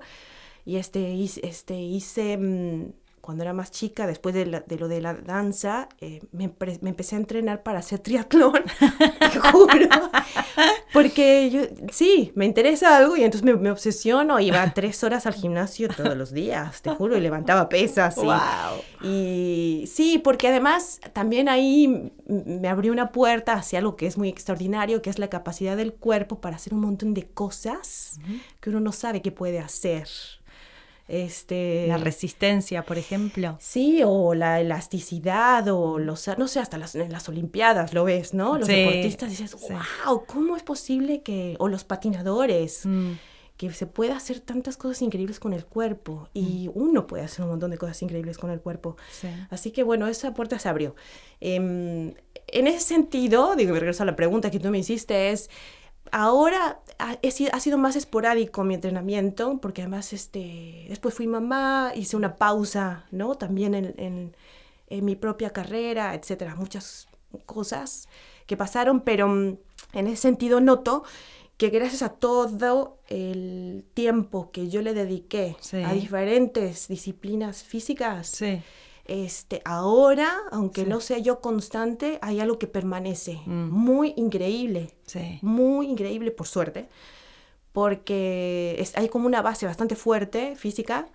Y 0.65 0.77
este, 0.77 1.23
este 1.23 1.79
hice... 1.79 2.93
Cuando 3.25 3.43
era 3.43 3.53
más 3.53 3.71
chica, 3.71 4.05
después 4.05 4.35
de, 4.35 4.45
lo 4.45 4.87
de 4.87 5.01
la 5.01 5.15
danza, 5.15 5.89
eh, 5.99 6.21
me, 6.31 6.43
empecé 6.43 7.15
a 7.15 7.17
entrenar 7.17 7.63
para 7.63 7.79
hacer 7.79 7.97
triatlón, 7.97 8.61
te 9.19 9.39
juro. 9.39 9.89
Porque 10.93 11.49
yo, 11.49 11.61
sí, 11.91 12.31
me 12.35 12.45
interesa 12.45 12.95
algo 12.95 13.17
y 13.17 13.23
entonces 13.23 13.43
me, 13.43 13.55
me, 13.55 13.71
obsesiono. 13.71 14.39
Iba 14.39 14.71
tres 14.75 15.03
horas 15.03 15.25
al 15.25 15.33
gimnasio 15.33 15.87
todos 15.87 16.15
los 16.15 16.33
días, 16.33 16.83
te 16.83 16.91
juro, 16.91 17.17
y 17.17 17.19
levantaba 17.19 17.67
pesas. 17.67 18.15
Y, 19.01 19.07
y 19.07 19.87
sí, 19.87 20.19
porque 20.19 20.49
además 20.49 20.99
también 21.11 21.49
ahí 21.49 22.11
me 22.27 22.67
abrió 22.67 22.91
una 22.91 23.11
puerta 23.11 23.53
hacia 23.53 23.79
algo 23.79 23.95
que 23.95 24.05
es 24.05 24.19
muy 24.19 24.29
extraordinario, 24.29 25.01
que 25.01 25.09
es 25.09 25.17
la 25.17 25.31
capacidad 25.31 25.75
del 25.75 25.93
cuerpo 25.93 26.41
para 26.41 26.57
hacer 26.57 26.75
un 26.75 26.81
montón 26.81 27.15
de 27.15 27.25
cosas 27.27 28.19
que 28.59 28.69
uno 28.69 28.81
no 28.81 28.91
sabe 28.91 29.23
que 29.23 29.31
puede 29.31 29.57
hacer. 29.57 30.07
Este, 31.07 31.85
la 31.87 31.97
resistencia, 31.97 32.83
por 32.83 32.97
ejemplo. 32.97 33.57
Sí, 33.59 34.01
o 34.03 34.33
la 34.33 34.59
elasticidad, 34.59 35.67
o 35.67 35.99
los, 35.99 36.27
no 36.39 36.47
sé, 36.47 36.59
hasta 36.59 36.79
las, 36.79 36.95
en 36.95 37.11
las 37.11 37.29
Olimpiadas 37.29 37.93
lo 37.93 38.05
ves, 38.05 38.33
¿no? 38.33 38.57
Los 38.57 38.67
deportistas 38.67 39.29
dices, 39.29 39.55
wow, 39.55 40.25
¿cómo 40.25 40.55
es 40.55 40.63
posible 40.63 41.21
que, 41.21 41.57
o 41.59 41.67
los 41.67 41.83
patinadores, 41.83 42.85
mm. 42.85 43.11
que 43.55 43.71
se 43.71 43.85
pueda 43.85 44.17
hacer 44.17 44.39
tantas 44.39 44.77
cosas 44.77 45.03
increíbles 45.03 45.39
con 45.39 45.53
el 45.53 45.65
cuerpo? 45.65 46.27
Y 46.33 46.69
mm. 46.69 46.71
uno 46.73 47.05
puede 47.05 47.23
hacer 47.23 47.43
un 47.43 47.51
montón 47.51 47.69
de 47.69 47.77
cosas 47.77 48.01
increíbles 48.01 48.39
con 48.39 48.49
el 48.49 48.59
cuerpo. 48.59 48.97
Así 49.51 49.69
que 49.69 49.83
bueno, 49.83 50.07
esa 50.07 50.33
puerta 50.33 50.57
se 50.57 50.69
abrió. 50.69 50.95
Em, 51.39 52.15
en 52.47 52.67
ese 52.67 52.79
sentido, 52.79 53.55
digo, 53.55 53.73
regreso 53.73 54.01
a 54.01 54.07
la 54.07 54.15
pregunta 54.15 54.49
que 54.49 54.59
tú 54.59 54.69
me 54.69 54.79
hiciste, 54.79 55.29
es 55.29 55.51
ahora 56.11 56.79
ha, 56.99 57.17
ha, 57.51 57.59
sido 57.59 57.77
más 57.77 57.95
esporádico 57.95 58.63
mi 58.63 58.75
entrenamiento, 58.75 59.59
porque 59.61 59.81
además 59.81 60.13
este, 60.13 60.85
después 60.89 61.13
fui 61.13 61.27
mamá, 61.27 61.91
hice 61.95 62.15
una 62.15 62.35
pausa, 62.35 63.05
¿no? 63.11 63.35
También 63.35 63.75
en, 63.75 63.93
en, 63.97 64.35
en 64.87 65.05
mi 65.05 65.15
propia 65.15 65.51
carrera, 65.51 66.13
etcétera, 66.15 66.55
muchas 66.55 67.07
cosas 67.45 68.07
que 68.45 68.57
pasaron, 68.57 69.01
pero 69.01 69.27
mm, 69.27 69.57
en 69.93 70.07
ese 70.07 70.17
sentido 70.17 70.61
noto 70.61 71.03
que 71.57 71.69
gracias 71.69 72.01
a 72.01 72.09
todo 72.09 72.99
el 73.07 73.85
tiempo 73.93 74.51
que 74.51 74.67
yo 74.67 74.81
le 74.81 74.93
dediqué 74.93 75.55
a 75.85 75.93
diferentes 75.93 76.89
disciplinas 76.89 77.63
físicas, 77.63 78.27
sí 78.27 78.61
este, 79.05 79.61
ahora, 79.65 80.33
aunque 80.51 80.85
no 80.85 80.99
sea 80.99 81.19
yo 81.19 81.39
constante, 81.39 82.17
hay 82.21 82.39
algo 82.39 82.57
que 82.57 82.67
permanece. 82.67 83.39
Mm. 83.45 83.69
Muy 83.69 84.13
increíble. 84.17 84.95
Muy 85.41 85.87
increíble, 85.87 86.31
por 86.31 86.47
suerte. 86.47 86.89
Porque 87.71 88.83
hay 88.95 89.09
como 89.09 89.27
una 89.27 89.41
base 89.41 89.65
bastante 89.65 89.95
fuerte, 89.95 90.55
física, 90.55 91.07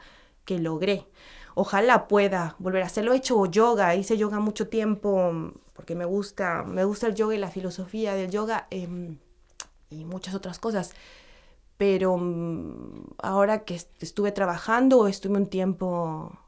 que 0.44 0.58
logré. 0.58 1.06
Ojalá 1.54 2.06
pueda 2.06 2.54
volver 2.58 2.82
a 2.82 2.86
hacerlo. 2.86 3.12
He 3.12 3.16
hecho 3.16 3.44
yoga, 3.46 3.94
hice 3.96 4.16
yoga 4.16 4.38
mucho 4.38 4.68
tiempo, 4.68 5.52
porque 5.72 5.94
me 5.94 6.04
gusta, 6.04 6.62
me 6.62 6.84
gusta 6.84 7.08
el 7.08 7.14
yoga 7.14 7.34
y 7.34 7.38
la 7.38 7.50
filosofía 7.50 8.14
del 8.14 8.30
yoga 8.30 8.68
em, 8.70 9.18
y 9.90 10.04
muchas 10.04 10.34
otras 10.34 10.58
cosas 10.58 10.94
pero 11.80 12.18
mm, 12.18 13.14
ahora 13.22 13.64
que 13.64 13.80
estuve 14.00 14.32
trabajando, 14.32 15.06
estuve 15.06 15.38
un 15.38 15.46
tiempo 15.46 16.38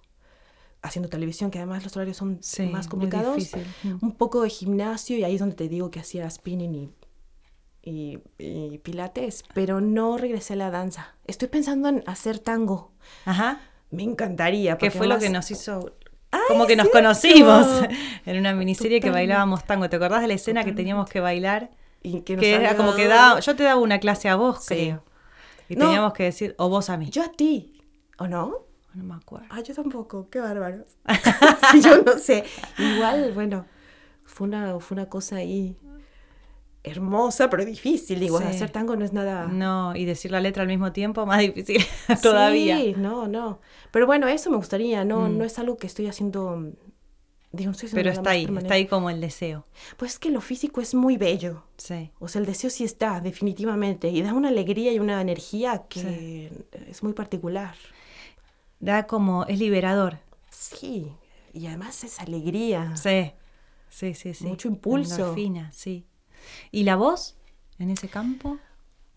haciendo 0.82 1.08
televisión, 1.08 1.50
que 1.50 1.58
además 1.58 1.84
los 1.84 1.96
horarios 1.96 2.16
son 2.16 2.40
más 2.70 2.88
complicados, 2.88 3.50
un 4.00 4.12
poco 4.12 4.42
de 4.42 4.50
gimnasio 4.50 5.16
y 5.16 5.24
ahí 5.24 5.34
es 5.34 5.40
donde 5.40 5.54
te 5.54 5.68
digo 5.68 5.90
que 5.90 6.00
hacía 6.00 6.28
spinning 6.28 6.92
y, 7.82 8.18
y, 8.38 8.78
pilates, 8.78 9.44
pero 9.54 9.80
no 9.80 10.18
regresé 10.18 10.54
a 10.54 10.56
la 10.56 10.70
danza. 10.70 11.14
Estoy 11.26 11.48
pensando 11.48 11.88
en 11.88 12.04
hacer 12.06 12.38
tango. 12.38 12.92
Ajá. 13.24 13.60
Me 13.90 14.02
encantaría. 14.04 14.78
¿Qué 14.78 14.90
fue 14.90 15.06
lo 15.06 15.18
que 15.18 15.30
nos 15.30 15.50
hizo 15.50 15.92
como 16.48 16.66
que 16.66 16.76
nos 16.76 16.88
conocimos 16.88 17.66
en 18.26 18.38
una 18.38 18.54
miniserie 18.54 19.00
que 19.00 19.10
bailábamos 19.10 19.64
tango. 19.64 19.88
¿Te 19.88 19.96
acordás 19.96 20.22
de 20.22 20.28
la 20.28 20.34
escena 20.34 20.64
que 20.64 20.72
teníamos 20.72 21.08
que 21.08 21.20
bailar? 21.20 21.70
Y 22.02 22.22
que, 22.22 22.54
era 22.54 22.76
como 22.76 22.94
que 22.94 23.06
daba, 23.06 23.40
yo 23.40 23.54
te 23.54 23.62
daba 23.62 23.80
una 23.80 24.00
clase 24.00 24.28
a 24.28 24.36
vos, 24.36 24.64
creo. 24.66 25.04
Y 25.68 25.76
teníamos 25.76 26.12
que 26.14 26.24
decir, 26.24 26.54
o 26.58 26.68
vos 26.68 26.90
a 26.90 26.96
mí. 26.96 27.10
Yo 27.10 27.22
a 27.22 27.30
ti, 27.30 27.82
¿o 28.18 28.26
no? 28.26 28.66
No 28.94 29.04
me 29.04 29.14
acuerdo. 29.14 29.46
Ah, 29.50 29.60
yo 29.60 29.74
tampoco, 29.74 30.28
qué 30.28 30.40
bárbaros. 30.40 30.96
yo 31.82 32.02
no 32.02 32.18
sé. 32.18 32.44
Igual, 32.78 33.32
bueno, 33.32 33.64
fue 34.24 34.46
una, 34.46 34.78
fue 34.80 34.96
una 34.96 35.08
cosa 35.08 35.36
ahí 35.36 35.76
hermosa, 36.84 37.48
pero 37.48 37.64
difícil. 37.64 38.20
Digo, 38.20 38.38
hacer 38.38 38.70
tango 38.70 38.96
no 38.96 39.04
es 39.04 39.12
nada. 39.12 39.46
No, 39.46 39.94
y 39.94 40.04
decir 40.04 40.30
la 40.30 40.40
letra 40.40 40.62
al 40.62 40.68
mismo 40.68 40.92
tiempo, 40.92 41.24
más 41.26 41.40
difícil 41.40 41.84
todavía. 42.22 42.78
Sí, 42.78 42.94
no, 42.96 43.28
no. 43.28 43.60
Pero 43.90 44.06
bueno, 44.06 44.28
eso 44.28 44.50
me 44.50 44.56
gustaría, 44.56 45.04
no, 45.04 45.28
mm. 45.28 45.38
no 45.38 45.44
es 45.44 45.58
algo 45.58 45.76
que 45.76 45.86
estoy 45.86 46.06
haciendo. 46.06 46.72
Digo, 47.52 47.70
no 47.70 47.78
Pero 47.92 48.10
está 48.10 48.30
ahí, 48.30 48.48
está 48.58 48.74
ahí 48.74 48.86
como 48.86 49.10
el 49.10 49.20
deseo. 49.20 49.66
Pues 49.98 50.12
es 50.12 50.18
que 50.18 50.30
lo 50.30 50.40
físico 50.40 50.80
es 50.80 50.94
muy 50.94 51.18
bello. 51.18 51.64
Sí. 51.76 52.10
O 52.18 52.26
sea, 52.26 52.40
el 52.40 52.46
deseo 52.46 52.70
sí 52.70 52.82
está, 52.82 53.20
definitivamente. 53.20 54.08
Y 54.08 54.22
da 54.22 54.32
una 54.32 54.48
alegría 54.48 54.90
y 54.90 54.98
una 54.98 55.20
energía 55.20 55.84
que 55.86 56.50
es 56.88 57.02
muy 57.02 57.12
particular 57.12 57.74
da 58.82 59.06
como, 59.06 59.46
es 59.46 59.58
liberador. 59.58 60.18
Sí, 60.50 61.10
y 61.54 61.66
además 61.66 62.04
es 62.04 62.20
alegría. 62.20 62.94
Sí, 62.96 63.32
sí, 63.88 64.12
sí, 64.12 64.34
sí. 64.34 64.44
Mucho 64.44 64.68
impulso. 64.68 65.32
Fina, 65.34 65.70
sí. 65.72 66.04
¿Y 66.72 66.82
la 66.82 66.96
voz 66.96 67.36
en 67.78 67.90
ese 67.90 68.08
campo? 68.08 68.58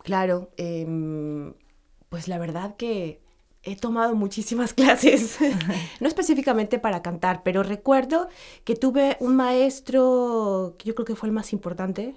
Claro, 0.04 0.52
em, 0.58 1.56
pues 2.10 2.28
la 2.28 2.38
verdad 2.38 2.76
que 2.78 3.22
he 3.64 3.76
tomado 3.76 4.16
muchísimas 4.16 4.74
clases, 4.76 5.40
no 6.00 6.08
específicamente 6.08 6.78
para 6.78 7.02
cantar, 7.02 7.42
pero 7.42 7.64
recuerdo 7.64 8.30
que 8.64 8.76
tuve 8.76 9.18
un 9.20 9.36
maestro, 9.36 10.76
que 10.78 10.86
yo 10.86 10.96
creo 10.96 11.06
que 11.06 11.16
fue 11.16 11.28
el 11.28 11.34
más 11.34 11.54
importante, 11.54 12.14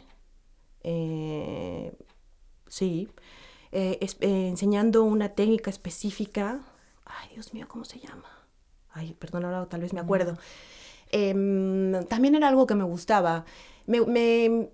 eh, 0.84 1.96
sí, 2.66 3.08
eh, 3.72 3.98
eh, 4.02 4.48
enseñando 4.48 5.02
una 5.04 5.30
técnica 5.30 5.70
específica 5.70 6.60
Ay, 7.08 7.30
Dios 7.34 7.52
mío, 7.54 7.66
¿cómo 7.68 7.84
se 7.84 7.98
llama? 7.98 8.28
Ay, 8.90 9.14
perdón, 9.18 9.44
ahora 9.44 9.66
tal 9.66 9.80
vez 9.80 9.92
me 9.92 10.00
acuerdo. 10.00 10.36
Em, 11.10 12.04
también 12.06 12.34
era 12.34 12.48
algo 12.48 12.66
que 12.66 12.74
me 12.74 12.84
gustaba. 12.84 13.44
Me, 13.86 14.00
me- 14.02 14.68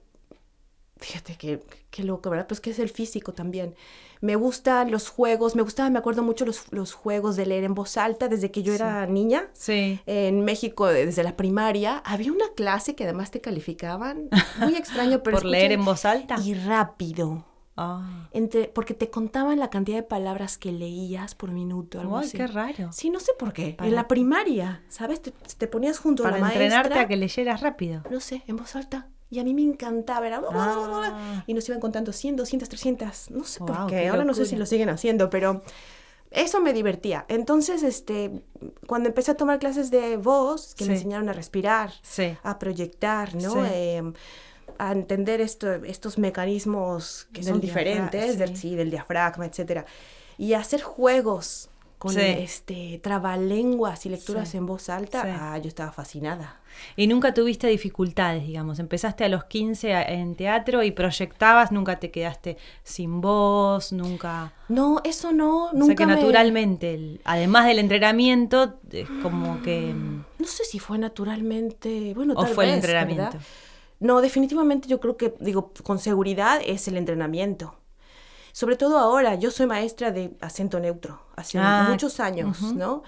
fíjate 0.97 1.37
que, 1.37 1.63
qué 1.91 2.03
loco, 2.05 2.31
¿verdad? 2.31 2.47
Pues 2.47 2.61
que 2.61 2.71
es 2.71 2.79
el 2.79 2.89
físico 2.89 3.33
también. 3.33 3.75
Me 4.21 4.37
gustan 4.37 4.91
los 4.91 5.09
juegos, 5.11 5.55
me 5.55 5.63
gustaban, 5.63 5.93
me 5.93 5.99
acuerdo 5.99 6.23
mucho 6.23 6.47
los, 6.47 6.73
los 6.73 6.95
juegos 6.95 7.37
de 7.37 7.45
leer 7.47 7.65
en 7.65 7.75
voz 7.75 7.97
alta 7.99 8.29
desde 8.29 8.51
que 8.51 8.63
yo 8.63 8.73
era 8.73 9.05
niña. 9.07 9.49
Sí. 9.53 10.01
En 10.07 10.45
México, 10.45 10.87
desde 10.87 11.23
la 11.23 11.37
primaria, 11.37 11.99
había 12.07 12.33
una 12.33 12.49
clase 12.57 12.95
que 12.95 13.05
además 13.05 13.31
te 13.31 13.41
calificaban. 13.41 14.29
Muy 14.59 14.77
extraño, 14.77 15.23
pero 15.23 15.37
¿Por 15.39 15.45
leer 15.45 15.73
en 15.73 15.85
voz 15.85 16.05
alta? 16.05 16.37
Y 16.43 16.55
rápido. 16.55 17.45
Ah. 17.77 18.29
Entre, 18.33 18.69
porque 18.69 18.95
te 18.95 19.11
contaban 19.11 19.59
la 19.59 19.69
cantidad 19.71 19.97
de 19.97 20.03
palabras 20.05 20.59
que 20.59 20.71
leías 20.71 21.35
por 21.35 21.51
minuto, 21.51 22.01
algo 22.01 22.19
Ay, 22.19 22.27
así. 22.27 22.37
qué 22.37 22.47
raro. 22.47 22.93
Sí, 22.93 23.11
no 23.11 23.19
sé 23.21 23.33
por 23.39 23.53
qué. 23.53 23.75
Para- 23.77 23.89
En 23.89 23.95
la 23.97 24.07
primaria, 24.07 24.83
¿sabes? 24.89 25.21
Te, 25.23 25.33
te 25.33 25.67
ponías 25.67 25.99
junto 25.99 26.23
Para 26.23 26.37
a 26.37 26.41
la 26.41 26.47
entrenarte 26.49 26.91
maestra. 26.91 27.03
a 27.03 27.09
que 27.09 27.17
leyeras 27.17 27.61
rápido. 27.61 28.03
No 28.11 28.21
sé, 28.21 28.43
en 28.47 28.57
voz 28.57 28.77
alta. 28.77 29.09
Y 29.31 29.41
a 29.41 29.45
mí 29.45 29.53
me 29.55 29.63
encantaba. 29.63 30.25
Era... 30.27 30.41
Ah. 30.53 31.43
Y 31.47 31.55
nos 31.55 31.69
iban 31.69 31.81
contando 31.81 32.13
100, 32.13 32.37
200, 32.37 32.69
300. 32.69 33.31
No 33.33 33.43
sé 33.45 33.59
por 33.59 33.87
qué. 33.87 34.03
qué 34.03 34.09
Ahora 34.09 34.25
no 34.25 34.35
sé 34.35 34.47
si 34.47 34.55
lo 34.55 34.67
siguen 34.67 34.91
haciendo, 34.91 35.29
pero 35.29 35.63
eso 36.31 36.61
me 36.61 36.73
divertía. 36.73 37.25
Entonces, 37.29 37.83
este, 37.83 38.45
cuando 38.87 39.09
empecé 39.09 39.33
a 39.33 39.37
tomar 39.37 39.59
clases 39.59 39.91
de 39.91 40.17
voz, 40.17 40.77
que 40.77 40.85
me 40.85 40.93
enseñaron 40.95 41.29
a 41.29 41.33
respirar, 41.33 41.93
Sí. 42.03 42.37
a 42.45 42.59
proyectar, 42.61 43.35
¿no? 43.35 43.51
Sí. 43.53 43.59
Eh, 43.73 44.13
a 44.79 44.93
entender 44.93 45.41
esto, 45.41 45.73
estos 45.85 46.19
mecanismos 46.19 47.27
que 47.33 47.41
Del 47.43 47.51
son 47.53 47.61
diferentes, 47.61 48.39
del, 48.39 48.51
sí. 48.57 48.71
sí, 48.71 48.75
del 48.77 48.91
diafragma, 48.91 49.47
etcétera. 49.47 49.85
Y 50.39 50.55
hacer 50.55 50.83
juegos 50.83 51.71
con 51.99 52.13
Sí. 52.13 52.21
este 52.21 53.01
trabalenguas 53.03 54.05
y 54.05 54.11
lecturas 54.11 54.51
Sí. 54.51 54.59
en 54.59 54.67
voz 54.67 54.91
alta, 54.91 55.23
Sí. 55.23 55.29
ah, 55.33 55.57
yo 55.59 55.69
estaba 55.69 55.91
fascinada. 55.91 56.61
Y 56.97 57.07
nunca 57.07 57.33
tuviste 57.33 57.69
dificultades, 57.69 58.45
digamos. 58.47 58.79
Empezaste 58.81 59.25
a 59.25 59.29
los 59.29 59.45
15 59.45 59.95
a- 59.95 60.03
en 60.03 60.35
teatro 60.35 60.83
y 60.83 60.91
proyectabas, 60.91 61.71
nunca 61.73 62.01
te 62.01 62.11
quedaste 62.11 62.57
sin 62.83 63.21
voz, 63.21 63.93
nunca... 63.93 64.53
No, 64.69 65.01
eso 65.05 65.33
no, 65.33 65.67
o 65.67 65.73
nunca 65.73 65.87
sea 65.87 65.95
que 65.97 66.07
me- 66.07 66.15
naturalmente, 66.17 66.95
el- 66.95 67.21
además 67.25 67.67
del 67.67 67.79
entrenamiento, 67.79 68.75
es 68.91 69.09
como 69.23 69.63
que... 69.63 69.95
mm, 69.95 70.25
No 70.41 70.47
sé 70.47 70.65
si 70.65 70.79
fue 70.79 70.99
naturalmente, 70.99 72.13
bueno, 72.15 72.35
¿O 72.37 72.45
tal 72.45 72.53
fue 72.55 72.65
el 72.65 72.71
vez, 72.73 72.77
entrenamiento? 72.85 73.23
¿verdad? 73.25 73.41
No, 74.01 74.21
definitivamente 74.21 74.89
yo 74.89 75.01
creo 75.01 75.17
que, 75.17 75.35
digo, 75.41 75.73
con 75.83 75.99
seguridad 75.99 76.61
es 76.65 76.89
el 76.89 76.97
entrenamiento. 76.97 77.75
Sobre 78.53 78.77
todo 78.77 78.99
ahora, 78.99 79.35
yo 79.35 79.51
soy 79.51 79.67
maestra 79.67 80.11
de 80.13 80.37
acento 80.41 80.79
neutro, 80.81 81.21
hace 81.37 81.59
Ah, 81.59 81.87
muchos 81.91 82.21
años. 82.21 82.61
¿no? 82.75 83.03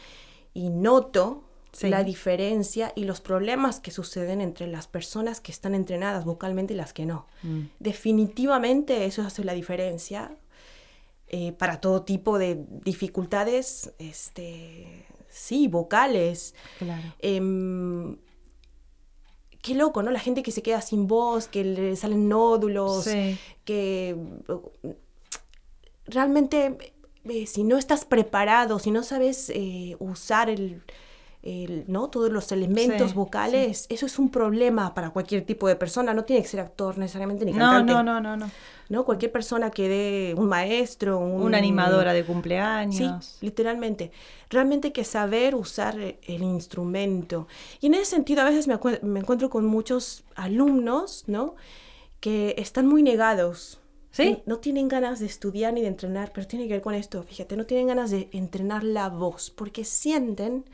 Y 0.55 0.71
noto 0.71 1.43
Sí. 1.73 1.91
la 1.91 2.03
diferencia 2.03 2.93
y 2.97 3.05
los 3.05 3.21
problemas 3.21 3.81
que 3.81 3.91
suceden 3.91 4.41
entre 4.41 4.67
las 4.67 4.87
personas 4.89 5.43
que 5.43 5.53
están 5.53 5.75
entrenadas 5.75 6.25
vocalmente 6.25 6.73
y 6.73 6.77
las 6.79 6.95
que 6.95 7.05
no. 7.05 7.27
mm, 7.43 7.61
Definitivamente 7.81 9.05
eso 9.05 9.21
hace 9.23 9.45
la 9.45 9.53
diferencia 9.53 10.35
eh, 11.29 11.53
para 11.53 11.81
todo 11.81 12.03
tipo 12.03 12.39
de 12.39 12.65
dificultades, 12.85 13.93
este, 13.99 15.05
sí, 15.29 15.69
vocales. 15.69 16.55
claro. 16.79 17.03
Em, 17.19 18.17
qué 19.67 19.75
loco, 19.75 20.03
¿no? 20.03 20.11
La 20.13 20.21
gente 20.21 20.43
que 20.45 20.53
se 20.53 20.63
queda 20.63 20.81
sin 20.81 21.07
voz, 21.09 21.49
que 21.49 21.65
le 21.65 21.97
salen 21.97 22.29
nódulos, 22.29 23.05
Sí. 23.05 23.37
que 23.65 24.17
realmente 26.07 26.95
eh, 27.25 27.47
si 27.47 27.65
no 27.65 27.77
estás 27.77 28.05
preparado, 28.05 28.79
si 28.79 28.91
no 28.93 29.03
sabes 29.03 29.51
eh, 29.53 29.97
usar 29.99 30.49
el, 30.49 30.83
el, 31.47 31.85
¿no? 31.87 32.09
todos 32.11 32.31
los 32.31 32.51
elementos 32.53 33.11
Sí, 33.11 33.17
vocales, 33.17 33.87
eso 33.89 34.05
es 34.07 34.19
un 34.19 34.31
problema 34.31 34.93
para 34.95 35.11
cualquier 35.11 35.45
tipo 35.47 35.69
de 35.69 35.77
persona. 35.77 36.13
No 36.13 36.25
tiene 36.25 36.43
que 36.43 36.49
ser 36.49 36.61
actor 36.61 36.99
necesariamente 36.99 37.45
ni 37.45 37.53
No, 37.53 37.59
cantante. 37.59 37.93
no, 37.93 38.03
no, 38.03 38.21
no, 38.21 38.37
no. 38.37 38.51
¿no? 38.89 39.05
Cualquier 39.05 39.33
persona 39.33 39.71
que 39.71 39.89
dé 39.89 40.35
un 40.37 40.47
maestro, 40.49 41.19
un- 41.19 41.43
Una 41.43 41.59
animadora 41.59 42.13
de 42.13 42.21
Sí, 42.23 42.27
cumpleaños. 42.27 43.39
literalmente. 43.41 44.13
Realmente 44.51 44.89
hay 44.89 44.93
que 44.93 45.05
saber 45.05 45.55
usar 45.55 45.99
e- 46.01 46.19
el 46.27 46.43
instrumento. 46.43 47.49
Y 47.81 47.87
en 47.87 47.95
ese 47.95 48.05
sentido, 48.07 48.43
a 48.43 48.45
veces 48.45 48.69
me, 48.69 48.79
me 49.03 49.21
encuentro 49.21 49.49
con 49.51 49.65
muchos 49.67 50.25
alumnos, 50.35 51.25
¿no? 51.27 51.55
Que 52.21 52.55
están 52.59 52.87
muy 52.87 53.03
negados. 53.03 53.81
¿Sí? 54.13 54.39
No 54.47 54.61
tienen 54.61 54.89
ganas 54.89 55.21
de 55.21 55.27
estudiar 55.27 55.75
ni 55.75 55.83
de 55.83 55.89
entrenar, 55.89 56.33
pero 56.33 56.47
tiene 56.47 56.67
que 56.67 56.73
ver 56.73 56.81
con 56.81 56.95
esto, 56.95 57.23
fíjate, 57.23 57.55
no 57.55 57.67
tienen 57.67 57.89
ganas 57.89 58.11
de 58.11 58.31
entrenar 58.33 58.83
la 58.83 59.11
voz, 59.11 59.51
porque 59.51 59.85
sienten 59.85 60.65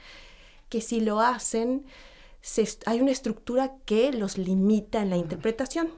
que 0.72 0.80
si 0.80 1.00
lo 1.00 1.20
hacen, 1.20 1.84
se 2.40 2.66
hay 2.86 3.02
una 3.02 3.10
estructura 3.10 3.74
que 3.84 4.10
los 4.10 4.38
limita 4.38 5.02
en 5.02 5.10
la 5.10 5.18
interpretación, 5.18 5.90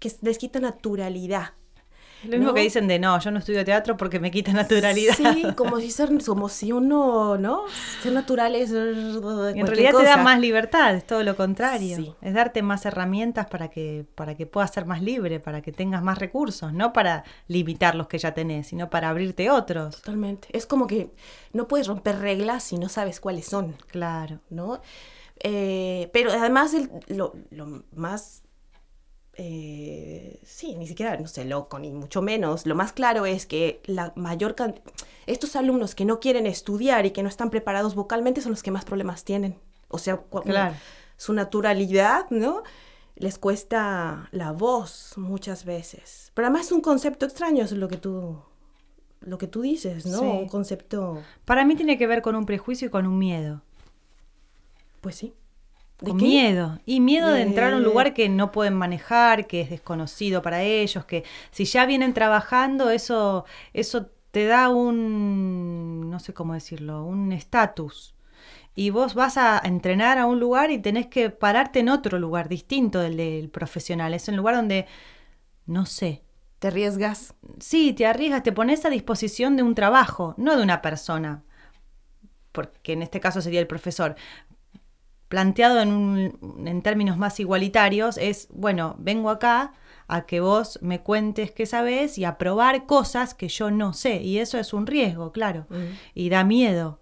que 0.00 0.10
les 0.20 0.36
quita 0.36 0.58
naturalidad. 0.58 1.52
Lo 2.24 2.30
mismo 2.32 2.46
¿no? 2.48 2.54
que 2.54 2.60
dicen 2.62 2.86
de 2.88 2.98
no, 2.98 3.18
yo 3.20 3.30
no 3.30 3.38
estudio 3.38 3.64
teatro 3.64 3.96
porque 3.96 4.20
me 4.20 4.30
quita 4.30 4.52
naturalidad. 4.52 5.14
Sí, 5.16 5.44
como 5.56 5.78
si, 5.80 5.90
ser, 5.90 6.10
como 6.24 6.48
si 6.48 6.72
uno, 6.72 7.36
¿no? 7.38 7.62
Ser 8.02 8.12
natural 8.12 8.54
es... 8.54 8.70
En 8.72 9.66
realidad 9.66 9.92
te 9.96 10.04
da 10.04 10.16
más 10.16 10.38
libertad, 10.40 10.94
es 10.94 11.06
todo 11.06 11.22
lo 11.22 11.36
contrario. 11.36 11.96
Sí. 11.96 12.14
Es 12.22 12.34
darte 12.34 12.62
más 12.62 12.86
herramientas 12.86 13.46
para 13.46 13.68
que, 13.68 14.04
para 14.14 14.36
que 14.36 14.46
puedas 14.46 14.72
ser 14.72 14.86
más 14.86 15.02
libre, 15.02 15.40
para 15.40 15.62
que 15.62 15.72
tengas 15.72 16.02
más 16.02 16.18
recursos, 16.18 16.72
no 16.72 16.92
para 16.92 17.24
limitar 17.48 17.94
los 17.94 18.06
que 18.08 18.18
ya 18.18 18.32
tenés, 18.34 18.68
sino 18.68 18.90
para 18.90 19.08
abrirte 19.08 19.50
otros. 19.50 19.96
Totalmente. 19.96 20.48
Es 20.52 20.66
como 20.66 20.86
que 20.86 21.10
no 21.52 21.68
puedes 21.68 21.86
romper 21.86 22.18
reglas 22.18 22.62
si 22.62 22.78
no 22.78 22.88
sabes 22.88 23.20
cuáles 23.20 23.46
son, 23.46 23.74
Claro. 23.88 24.40
¿no? 24.50 24.80
Eh, 25.40 26.10
pero 26.12 26.30
además 26.32 26.74
el- 26.74 26.90
lo, 27.08 27.34
lo 27.50 27.82
más... 27.94 28.42
eh, 29.36 30.40
sí, 30.44 30.74
ni 30.76 30.86
siquiera, 30.86 31.16
no 31.18 31.26
sé, 31.28 31.44
loco, 31.44 31.78
ni 31.78 31.90
mucho 31.90 32.22
menos. 32.22 32.66
Lo 32.66 32.74
más 32.74 32.92
claro 32.92 33.26
es 33.26 33.46
que 33.46 33.80
la 33.86 34.12
mayor 34.16 34.54
can- 34.54 34.80
Estos 35.26 35.56
alumnos 35.56 35.94
que 35.94 36.04
no 36.04 36.20
quieren 36.20 36.46
estudiar 36.46 37.06
y 37.06 37.10
que 37.12 37.22
no 37.22 37.28
están 37.28 37.50
preparados 37.50 37.94
vocalmente 37.94 38.40
son 38.40 38.52
los 38.52 38.62
que 38.62 38.70
más 38.70 38.84
problemas 38.84 39.24
tienen. 39.24 39.56
O 39.88 39.98
sea, 39.98 40.20
Claro. 40.44 40.74
su 41.16 41.32
naturalidad, 41.32 42.26
¿no? 42.30 42.62
Les 43.16 43.38
cuesta 43.38 44.28
la 44.32 44.52
voz 44.52 45.14
muchas 45.16 45.64
veces. 45.64 46.30
Pero 46.34 46.46
además 46.48 46.66
es 46.66 46.72
un 46.72 46.80
concepto 46.80 47.24
extraño, 47.26 47.64
es 47.64 47.72
lo 47.72 47.86
que 47.88 47.96
tú, 47.96 48.38
lo 49.20 49.38
que 49.38 49.46
tú 49.46 49.62
dices, 49.62 50.04
¿no? 50.06 50.18
Sí. 50.18 50.24
Un 50.24 50.48
concepto, 50.48 51.22
Para 51.44 51.64
mí 51.64 51.76
tiene 51.76 51.96
que 51.96 52.06
ver 52.06 52.22
con 52.22 52.34
un 52.34 52.44
prejuicio 52.44 52.88
y 52.88 52.90
con 52.90 53.06
un 53.06 53.18
miedo. 53.18 53.62
pues 55.00 55.16
sí. 55.16 55.34
¿De 56.04 56.12
Con 56.12 56.16
qué? 56.16 56.28
miedo. 56.28 56.80
Y 56.86 57.00
miedo 57.00 57.32
de... 57.32 57.42
De- 57.42 57.42
entrar 57.42 57.72
a 57.72 57.76
un 57.76 57.84
lugar 57.84 58.14
que 58.14 58.28
no 58.28 58.52
pueden 58.52 58.74
manejar, 58.74 59.46
que 59.46 59.60
es 59.62 59.70
desconocido 59.70 60.42
para 60.42 60.62
ellos, 60.62 61.04
que 61.06 61.24
si 61.50 61.64
ya 61.64 61.86
vienen 61.86 62.12
trabajando, 62.14 62.90
eso, 62.90 63.44
eso 63.72 64.10
te 64.30 64.46
da 64.46 64.68
un, 64.68 66.10
no 66.10 66.18
sé 66.20 66.34
cómo 66.34 66.54
decirlo, 66.54 67.04
un 67.04 67.32
estatus. 67.32 68.14
Y 68.76 68.90
vos 68.90 69.14
vas 69.14 69.36
a 69.38 69.60
entrenar 69.64 70.18
a 70.18 70.26
un 70.26 70.40
lugar 70.40 70.70
y 70.72 70.78
tenés 70.78 71.06
que 71.08 71.30
pararte 71.30 71.80
en 71.80 71.88
otro 71.90 72.18
lugar 72.18 72.48
distinto 72.48 73.00
del 73.00 73.16
del 73.16 73.50
profesional. 73.50 74.14
Es 74.14 74.28
un 74.28 74.36
lugar 74.36 74.56
donde, 74.56 74.86
no 75.66 75.86
sé, 75.86 76.22
Te 76.60 76.68
arriesgas. 76.68 77.34
Sí, 77.60 77.92
te 77.94 78.06
arriesgas, 78.06 78.42
te 78.44 78.52
pones 78.52 78.84
a 78.86 78.90
disposición 78.90 79.56
de 79.56 79.62
un 79.64 79.74
trabajo, 79.74 80.34
no 80.38 80.56
de 80.56 80.62
una 80.62 80.82
persona, 80.82 81.44
porque 82.52 82.92
en 82.92 83.02
este 83.02 83.20
caso 83.20 83.40
sería 83.40 83.60
el 83.60 83.66
profesor. 83.66 84.14
Planteado 85.34 85.80
en, 85.80 85.88
un- 85.92 86.66
en 86.68 86.80
términos 86.82 87.16
más 87.18 87.40
igualitarios, 87.40 88.18
es, 88.18 88.46
bueno, 88.52 88.94
vengo 88.98 89.30
acá 89.30 89.72
a 90.06 90.26
que 90.26 90.38
vos 90.38 90.78
me 90.80 91.00
cuentes 91.00 91.50
qué 91.50 91.66
sabés 91.66 92.18
y 92.18 92.24
a 92.24 92.38
probar 92.38 92.86
cosas 92.86 93.34
que 93.34 93.48
yo 93.48 93.72
no 93.72 93.92
sé, 93.94 94.22
y 94.22 94.38
eso 94.38 94.58
es 94.58 94.72
un 94.72 94.86
riesgo, 94.86 95.32
claro, 95.32 95.66
y 96.14 96.28
da 96.28 96.44
miedo. 96.44 97.00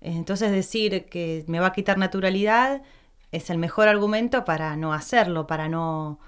Entonces 0.00 0.52
decir 0.52 1.06
que 1.06 1.44
me 1.48 1.58
va 1.58 1.68
a 1.68 1.72
quitar 1.72 1.98
naturalidad 1.98 2.82
es 3.32 3.50
el 3.50 3.58
mejor 3.58 3.88
argumento 3.88 4.44
para 4.44 4.76
no 4.76 4.92
hacerlo, 4.92 5.48
para 5.48 5.68
no, 5.68 6.20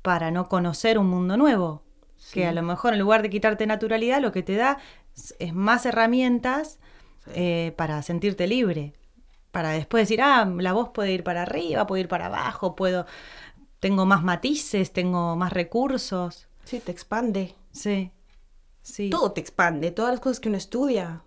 para 0.00 0.30
no 0.30 0.48
conocer 0.48 0.98
un 0.98 1.08
mundo 1.10 1.36
nuevo. 1.36 1.82
Que 2.32 2.46
a 2.46 2.52
lo 2.52 2.62
mejor 2.62 2.94
en 2.94 3.00
lugar 3.00 3.20
de 3.20 3.28
quitarte 3.30 3.66
naturalidad, 3.66 4.22
lo 4.22 4.32
que 4.32 4.42
te 4.42 4.56
da 4.56 4.78
es, 5.14 5.34
es 5.38 5.52
más 5.52 5.84
herramientas 5.84 6.78
eh, 7.34 7.74
para 7.76 8.00
sentirte 8.02 8.46
libre. 8.46 8.94
Para 9.50 9.70
después 9.70 10.02
decir, 10.02 10.20
ah, 10.22 10.44
la 10.58 10.72
voz 10.72 10.90
puede 10.90 11.12
ir 11.12 11.24
para 11.24 11.42
arriba, 11.42 11.86
puede 11.86 12.02
ir 12.02 12.08
para 12.08 12.26
abajo, 12.26 12.76
puedo, 12.76 13.06
tengo 13.80 14.04
más 14.06 14.22
matices, 14.22 14.92
tengo 14.92 15.36
más 15.36 15.52
recursos. 15.52 16.48
Sí, 16.64 16.80
te 16.80 16.92
expande. 16.92 17.54
Sí, 17.72 18.10
sí. 18.82 19.08
Todo 19.10 19.32
te 19.32 19.40
expande, 19.40 19.90
todas 19.90 20.12
las 20.12 20.20
cosas 20.20 20.40
que 20.40 20.48
uno 20.48 20.58
estudia. 20.58 21.22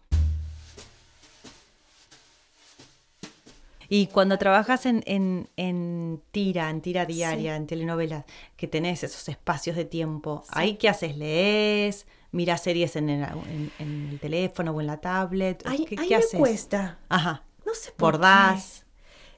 Y 3.89 4.07
cuando 4.07 4.37
trabajas 4.37 4.85
en, 4.85 5.03
en, 5.05 5.49
en 5.57 6.21
tira, 6.31 6.69
en 6.69 6.79
tira 6.81 7.05
diaria, 7.05 7.57
en 7.57 7.67
telenovelas, 7.67 8.23
que 8.55 8.67
tenés 8.67 9.03
esos 9.03 9.27
espacios 9.27 9.75
de 9.75 9.83
tiempo, 9.83 10.45
¿ahí 10.49 10.75
qué 10.77 10.87
haces? 10.87 11.17
¿Lees? 11.17 12.07
¿Miras 12.31 12.63
series 12.63 12.95
en 12.95 13.09
el, 13.09 13.23
en- 13.49 13.73
en 13.79 14.07
el 14.07 14.19
teléfono 14.21 14.71
o 14.71 14.79
en 14.79 14.87
la 14.87 15.01
tablet? 15.01 15.61
¿Qué, 15.63 15.95
ahí 15.99 16.07
qué 16.07 16.15
me 16.15 16.23
haces? 16.23 16.39
cuesta. 16.39 16.99
Ajá. 17.09 17.43
No 17.71 17.75
sé 17.75 17.91
por 17.93 18.13
Bordás. 18.17 18.85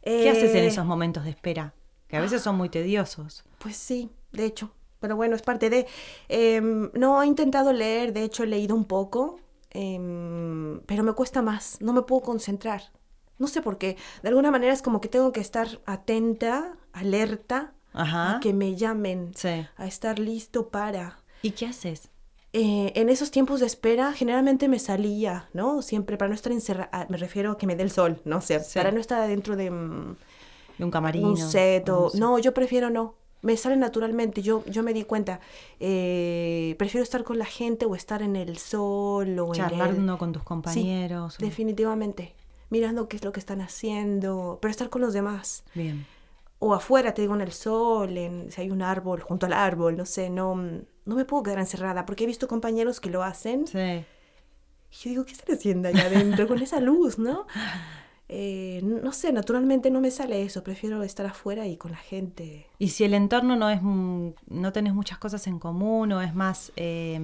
¿Qué 0.04 0.28
haces 0.30 0.52
en 0.56 0.64
Eh, 0.64 0.68
esos 0.68 0.86
momentos 0.86 1.24
de 1.24 1.30
espera? 1.30 1.76
Que 2.08 2.18
a 2.18 2.22
veces 2.22 2.42
son 2.42 2.56
muy 2.56 2.70
tediosos. 2.70 3.44
Pues 3.60 3.78
sí, 3.78 4.10
de 4.32 4.46
hecho. 4.46 4.72
Pero 5.00 5.16
bueno, 5.16 5.36
es 5.36 5.44
parte 5.44 5.70
de... 5.70 5.86
em, 6.30 6.90
no 6.94 7.22
he 7.22 7.28
intentado 7.28 7.72
leer, 7.74 8.12
de 8.12 8.24
hecho 8.24 8.44
he 8.44 8.48
leído 8.48 8.76
un 8.76 8.86
poco, 8.86 9.40
em, 9.70 10.80
pero 10.88 11.04
me 11.04 11.14
cuesta 11.14 11.42
más, 11.44 11.78
no 11.80 11.94
me 11.94 12.02
puedo 12.02 12.22
concentrar. 12.22 12.82
No 13.38 13.48
sé 13.48 13.62
por 13.62 13.78
qué. 13.78 13.98
De 14.24 14.30
alguna 14.30 14.50
manera 14.50 14.74
es 14.74 14.82
como 14.82 15.00
que 15.00 15.10
tengo 15.10 15.32
que 15.32 15.42
estar 15.42 15.68
atenta, 15.86 16.76
alerta, 16.92 17.74
Ajá. 17.94 18.38
a 18.38 18.40
que 18.40 18.54
me 18.54 18.76
llamen, 18.76 19.32
Sí. 19.36 19.66
a 19.78 19.86
estar 19.86 20.18
listo 20.20 20.70
para... 20.70 21.20
¿Y 21.44 21.52
qué 21.52 21.68
haces? 21.68 22.10
Eh, 22.56 22.92
en 22.96 23.10
esos 23.10 23.32
tiempos 23.32 23.60
de 23.62 23.66
espera, 23.66 24.14
generalmente 24.14 24.68
me 24.68 24.78
salía, 24.78 25.50
¿no? 25.54 25.82
Siempre 25.82 26.18
para 26.18 26.30
no 26.30 26.36
estar 26.36 26.52
encerrada, 26.54 27.08
me 27.10 27.18
refiero 27.18 27.52
a 27.52 27.58
que 27.58 27.66
me 27.66 27.76
dé 27.76 27.82
el 27.84 27.90
sol, 27.92 28.22
¿no? 28.26 28.38
O 28.38 28.42
sea, 28.42 28.60
Sí. 28.60 28.78
para 28.78 28.92
no 28.92 29.00
estar 29.00 29.28
dentro 29.28 29.56
de... 29.56 29.72
mm, 29.72 30.16
¿De 30.78 30.84
un 30.86 30.92
camarino? 30.92 31.30
un 31.30 31.38
set 31.38 31.90
o... 31.90 32.12
un. 32.14 32.20
No, 32.20 32.38
yo 32.40 32.54
prefiero 32.54 32.90
no. 32.92 33.16
Me 33.42 33.58
sale 33.58 33.76
naturalmente. 33.76 34.42
Yo, 34.42 34.64
yo 34.68 34.84
me 34.84 34.94
di 34.94 35.04
cuenta. 35.04 35.40
eh, 35.80 36.76
prefiero 36.78 37.04
estar 37.04 37.24
con 37.24 37.38
la 37.38 37.46
gente 37.46 37.86
o 37.86 37.96
estar 37.96 38.22
en 38.22 38.36
el 38.36 38.58
sol 38.58 39.38
o 39.40 39.54
en 39.54 39.62
el... 39.62 39.70
Charlando 39.70 40.18
con 40.18 40.32
tus 40.32 40.44
compañeros. 40.44 41.36
o- 41.40 41.44
Definitivamente. 41.44 42.34
Mirando 42.70 43.08
qué 43.10 43.18
es 43.18 43.24
lo 43.24 43.32
que 43.34 43.40
están 43.40 43.62
haciendo. 43.62 44.60
Pero 44.62 44.72
estar 44.72 44.90
con 44.90 45.02
los 45.02 45.14
demás. 45.14 45.64
Bien. 45.76 46.06
O 46.66 46.74
afuera, 46.74 47.14
te 47.14 47.22
digo, 47.22 47.36
en 47.36 47.42
el 47.42 47.52
sol, 47.52 48.18
en, 48.18 48.50
si 48.50 48.62
hay 48.62 48.72
un 48.72 48.82
árbol, 48.82 49.20
junto 49.20 49.48
al 49.48 49.54
árbol, 49.54 49.98
no 49.98 50.06
sé, 50.06 50.30
no, 50.30 50.56
no 50.56 51.16
me 51.16 51.26
puedo 51.26 51.44
quedar 51.44 51.60
encerrada 51.60 52.06
porque 52.06 52.24
he 52.24 52.28
visto 52.28 52.48
compañeros 52.48 53.02
que 53.02 53.10
lo 53.10 53.22
hacen. 53.22 53.68
Sí. 53.68 53.78
Y 53.78 54.96
yo 54.96 55.10
digo, 55.10 55.26
¿qué 55.26 55.34
están 55.34 55.56
haciendo 55.56 55.90
allá 55.90 56.06
adentro 56.06 56.48
con 56.48 56.62
esa 56.62 56.80
luz, 56.80 57.20
no? 57.20 57.48
Eh, 58.36 58.80
no 58.84 59.12
sé, 59.12 59.32
naturalmente 59.32 59.92
no 59.92 60.02
me 60.02 60.10
sale 60.10 60.42
eso. 60.42 60.64
Prefiero 60.64 61.04
estar 61.04 61.26
afuera 61.26 61.68
y 61.68 61.78
con 61.78 61.92
la 61.92 61.98
gente. 61.98 62.66
Y 62.80 62.88
si 62.88 63.04
el 63.04 63.14
entorno 63.14 63.56
no 63.56 63.70
es 63.70 63.82
no 63.84 64.74
tenés 64.74 64.96
muchas 64.96 65.20
cosas 65.20 65.46
en 65.46 65.60
común 65.60 66.12
o 66.14 66.22
es 66.22 66.34
más 66.34 66.72
eh, 66.78 67.20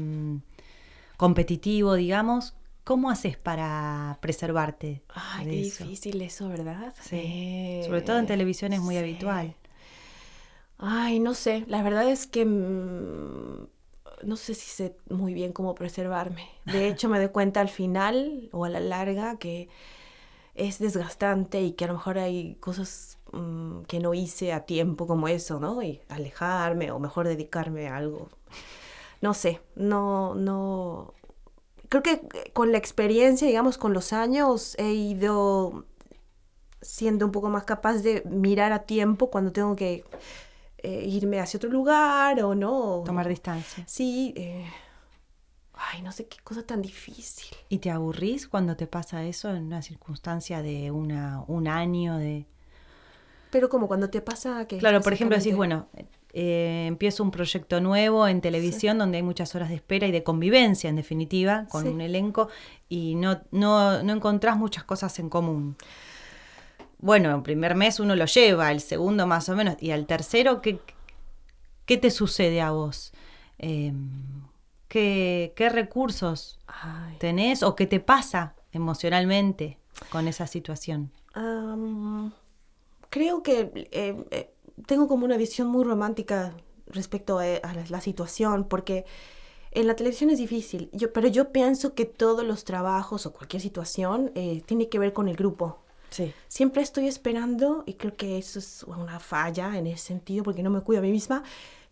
competitivo, 1.18 1.96
digamos, 1.96 2.54
¿cómo 2.90 3.12
haces 3.12 3.38
para 3.38 4.18
preservarte? 4.20 5.04
Ay, 5.10 5.46
de 5.46 5.52
qué 5.52 5.60
eso? 5.62 5.86
difícil 5.86 6.22
eso, 6.24 6.50
¿verdad? 6.50 6.94
Sí. 7.00 7.18
Eh, 7.18 7.84
Sobre 7.86 8.02
todo 8.02 8.18
en 8.18 8.26
televisión 8.26 8.74
es 8.74 8.82
muy 8.82 8.96
sí. 8.96 9.04
habitual. 9.04 9.56
Ay, 10.78 11.20
no 11.20 11.34
sé. 11.34 11.66
La 11.68 11.84
verdad 11.84 12.10
es 12.10 12.28
que 12.28 12.46
mm, 12.46 13.68
no 14.24 14.36
sé 14.36 14.54
si 14.54 14.70
sé 14.70 14.96
muy 15.10 15.34
bien 15.34 15.52
cómo 15.54 15.76
preservarme. 15.76 16.48
De 16.66 16.88
hecho, 16.88 17.10
me 17.10 17.20
doy 17.20 17.30
cuenta 17.30 17.62
al 17.62 17.70
final 17.70 18.50
o 18.52 18.66
a 18.66 18.70
la 18.70 18.80
larga 18.80 19.38
que 19.38 19.70
es 20.56 20.80
desgastante 20.80 21.62
y 21.62 21.74
que 21.74 21.86
a 21.86 21.90
lo 21.90 21.96
mejor 21.96 22.20
hay 22.20 22.56
cosas 22.58 23.20
mm, 23.34 23.84
que 23.84 24.00
no 24.00 24.14
hice 24.14 24.54
a 24.54 24.66
tiempo 24.66 25.08
como 25.08 25.28
eso, 25.30 25.60
¿no? 25.60 25.82
Y 25.84 26.02
alejarme 26.10 26.92
o 26.92 27.00
mejor 27.00 27.28
dedicarme 27.28 27.88
a 27.90 27.98
algo. 27.98 28.30
No 29.22 29.34
sé, 29.34 29.62
no, 29.76 30.36
no. 30.36 31.14
Creo 31.90 32.04
que 32.04 32.22
con 32.54 32.72
la 32.72 32.78
experiencia, 32.78 33.48
digamos, 33.48 33.78
con 33.78 33.94
los 33.94 34.14
años, 34.14 34.76
he 34.78 34.94
ido 34.94 35.86
siendo 36.82 37.26
un 37.26 37.32
poco 37.32 37.50
más 37.50 37.64
capaz 37.64 37.96
de 37.98 38.24
mirar 38.26 38.72
a 38.72 38.84
tiempo 38.84 39.30
cuando 39.30 39.52
tengo 39.52 39.76
que 39.76 40.06
eh, 40.78 41.06
irme 41.08 41.40
hacia 41.40 41.58
otro 41.58 41.70
lugar 41.70 42.42
o 42.42 42.56
no. 42.56 43.04
Tomar 43.06 43.28
distancia. 43.28 43.84
Sí. 43.88 44.34
eh, 44.38 44.66
Ay, 45.74 46.02
no 46.02 46.12
sé 46.12 46.28
qué 46.28 46.38
cosa 46.44 46.64
tan 46.64 46.82
difícil. 46.82 47.56
¿Y 47.70 47.78
te 47.80 47.90
aburrís 47.90 48.48
cuando 48.48 48.76
te 48.76 48.86
pasa 48.86 49.24
eso 49.24 49.50
en 49.50 49.64
una 49.64 49.82
circunstancia 49.82 50.62
de 50.62 50.92
una, 50.92 51.44
un 51.48 51.68
año 51.68 52.18
de... 52.18 52.46
Pero 53.52 53.70
como 53.70 53.88
cuando 53.88 54.10
te 54.10 54.22
pasa 54.22 54.66
que... 54.68 54.78
Claro, 54.78 55.02
por 55.02 55.14
ejemplo, 55.14 55.36
decís, 55.38 55.56
bueno, 55.56 55.88
eh, 56.34 56.86
empiezo 56.88 57.24
un 57.24 57.32
proyecto 57.32 57.82
nuevo 57.82 58.28
en 58.28 58.42
televisión 58.42 58.98
donde 59.00 59.18
hay 59.18 59.24
muchas 59.24 59.56
horas 59.56 59.70
de 59.70 59.76
espera 59.76 60.06
y 60.08 60.12
de 60.12 60.24
convivencia, 60.24 60.90
en 60.90 60.96
definitiva, 60.96 61.66
con 61.70 61.84
Sí. 61.84 61.90
un 61.90 62.02
elenco, 62.02 62.50
y 62.88 63.16
no, 63.16 63.42
no, 63.52 64.04
no 64.04 64.14
encontrás 64.14 64.58
muchas 64.58 64.84
cosas 64.84 65.18
en 65.20 65.30
común. 65.30 65.76
Bueno, 67.00 67.34
el 67.36 67.42
primer 67.42 67.76
mes 67.76 68.00
uno 68.00 68.16
lo 68.16 68.26
lleva, 68.26 68.72
el 68.72 68.82
segundo 68.82 69.26
más 69.26 69.50
o 69.50 69.56
menos, 69.56 69.78
y 69.80 69.92
al 69.92 70.06
tercero, 70.06 70.62
¿qué, 70.62 70.80
qué 71.86 71.98
te 71.98 72.12
sucede 72.12 72.62
a 72.62 72.72
vos? 72.72 73.14
Eh, 73.58 73.94
¿qué, 74.88 75.54
¿Qué 75.56 75.70
recursos 75.70 76.60
Ay. 76.68 77.16
tenés 77.20 77.64
o 77.64 77.76
qué 77.76 77.88
te 77.88 78.00
pasa 78.00 78.54
emocionalmente 78.74 79.78
con 80.12 80.28
esa 80.28 80.46
situación? 80.46 81.12
Am, 81.34 82.32
creo 83.10 83.44
que 83.44 83.88
eh, 83.92 84.26
eh, 84.32 84.54
tengo 84.86 85.08
como 85.08 85.26
una 85.26 85.38
visión 85.38 85.68
muy 85.68 85.84
romántica 85.84 86.54
respecto 86.88 87.40
a, 87.40 87.44
a 87.44 87.74
la, 87.74 87.84
la 87.90 88.02
situación, 88.02 88.66
porque 88.68 89.06
en 89.72 89.86
la 89.86 89.96
televisión 89.96 90.32
es 90.32 90.40
difícil, 90.40 90.90
yo, 90.94 91.14
pero 91.14 91.28
yo 91.28 91.52
pienso 91.52 91.94
que 91.94 92.06
todos 92.06 92.44
los 92.44 92.64
trabajos 92.64 93.26
o 93.26 93.34
cualquier 93.34 93.62
situación 93.62 94.32
eh, 94.34 94.64
tiene 94.66 94.90
que 94.90 94.98
ver 94.98 95.14
con 95.14 95.28
el 95.28 95.36
grupo. 95.36 95.80
Sí. 96.10 96.34
Siempre 96.48 96.82
estoy 96.82 97.08
esperando, 97.08 97.84
y 97.86 97.94
creo 97.94 98.16
que 98.16 98.40
eso 98.40 98.58
es 98.58 98.84
una 98.84 99.20
falla 99.20 99.78
en 99.78 99.86
ese 99.86 100.08
sentido, 100.08 100.44
porque 100.44 100.64
no 100.64 100.72
me 100.72 100.82
cuido 100.82 101.02
a 101.02 101.04
mí 101.04 101.12
misma, 101.12 101.44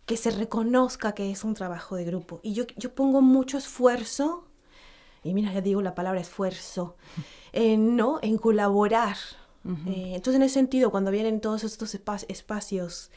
que 0.06 0.16
se 0.16 0.32
reconozca 0.32 1.12
que 1.12 1.30
es 1.30 1.44
un 1.44 1.54
trabajo 1.54 1.94
de 1.94 2.04
grupo. 2.04 2.40
Y 2.42 2.52
yo, 2.52 2.64
yo 2.76 2.92
pongo 2.94 3.20
mucho 3.22 3.58
esfuerzo, 3.58 4.48
y 5.22 5.32
mira, 5.32 5.52
ya 5.52 5.60
digo 5.60 5.80
la 5.80 5.94
palabra 5.94 6.20
esfuerzo, 6.20 6.96
en, 7.52 7.94
¿no? 7.94 8.18
en 8.22 8.38
colaborar. 8.38 9.16
Eh, 9.86 10.12
entonces, 10.14 10.36
en 10.36 10.42
ese 10.42 10.54
sentido, 10.54 10.90
cuando 10.90 11.10
vienen 11.10 11.40
todos 11.40 11.62
estos 11.62 11.94
espa- 11.94 12.24
espacios 12.28 13.10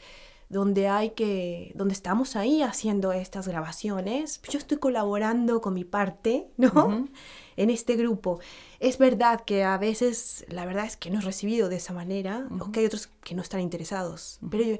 donde 0.50 0.86
hay 0.86 1.10
que, 1.10 1.72
donde 1.74 1.94
estamos 1.94 2.36
ahí 2.36 2.60
haciendo 2.60 3.10
estas 3.12 3.48
grabaciones, 3.48 4.38
yo 4.50 4.58
estoy 4.58 4.76
colaborando 4.76 5.62
con 5.62 5.72
mi 5.72 5.84
parte, 5.84 6.48
¿no? 6.58 6.68
Ujú. 6.68 7.08
En 7.56 7.70
este 7.70 7.96
grupo. 7.96 8.38
Es 8.78 8.98
verdad 8.98 9.40
que 9.46 9.64
a 9.64 9.78
veces, 9.78 10.44
la 10.48 10.66
verdad 10.66 10.84
es 10.84 10.98
que 10.98 11.10
no 11.10 11.20
es 11.20 11.24
recibido 11.24 11.70
de 11.70 11.76
esa 11.76 11.94
manera, 11.94 12.46
o 12.60 12.70
que 12.70 12.80
hay 12.80 12.86
otros 12.86 13.08
que 13.24 13.34
no 13.34 13.40
están 13.40 13.60
interesados. 13.60 14.38
Pero 14.50 14.64
yo 14.64 14.76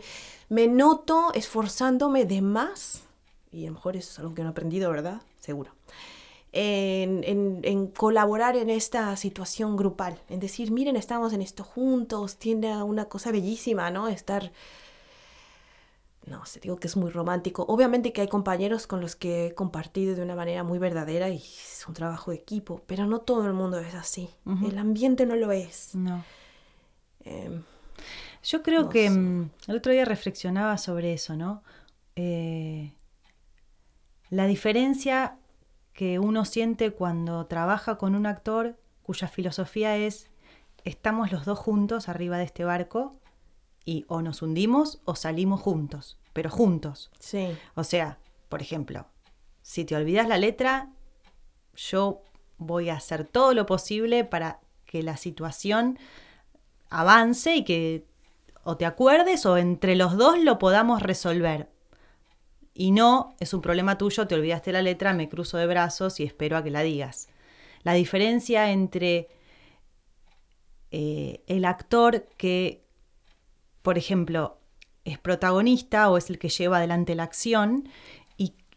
me 0.50 0.66
noto 0.66 1.32
esforzándome 1.32 2.26
de 2.26 2.42
más, 2.42 3.02
y 3.50 3.64
a 3.64 3.68
lo 3.68 3.74
mejor 3.76 3.96
eso 3.96 4.10
es 4.10 4.18
algo 4.18 4.34
que 4.34 4.42
no 4.42 4.48
he 4.48 4.50
aprendido, 4.50 4.90
¿verdad? 4.90 5.22
Seguro. 5.40 5.72
En, 6.54 7.24
en- 7.24 7.60
en 7.64 7.86
colaborar 7.86 8.56
en 8.56 8.68
esta 8.68 9.16
situación 9.16 9.74
grupal, 9.76 10.20
en 10.28 10.38
decir, 10.38 10.70
miren, 10.70 10.96
estamos 10.96 11.32
en 11.32 11.40
esto 11.42 11.64
juntos, 11.64 12.36
tiene 12.36 12.82
una 12.82 13.06
cosa 13.06 13.32
bellísima, 13.32 13.90
¿no? 13.90 14.08
Estar 14.08 14.52
no 16.26 16.46
sé, 16.46 16.60
digo 16.60 16.76
que 16.76 16.86
es 16.86 16.96
muy 16.96 17.10
romántico. 17.10 17.64
Obviamente 17.68 18.12
que 18.12 18.20
hay 18.20 18.28
compañeros 18.28 18.86
con 18.86 19.00
los 19.00 19.16
que 19.16 19.46
he 19.46 19.54
compartido 19.54 20.14
de 20.14 20.22
una 20.22 20.36
manera 20.36 20.62
muy 20.62 20.78
verdadera 20.78 21.28
y 21.30 21.38
es 21.38 21.84
un 21.88 21.94
trabajo 21.94 22.30
de 22.30 22.36
equipo, 22.36 22.82
pero 22.86 23.06
no 23.06 23.20
todo 23.22 23.44
el 23.46 23.54
mundo 23.54 23.78
es 23.80 23.94
así. 23.94 24.30
El 24.64 24.78
ambiente 24.78 25.26
no 25.26 25.34
lo 25.34 25.50
es. 25.50 25.94
No. 25.96 26.22
Em, 27.24 27.62
Yo 28.44 28.62
creo 28.62 28.82
No 28.84 28.88
que 28.90 29.10
sé. 29.10 29.16
mm, 29.18 29.50
el 29.68 29.76
otro 29.76 29.92
día 29.92 30.04
reflexionaba 30.04 30.78
sobre 30.78 31.12
eso, 31.12 31.34
¿no? 31.36 31.62
Eh, 32.14 32.92
la 34.30 34.46
diferencia 34.46 35.38
que 35.92 36.18
uno 36.18 36.44
siente 36.44 36.90
cuando 36.90 37.46
trabaja 37.46 37.98
con 37.98 38.14
un 38.14 38.26
actor 38.26 38.78
cuya 39.02 39.28
filosofía 39.28 39.96
es 39.96 40.30
estamos 40.84 41.32
los 41.32 41.44
dos 41.44 41.58
juntos 41.58 42.08
arriba 42.08 42.38
de 42.38 42.44
este 42.44 42.64
barco 42.64 43.16
y 43.84 44.04
o 44.08 44.22
nos 44.22 44.42
hundimos 44.42 45.00
o 45.04 45.14
salimos 45.14 45.60
juntos, 45.60 46.18
pero 46.32 46.50
juntos. 46.50 47.10
sí, 47.18 47.48
O 47.74 47.84
sea, 47.84 48.18
por 48.48 48.62
ejemplo, 48.62 49.06
si 49.62 49.84
te 49.84 49.96
olvidas 49.96 50.28
la 50.28 50.38
letra, 50.38 50.90
yo 51.74 52.22
voy 52.58 52.90
a 52.90 52.96
hacer 52.96 53.24
todo 53.24 53.54
lo 53.54 53.66
posible 53.66 54.24
para 54.24 54.60
que 54.84 55.02
la 55.02 55.16
situación 55.16 55.98
avance 56.90 57.56
y 57.56 57.64
que 57.64 58.06
o 58.64 58.76
te 58.76 58.86
acuerdes 58.86 59.46
o 59.46 59.56
entre 59.56 59.96
los 59.96 60.16
dos 60.16 60.38
lo 60.38 60.58
podamos 60.58 61.02
resolver. 61.02 61.71
Y 62.74 62.90
no, 62.90 63.34
es 63.38 63.52
un 63.52 63.60
problema 63.60 63.98
tuyo, 63.98 64.26
te 64.26 64.34
olvidaste 64.34 64.72
la 64.72 64.82
letra, 64.82 65.12
me 65.12 65.28
cruzo 65.28 65.58
de 65.58 65.66
brazos 65.66 66.20
y 66.20 66.24
espero 66.24 66.56
a 66.56 66.64
que 66.64 66.70
la 66.70 66.82
digas. 66.82 67.28
La 67.82 67.92
diferencia 67.92 68.70
entre 68.70 69.28
eh, 70.90 71.42
el 71.46 71.64
actor 71.64 72.26
que, 72.36 72.84
por 73.82 73.98
ejemplo, 73.98 74.58
es 75.04 75.18
protagonista 75.18 76.10
o 76.10 76.16
es 76.16 76.30
el 76.30 76.38
que 76.38 76.48
lleva 76.48 76.78
adelante 76.78 77.14
la 77.14 77.24
acción 77.24 77.88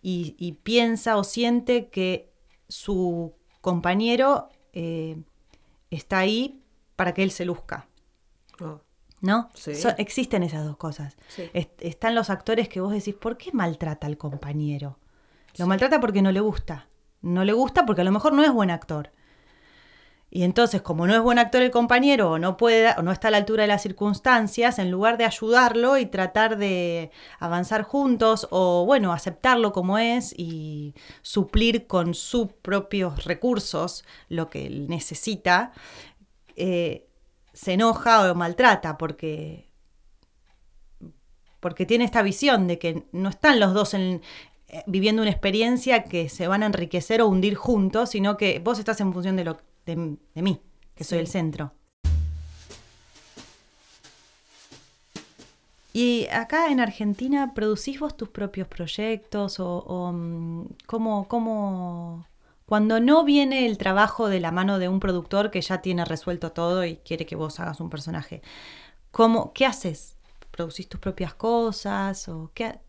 y, 0.08 0.52
piensa 0.62 1.18
o 1.18 1.24
siente 1.24 1.90
que 1.90 2.32
su 2.68 3.34
compañero 3.62 4.50
eh, 4.72 5.18
está 5.90 6.20
ahí 6.20 6.62
para 6.96 7.16
que 7.16 7.24
él 7.24 7.32
se 7.32 7.44
luzca. 7.44 7.88
Oh, 8.62 8.82
¿No? 9.26 9.50
Sí. 9.56 9.74
So- 9.74 9.96
existen 9.98 10.44
esas 10.44 10.64
dos 10.66 10.78
cosas. 10.78 11.18
Sí. 11.30 11.50
Est- 11.54 11.82
están 11.82 12.14
los 12.14 12.30
actores 12.30 12.70
que 12.70 12.80
vos 12.80 12.94
decís, 12.94 13.16
¿por 13.16 13.38
qué 13.38 13.52
maltrata 13.52 14.06
al 14.06 14.18
compañero? 14.18 15.00
Lo 15.58 15.66
maltrata 15.66 16.00
porque 16.00 16.22
no 16.22 16.32
le 16.32 16.42
gusta. 16.42 16.88
No 17.22 17.44
le 17.44 17.54
gusta 17.54 17.86
porque 17.88 18.02
a 18.02 18.04
lo 18.06 18.12
mejor 18.12 18.34
no 18.34 18.44
es 18.44 18.52
buen 18.52 18.70
actor. 18.70 19.12
Y 20.30 20.44
entonces, 20.44 20.82
como 20.82 21.08
no 21.08 21.16
es 21.16 21.22
buen 21.22 21.40
actor 21.40 21.62
el 21.62 21.72
compañero 21.72 22.32
o 22.32 22.40
no 22.40 22.58
puede 22.58 22.90
o 22.98 23.02
no 23.02 23.12
está 23.12 23.30
a 23.30 23.32
la 23.32 23.38
altura 23.38 23.64
de 23.64 23.68
las 23.70 23.82
circunstancias, 23.82 24.78
en 24.80 24.92
lugar 24.92 25.18
de 25.18 25.24
ayudarlo 25.26 25.98
y 25.98 26.06
tratar 26.08 26.58
de 26.58 27.10
avanzar 27.40 27.84
juntos 27.84 28.48
o 28.52 28.86
bueno, 28.86 29.14
aceptarlo 29.14 29.72
como 29.72 29.98
es 29.98 30.34
y 30.38 30.94
suplir 31.22 31.88
con 31.88 32.14
sus 32.14 32.52
propios 32.62 33.24
recursos 33.24 34.04
lo 34.30 34.50
que 34.50 34.68
él 34.68 34.88
necesita, 34.90 35.72
eh, 36.58 37.08
se 37.56 37.74
enoja 37.74 38.30
o 38.30 38.36
maltrata 38.36 38.98
porque 38.98 39.66
porque 41.62 41.88
tiene 41.88 42.06
esta 42.06 42.22
visión 42.22 42.68
de 42.68 42.78
que 42.78 43.06
no 43.12 43.30
están 43.30 43.60
los 43.60 43.74
dos 43.74 43.96
en, 43.96 44.22
eh, 44.68 44.84
viviendo 44.86 45.24
una 45.24 45.32
experiencia 45.32 46.04
que 46.04 46.30
se 46.30 46.48
van 46.48 46.62
a 46.62 46.68
enriquecer 46.68 47.22
o 47.22 47.28
hundir 47.28 47.56
juntos, 47.56 48.12
sino 48.12 48.38
que 48.38 48.60
vos 48.60 48.78
estás 48.78 49.02
en 49.02 49.12
función 49.12 49.36
de 49.36 49.46
lo 49.46 49.58
de, 49.86 49.96
mí, 50.36 50.62
que 50.94 51.04
soy 51.04 51.18
el 51.18 51.28
centro. 51.28 51.72
Y 55.92 56.28
acá 56.28 56.68
en 56.68 56.82
Argentina, 56.82 57.54
¿producís 57.56 58.00
vos 58.00 58.16
tus 58.16 58.30
propios 58.30 58.68
proyectos 58.68 59.60
o, 59.60 59.78
o 59.78 60.12
mm, 60.12 60.68
cómo, 60.86 61.28
cómo, 61.28 62.28
cuando 62.66 63.00
no 63.00 63.24
viene 63.24 63.66
el 63.66 63.78
trabajo 63.78 64.28
de 64.28 64.40
la 64.40 64.52
mano 64.52 64.80
de 64.80 64.90
un 64.90 65.00
productor 65.00 65.52
que 65.52 65.62
ya 65.62 65.82
tiene 65.82 66.06
resuelto 66.06 66.52
todo 66.52 66.86
y 66.86 66.98
quiere 66.98 67.26
que 67.26 67.36
vos 67.36 67.60
hagas 67.60 67.80
un 67.80 67.90
personaje, 67.90 68.42
¿cómo, 69.12 69.54
¿qué 69.54 69.66
haces? 69.66 70.16
¿Producís 70.52 70.90
tus 70.90 71.00
propias 71.00 71.34
cosas 71.34 72.28
o 72.28 72.52
qué? 72.54 72.80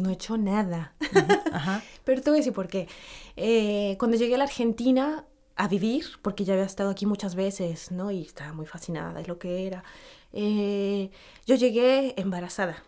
No 0.00 0.10
he 0.10 0.14
hecho 0.14 0.38
nada. 0.38 0.94
Pero 2.04 2.22
te 2.22 2.30
voy 2.30 2.38
a 2.38 2.40
decir 2.40 2.52
por 2.52 2.68
qué. 2.68 2.88
Eh, 3.36 3.96
cuando 3.98 4.16
llegué 4.16 4.36
a 4.36 4.38
la 4.38 4.44
Argentina, 4.44 5.24
a 5.56 5.68
vivir, 5.68 6.06
porque 6.22 6.44
ya 6.44 6.54
había 6.54 6.64
estado 6.64 6.88
aquí 6.88 7.04
muchas 7.04 7.34
veces, 7.34 7.90
¿no? 7.90 8.10
Y 8.10 8.22
estaba 8.22 8.54
muy 8.54 8.64
fascinada 8.64 9.12
de 9.12 9.26
lo 9.26 9.38
que 9.38 9.66
era. 9.66 9.84
Eh, 10.32 11.10
yo 11.46 11.54
llegué 11.54 12.14
embarazada. 12.18 12.82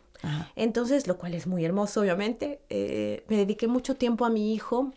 Entonces, 0.56 1.06
lo 1.06 1.18
cual 1.18 1.34
es 1.34 1.46
muy 1.46 1.64
hermoso, 1.64 2.00
obviamente. 2.00 2.60
Eh, 2.70 3.24
me 3.28 3.36
dediqué 3.36 3.66
mucho 3.66 3.96
tiempo 3.96 4.24
a 4.24 4.30
mi 4.30 4.54
hijo. 4.54 4.92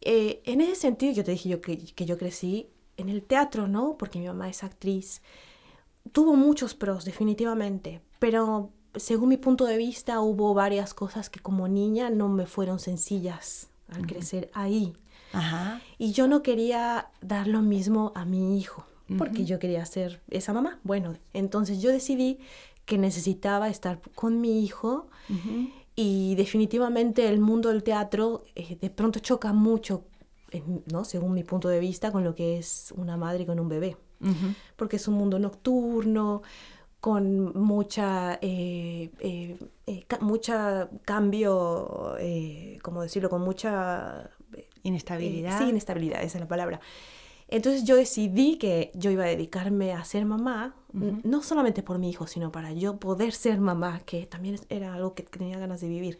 Eh, 0.00 0.42
en 0.44 0.60
ese 0.60 0.74
sentido, 0.74 1.12
yo 1.12 1.24
te 1.24 1.32
dije 1.32 1.48
yo 1.48 1.60
que, 1.60 1.78
que, 1.78 2.04
yo 2.06 2.18
crecí 2.18 2.68
en 2.96 3.08
el 3.08 3.22
teatro, 3.22 3.66
¿no? 3.66 3.96
Porque 3.98 4.18
mi 4.18 4.26
mamá 4.26 4.48
es 4.48 4.62
actriz. 4.62 5.22
Tuvo 6.12 6.36
muchos 6.36 6.74
pros, 6.74 7.04
definitivamente. 7.04 8.00
Pero 8.18 8.70
según 8.94 9.28
mi 9.28 9.36
punto 9.36 9.64
de 9.64 9.76
vista, 9.76 10.20
hubo 10.20 10.54
varias 10.54 10.94
cosas 10.94 11.30
que 11.30 11.40
como 11.40 11.68
niña 11.68 12.10
no 12.10 12.28
me 12.28 12.46
fueron 12.46 12.78
sencillas 12.78 13.68
al 13.88 14.06
crecer 14.06 14.50
ahí. 14.52 14.94
Y 15.98 16.12
yo 16.12 16.28
no 16.28 16.42
quería 16.42 17.10
dar 17.20 17.46
lo 17.46 17.60
mismo 17.60 18.12
a 18.14 18.24
mi 18.24 18.58
hijo, 18.58 18.86
porque 19.18 19.44
yo 19.44 19.58
quería 19.58 19.84
ser 19.84 20.22
esa 20.30 20.52
mamá. 20.52 20.80
Bueno, 20.82 21.14
entonces 21.34 21.82
yo 21.82 21.90
decidí 21.90 22.38
que 22.86 22.96
necesitaba 22.96 23.68
estar 23.68 24.00
con 24.14 24.40
mi 24.40 24.64
hijo 24.64 25.08
y 25.96 26.34
definitivamente 26.34 27.26
el 27.26 27.40
mundo 27.40 27.70
del 27.70 27.82
teatro 27.82 28.44
eh, 28.54 28.76
de 28.78 28.90
pronto 28.90 29.18
choca 29.18 29.54
mucho, 29.54 30.04
¿no? 30.92 31.04
según 31.04 31.32
mi 31.32 31.42
punto 31.42 31.68
de 31.68 31.80
vista, 31.80 32.12
con 32.12 32.22
lo 32.22 32.34
que 32.34 32.58
es 32.58 32.92
una 32.96 33.16
madre 33.16 33.46
con 33.46 33.58
un 33.58 33.68
bebé, 33.68 33.96
porque 34.76 34.96
es 34.96 35.08
un 35.08 35.14
mundo 35.14 35.38
nocturno, 35.38 36.42
con 37.00 37.58
mucha, 37.58 38.38
eh, 38.42 39.10
eh, 39.20 39.56
mucha 40.20 40.90
cambio, 41.04 42.14
¿cómo 42.82 43.02
decirlo? 43.02 43.30
Con 43.30 43.40
mucha 43.40 44.30
Inestabilidad. 44.82 45.58
sí, 45.58 45.68
inestabilidad, 45.68 46.22
esa 46.22 46.38
es 46.38 46.40
la 46.40 46.48
palabra. 46.48 46.80
Entonces 47.48 47.84
yo 47.84 47.96
decidí 47.96 48.56
que 48.56 48.90
yo 48.94 49.10
iba 49.10 49.24
a 49.24 49.28
dedicarme 49.28 49.92
a 49.92 50.04
ser 50.04 50.24
mamá, 50.24 50.74
no 50.92 51.42
solamente 51.42 51.82
por 51.82 51.98
mi 51.98 52.08
hijo, 52.08 52.26
sino 52.26 52.50
para 52.50 52.72
yo 52.72 52.96
poder 52.96 53.32
ser 53.32 53.60
mamá, 53.60 54.00
que 54.06 54.26
también 54.26 54.58
era 54.68 54.94
algo 54.94 55.14
que 55.14 55.22
tenía 55.22 55.58
ganas 55.58 55.80
de 55.80 55.88
vivir. 55.88 56.18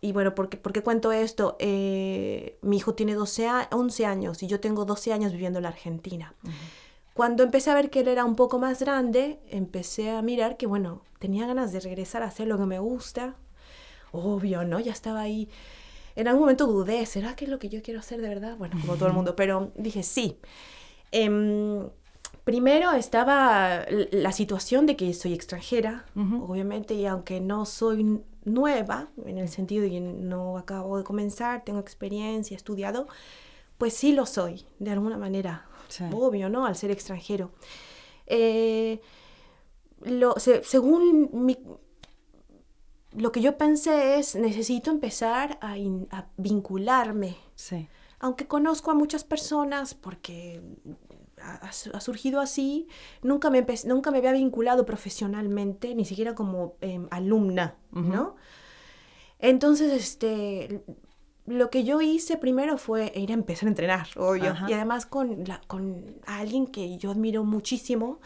Y 0.00 0.12
bueno, 0.12 0.34
¿por 0.34 0.48
qué, 0.48 0.82
cuento 0.82 1.12
esto? 1.12 1.56
Eh, 1.58 2.58
mi 2.62 2.76
hijo 2.76 2.94
tiene 2.94 3.14
12 3.14 3.48
11 3.70 4.06
años 4.06 4.42
y 4.42 4.46
yo 4.46 4.60
tengo 4.60 4.84
12 4.84 5.12
años 5.12 5.32
viviendo 5.32 5.58
en 5.58 5.62
la 5.64 5.70
Argentina. 5.70 6.34
Cuando 7.14 7.42
empecé 7.42 7.70
a 7.70 7.74
ver 7.74 7.90
que 7.90 8.00
él 8.00 8.08
era 8.08 8.24
un 8.24 8.36
poco 8.36 8.58
más 8.58 8.80
grande, 8.80 9.40
empecé 9.50 10.10
a 10.10 10.22
mirar 10.22 10.56
que, 10.56 10.66
bueno, 10.66 11.02
tenía 11.18 11.46
ganas 11.46 11.72
de 11.72 11.80
regresar 11.80 12.22
a 12.22 12.26
hacer 12.26 12.46
lo 12.46 12.58
que 12.58 12.66
me 12.66 12.78
gusta. 12.78 13.34
Obvio, 14.12 14.64
¿no? 14.64 14.78
Ya 14.78 14.92
estaba 14.92 15.20
ahí 15.22 15.48
en 16.18 16.26
algún 16.26 16.40
momento 16.42 16.66
dudé, 16.66 17.06
¿será 17.06 17.36
que 17.36 17.44
es 17.44 17.50
lo 17.50 17.60
que 17.60 17.68
yo 17.68 17.80
quiero 17.80 18.00
hacer 18.00 18.20
de 18.20 18.28
verdad? 18.28 18.56
Bueno, 18.56 18.76
como 18.80 18.96
todo 18.96 19.06
el 19.06 19.14
mundo, 19.14 19.36
pero 19.36 19.70
dije 19.76 20.02
sí. 20.02 20.40
Em, 21.12 21.88
primero 22.42 22.90
estaba 22.90 23.86
la 24.10 24.32
situación 24.32 24.84
de 24.86 24.96
que 24.96 25.14
soy 25.14 25.32
extranjera, 25.32 26.06
obviamente, 26.16 26.94
y 26.94 27.06
aunque 27.06 27.40
no 27.40 27.64
soy 27.66 28.20
nueva, 28.44 29.10
en 29.26 29.38
el 29.38 29.48
sentido 29.48 29.84
de 29.84 29.90
que 29.90 30.00
no 30.00 30.58
acabo 30.58 30.98
de 30.98 31.04
comenzar, 31.04 31.64
tengo 31.64 31.78
experiencia, 31.78 32.56
he 32.56 32.58
estudiado, 32.58 33.06
pues 33.78 33.94
sí 33.94 34.10
lo 34.12 34.26
soy, 34.26 34.64
de 34.80 34.90
alguna 34.90 35.18
manera. 35.18 35.66
Obvio, 36.12 36.50
¿no? 36.50 36.66
Al 36.66 36.74
ser 36.74 36.90
extranjero. 36.90 37.52
Eh, 38.26 39.00
lo, 40.02 40.34
según 40.36 41.30
mi, 41.32 41.56
lo 43.18 43.32
que 43.32 43.40
yo 43.40 43.58
pensé 43.58 44.18
es, 44.18 44.34
necesito 44.36 44.90
empezar 44.90 45.58
a, 45.60 45.76
vincularme. 46.36 47.36
Sí. 47.54 47.88
Aunque 48.20 48.46
conozco 48.46 48.90
a 48.90 48.94
muchas 48.94 49.24
personas, 49.24 49.94
porque 49.94 50.62
ha, 51.40 52.00
surgido 52.00 52.40
así, 52.40 52.88
nunca 53.22 53.50
me, 53.50 53.64
nunca 53.86 54.10
me 54.10 54.18
había 54.18 54.32
vinculado 54.32 54.84
profesionalmente, 54.84 55.94
ni 55.94 56.04
siquiera 56.04 56.34
como 56.34 56.74
em, 56.80 57.06
alumna, 57.10 57.76
¿no? 57.92 58.36
Entonces, 59.38 59.92
este, 59.92 60.82
lo 61.46 61.70
que 61.70 61.84
yo 61.84 62.00
hice 62.00 62.36
primero 62.36 62.76
fue 62.76 63.12
ir 63.14 63.30
a 63.30 63.34
empezar 63.34 63.66
a 63.66 63.70
entrenar, 63.70 64.08
obvio, 64.16 64.54
y 64.66 64.72
además 64.72 65.06
con, 65.06 65.44
la, 65.44 65.60
con 65.66 66.16
alguien 66.26 66.66
que 66.66 66.98
yo 66.98 67.10
admiro 67.10 67.44
muchísimo, 67.44 68.20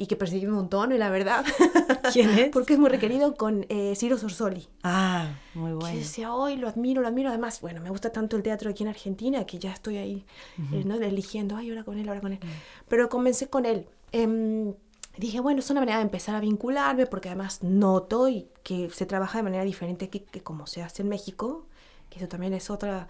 y 0.00 0.06
que 0.06 0.16
persigue 0.16 0.48
un 0.48 0.54
montón, 0.54 0.98
la 0.98 1.10
verdad. 1.10 1.44
¿Quién 2.14 2.30
es? 2.30 2.48
Porque 2.48 2.72
es 2.72 2.78
muy 2.78 2.88
requerido 2.88 3.34
con 3.34 3.66
eh, 3.68 3.92
Ciro 3.94 4.16
Sorsoli. 4.16 4.66
Ah, 4.82 5.34
muy 5.52 5.72
bueno. 5.72 5.94
Que 5.94 5.98
decía, 5.98 6.32
hoy 6.32 6.56
lo 6.56 6.68
admiro, 6.68 7.02
lo 7.02 7.08
admiro. 7.08 7.28
Además, 7.28 7.60
bueno, 7.60 7.82
me 7.82 7.90
gusta 7.90 8.10
tanto 8.10 8.38
el 8.38 8.42
teatro 8.42 8.70
aquí 8.70 8.82
en 8.82 8.88
Argentina 8.88 9.44
que 9.44 9.58
ya 9.58 9.70
estoy 9.70 9.98
ahí, 9.98 10.24
eh, 10.72 10.84
¿no? 10.86 10.94
Eligiendo, 10.94 11.54
ay, 11.54 11.68
ahora 11.68 11.84
con 11.84 11.98
él, 11.98 12.08
ahora 12.08 12.22
con 12.22 12.32
él. 12.32 12.40
Pero 12.88 13.10
comencé 13.10 13.48
con 13.48 13.66
él. 13.66 13.88
Em, 14.12 14.72
dije, 15.18 15.38
bueno, 15.40 15.60
es 15.60 15.68
una 15.68 15.80
manera 15.80 15.98
de 15.98 16.04
empezar 16.04 16.34
a 16.34 16.40
vincularme 16.40 17.04
porque 17.04 17.28
además 17.28 17.62
noto 17.62 18.26
y 18.30 18.48
que 18.62 18.88
se 18.88 19.04
trabaja 19.04 19.36
de 19.36 19.42
manera 19.42 19.64
diferente 19.64 20.06
aquí 20.06 20.20
que 20.20 20.40
como 20.42 20.66
se 20.66 20.82
hace 20.82 21.02
en 21.02 21.10
México, 21.10 21.66
que 22.08 22.20
eso 22.20 22.28
también 22.28 22.54
es 22.54 22.70
otra, 22.70 23.06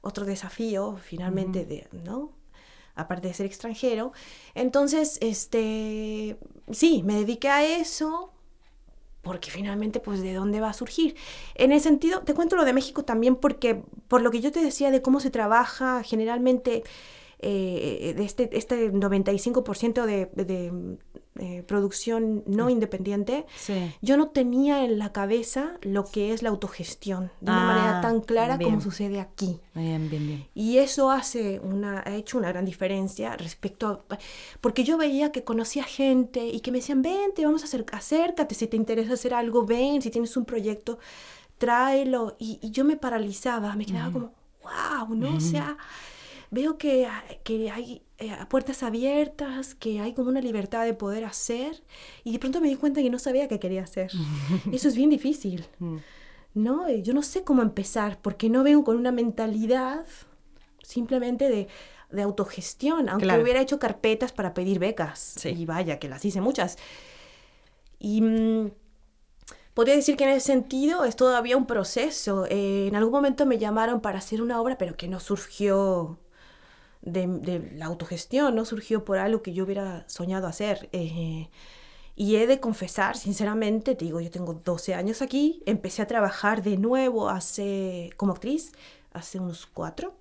otro 0.00 0.24
desafío 0.24 0.98
finalmente, 1.00 1.64
de, 1.64 1.86
¿no? 1.92 2.32
Aparte 2.94 3.28
de 3.28 3.34
ser 3.34 3.46
extranjero. 3.46 4.12
Entonces, 4.54 5.18
este, 5.20 6.38
sí, 6.70 7.02
me 7.04 7.14
dediqué 7.14 7.48
a 7.48 7.64
eso 7.64 8.30
porque 9.24 9.50
finalmente, 9.50 10.00
pues, 10.00 10.20
¿de 10.20 10.34
dónde 10.34 10.60
va 10.60 10.68
a 10.68 10.74
surgir? 10.74 11.16
En 11.54 11.72
el 11.72 11.80
sentido, 11.80 12.20
te 12.20 12.34
cuento 12.34 12.56
lo 12.56 12.64
de 12.64 12.74
México 12.74 13.04
también 13.04 13.36
porque, 13.36 13.82
por 14.06 14.20
lo 14.20 14.30
que 14.30 14.40
yo 14.40 14.52
te 14.52 14.62
decía 14.62 14.90
de 14.90 15.02
cómo 15.02 15.18
se 15.18 15.30
trabaja 15.30 16.02
generalmente 16.04 16.84
eh, 17.46 18.14
de 18.16 18.24
este, 18.24 18.48
este 18.56 18.90
95% 18.90 20.06
de, 20.06 20.30
de, 20.34 20.96
eh, 21.38 21.62
producción 21.66 22.42
no 22.46 22.66
mm. 22.66 22.70
independiente, 22.70 23.44
yo 24.00 24.16
no 24.16 24.28
tenía 24.28 24.82
en 24.84 24.98
la 24.98 25.12
cabeza 25.12 25.72
lo 25.82 26.04
que 26.04 26.32
es 26.32 26.42
la 26.42 26.48
autogestión 26.48 27.30
de 27.40 27.50
una 27.50 27.66
manera 27.66 27.98
ah, 27.98 28.00
tan 28.00 28.20
clara 28.20 28.58
como 28.58 28.80
sucede 28.80 29.20
aquí. 29.20 29.60
Bien, 29.74 30.08
bien, 30.08 30.26
bien. 30.26 30.46
Y 30.54 30.78
eso 30.78 31.10
hace 31.10 31.60
una, 31.60 32.02
ha 32.06 32.14
hecho 32.14 32.38
una 32.38 32.48
gran 32.48 32.64
diferencia 32.64 33.36
respecto 33.36 34.04
a... 34.08 34.18
Porque 34.62 34.84
yo 34.84 34.96
veía 34.96 35.30
que 35.30 35.44
conocía 35.44 35.84
gente 35.84 36.46
y 36.46 36.60
que 36.60 36.70
me 36.70 36.78
decían, 36.78 37.02
vente, 37.02 37.44
vamos 37.44 37.60
a 37.60 37.66
hacer, 37.66 37.84
acércate, 37.92 38.54
si 38.54 38.68
te 38.68 38.78
interesa 38.78 39.14
hacer 39.14 39.34
algo, 39.34 39.66
ven, 39.66 40.00
si 40.00 40.10
tienes 40.10 40.34
un 40.38 40.46
proyecto, 40.46 40.98
tráelo. 41.58 42.36
Y, 42.38 42.58
yo 42.70 42.84
me 42.84 42.96
paralizaba, 42.96 43.76
me 43.76 43.84
quedaba 43.84 44.12
como, 44.12 44.32
wow, 44.62 45.14
¿no? 45.14 45.36
O 45.36 45.40
sea 45.40 45.76
veo 46.54 46.78
que, 46.78 47.06
ah, 47.06 47.24
que 47.42 47.70
hay 47.70 48.02
eh, 48.18 48.32
puertas 48.48 48.82
abiertas, 48.82 49.74
que 49.74 50.00
hay 50.00 50.14
como 50.14 50.30
una 50.30 50.40
libertad 50.40 50.84
de 50.84 50.94
poder 50.94 51.24
hacer 51.24 51.82
y 52.22 52.32
de 52.32 52.38
pronto 52.38 52.60
me 52.60 52.68
di 52.68 52.76
cuenta 52.76 53.02
que 53.02 53.10
no 53.10 53.18
sabía 53.18 53.48
qué 53.48 53.58
quería 53.58 53.82
hacer. 53.82 54.10
Eso 54.72 54.88
es 54.88 54.96
bien 54.96 55.10
difícil, 55.10 55.66
mm. 55.80 55.96
¿no? 56.54 56.90
Yo 56.90 57.12
no 57.12 57.22
sé 57.22 57.42
cómo 57.42 57.62
empezar 57.62 58.18
porque 58.22 58.48
no 58.48 58.62
vengo 58.62 58.84
con 58.84 58.96
una 58.96 59.12
mentalidad 59.12 60.06
simplemente 60.82 61.48
de, 61.48 61.68
de 62.10 62.22
autogestión, 62.22 63.08
aunque 63.08 63.38
hubiera 63.40 63.60
hecho 63.60 63.78
carpetas 63.78 64.32
para 64.32 64.54
pedir 64.54 64.78
becas. 64.78 65.44
Y 65.44 65.66
vaya, 65.66 65.98
que 65.98 66.08
las 66.08 66.24
hice 66.24 66.40
muchas. 66.40 66.78
Y... 67.98 68.22
Mm, 68.22 68.70
podría 69.74 69.96
decir 69.96 70.16
que 70.16 70.24
en 70.24 70.30
ese 70.30 70.46
sentido 70.46 71.04
es 71.04 71.16
todavía 71.16 71.56
un 71.56 71.66
proceso. 71.66 72.46
Eh, 72.48 72.86
en 72.86 72.94
algún 72.94 73.12
momento 73.12 73.44
me 73.44 73.58
llamaron 73.58 74.00
para 74.00 74.18
hacer 74.18 74.40
una 74.40 74.60
obra, 74.60 74.78
pero 74.78 74.96
que 74.96 75.08
no 75.08 75.18
surgió 75.18 76.18
de, 77.04 77.72
la 77.76 77.86
autogestión, 77.86 78.54
¿no? 78.54 78.64
Surgió 78.64 79.04
por 79.04 79.18
algo 79.18 79.42
que 79.42 79.52
yo 79.52 79.64
hubiera 79.64 80.08
soñado 80.08 80.46
hacer. 80.46 80.88
Eh, 80.92 81.48
y 82.16 82.36
he 82.36 82.46
de 82.46 82.60
confesar, 82.60 83.16
sinceramente, 83.16 83.94
te 83.94 84.04
digo, 84.04 84.20
yo 84.20 84.30
tengo 84.30 84.54
12 84.54 84.94
años 84.94 85.20
aquí, 85.20 85.62
empecé 85.66 86.02
a 86.02 86.06
trabajar 86.06 86.62
de 86.62 86.76
nuevo 86.76 87.28
hace, 87.28 88.10
como 88.16 88.32
actriz 88.32 88.72
hace 89.12 89.38
unos 89.40 89.66
cuatro. 89.66 90.14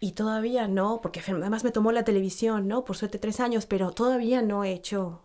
Y 0.00 0.12
todavía 0.12 0.68
no, 0.68 1.00
porque 1.02 1.20
además 1.20 1.64
me 1.64 1.72
tomó 1.72 1.92
la 1.92 2.04
televisión, 2.04 2.68
¿no? 2.68 2.84
Por 2.84 2.96
suerte 2.96 3.18
tres 3.18 3.40
años, 3.40 3.66
pero 3.66 3.90
todavía 3.90 4.40
no 4.42 4.64
he 4.64 4.72
hecho 4.72 5.22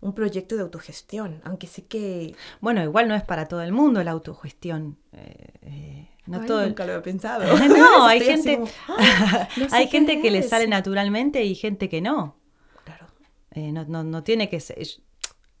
un 0.00 0.12
proyecto 0.12 0.56
de 0.56 0.62
autogestión, 0.62 1.40
aunque 1.44 1.66
sé 1.66 1.86
que... 1.86 2.34
Bueno, 2.60 2.82
igual 2.82 3.08
no 3.08 3.14
es 3.14 3.22
para 3.22 3.46
todo 3.46 3.62
el 3.62 3.72
mundo 3.72 4.02
la 4.02 4.10
autogestión. 4.10 4.98
Eh, 5.12 5.54
eh, 5.62 6.08
no 6.26 6.44
todo 6.44 6.66
nunca 6.66 6.84
lo 6.86 6.94
he 6.94 7.00
pensado. 7.00 7.44
no, 7.68 8.06
hay 8.06 8.20
gente, 8.20 8.60
ah, 8.88 9.48
hay 9.72 9.88
gente 9.88 10.20
que 10.20 10.30
le 10.30 10.42
sale 10.42 10.66
naturalmente 10.66 11.44
y 11.44 11.54
gente 11.54 11.88
que 11.88 12.00
no. 12.00 12.36
Claro. 12.84 13.06
Eh, 13.52 13.72
no, 13.72 13.84
no, 13.84 14.04
no 14.04 14.22
tiene 14.22 14.48
que 14.48 14.60
ser... 14.60 14.78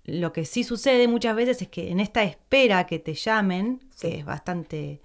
Lo 0.04 0.32
que 0.32 0.44
sí 0.44 0.62
sucede 0.62 1.08
muchas 1.08 1.34
veces 1.34 1.62
es 1.62 1.68
que 1.68 1.90
en 1.90 1.98
esta 1.98 2.22
espera 2.22 2.86
que 2.86 3.00
te 3.00 3.14
llamen, 3.14 3.80
que 4.00 4.18
es 4.18 4.24
bastante 4.24 5.00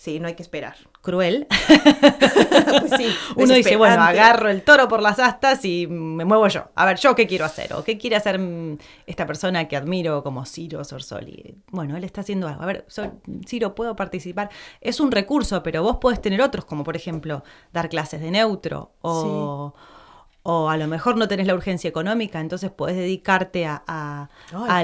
Sí, 0.00 0.18
no 0.18 0.28
hay 0.28 0.34
que 0.34 0.42
esperar. 0.42 0.76
Cruel. 1.02 1.46
pues 1.68 2.90
sí, 2.96 3.14
Uno 3.36 3.52
dice, 3.52 3.76
bueno, 3.76 4.02
agarro 4.02 4.48
el 4.48 4.62
toro 4.62 4.88
por 4.88 5.02
las 5.02 5.18
astas 5.18 5.62
y 5.66 5.86
me 5.88 6.24
muevo 6.24 6.48
yo. 6.48 6.70
A 6.74 6.86
ver, 6.86 6.96
¿yo 6.96 7.14
qué 7.14 7.26
quiero 7.26 7.44
hacer? 7.44 7.74
¿O 7.74 7.84
qué 7.84 7.98
quiere 7.98 8.16
hacer 8.16 8.38
mm, 8.38 8.78
esta 9.06 9.26
persona 9.26 9.68
que 9.68 9.76
admiro 9.76 10.22
como 10.22 10.46
Ciro 10.46 10.82
Sorsoli? 10.84 11.54
Bueno, 11.70 11.98
él 11.98 12.04
está 12.04 12.22
haciendo 12.22 12.48
algo. 12.48 12.62
A 12.62 12.66
ver, 12.66 12.86
Ciro, 13.46 13.74
¿puedo 13.74 13.94
participar? 13.94 14.48
Es 14.80 15.00
un 15.00 15.12
recurso, 15.12 15.62
pero 15.62 15.82
vos 15.82 15.98
podés 15.98 16.22
tener 16.22 16.40
otros, 16.40 16.64
como 16.64 16.82
por 16.82 16.96
ejemplo, 16.96 17.44
dar 17.70 17.90
clases 17.90 18.22
de 18.22 18.30
neutro 18.30 18.92
o 19.02 19.74
o 20.42 20.70
a 20.70 20.76
lo 20.76 20.86
mejor 20.86 21.16
no 21.16 21.28
tenés 21.28 21.46
la 21.46 21.54
urgencia 21.54 21.88
económica, 21.88 22.40
entonces 22.40 22.70
podés 22.70 22.96
dedicarte 22.96 23.66
a, 23.66 24.28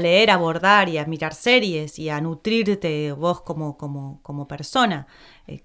leer, 0.00 0.30
a 0.30 0.34
abordar 0.34 0.88
y 0.88 0.98
a 0.98 1.06
mirar 1.06 1.34
series 1.34 1.98
y 1.98 2.10
a 2.10 2.20
nutrirte 2.20 3.12
vos 3.12 3.40
como, 3.40 3.76
como, 3.78 4.20
como 4.22 4.46
persona. 4.46 5.06
Eh, 5.46 5.64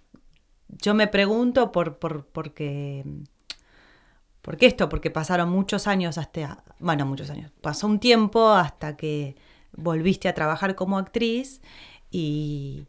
yo 0.69 0.93
me 0.93 1.07
pregunto 1.07 1.71
por, 1.73 1.99
por, 1.99 2.25
porque, 2.27 3.03
qué 4.57 4.65
esto, 4.65 4.87
porque 4.87 5.11
pasaron 5.11 5.49
muchos 5.49 5.87
años 5.87 6.17
hasta, 6.17 6.63
bueno, 6.79 7.05
muchos 7.05 7.29
años, 7.29 7.51
pasó 7.61 7.87
un 7.87 7.99
tiempo 7.99 8.49
hasta 8.49 8.95
que 8.95 9.35
volviste 9.73 10.29
a 10.29 10.33
trabajar 10.33 10.75
como 10.75 10.97
actriz 10.97 11.61
y, 12.09 12.85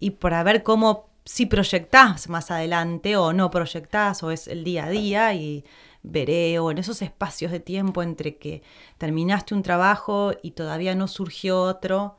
y 0.00 0.10
para 0.10 0.42
ver 0.42 0.64
cómo 0.64 1.12
si 1.24 1.46
proyectás 1.46 2.28
más 2.28 2.50
adelante 2.50 3.16
o 3.16 3.32
no 3.32 3.50
proyectás 3.50 4.22
o 4.22 4.32
es 4.32 4.48
el 4.48 4.64
día 4.64 4.86
a 4.86 4.90
día 4.90 5.34
y 5.34 5.64
veré 6.02 6.58
o 6.58 6.70
en 6.70 6.78
esos 6.78 7.02
espacios 7.02 7.52
de 7.52 7.60
tiempo 7.60 8.02
entre 8.02 8.36
que 8.36 8.62
terminaste 8.98 9.54
un 9.54 9.62
trabajo 9.62 10.32
y 10.42 10.52
todavía 10.52 10.94
no 10.94 11.08
surgió 11.08 11.62
otro, 11.62 12.16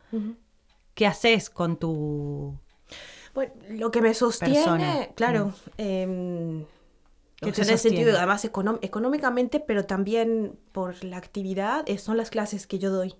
¿qué 0.93 1.07
haces 1.07 1.49
con 1.49 1.77
tu... 1.77 2.57
Bueno, 3.33 3.53
lo 3.69 3.91
que 3.91 4.01
me 4.01 4.13
sostiene, 4.13 5.11
claro, 5.15 5.47
mm. 5.47 5.51
eh, 5.79 6.65
que 7.41 7.51
tiene 7.51 7.77
sentido, 7.77 8.17
además 8.17 8.45
económicamente, 8.45 9.59
pero 9.59 9.85
también 9.85 10.57
por 10.71 11.03
la 11.03 11.17
actividad, 11.17 11.83
eh, 11.87 11.97
son 11.97 12.17
las 12.17 12.29
clases 12.29 12.67
que 12.67 12.79
yo 12.79 12.91
doy. 12.91 13.15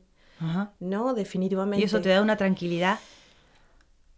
¿No? 0.82 1.14
Definitivamente. 1.14 1.82
¿Y 1.82 1.86
eso 1.86 2.02
te 2.02 2.10
da 2.10 2.22
una 2.22 2.36
tranquilidad? 2.36 3.00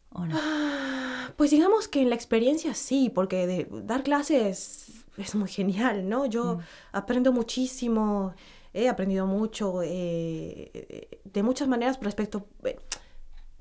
¿O 0.10 0.26
no? 0.26 0.36
Ah, 0.36 1.30
pues 1.36 1.52
digamos 1.52 1.88
que 1.88 2.02
en 2.02 2.10
la 2.10 2.16
experiencia 2.16 2.74
sí, 2.74 3.12
porque 3.14 3.46
de 3.46 3.68
dar 3.84 4.02
clases 4.02 5.05
es 5.18 5.36
muy 5.36 5.50
genial, 5.50 6.08
¿no? 6.08 6.26
Yo 6.26 6.56
mm. 6.56 6.60
aprendo 6.94 7.32
muchísimo, 7.32 8.34
he 8.74 8.90
aprendido 8.90 9.26
mucho 9.26 9.82
eh, 9.84 11.20
de 11.24 11.44
muchas 11.44 11.68
maneras 11.68 11.98
respecto, 12.02 12.48
eh, 12.64 12.78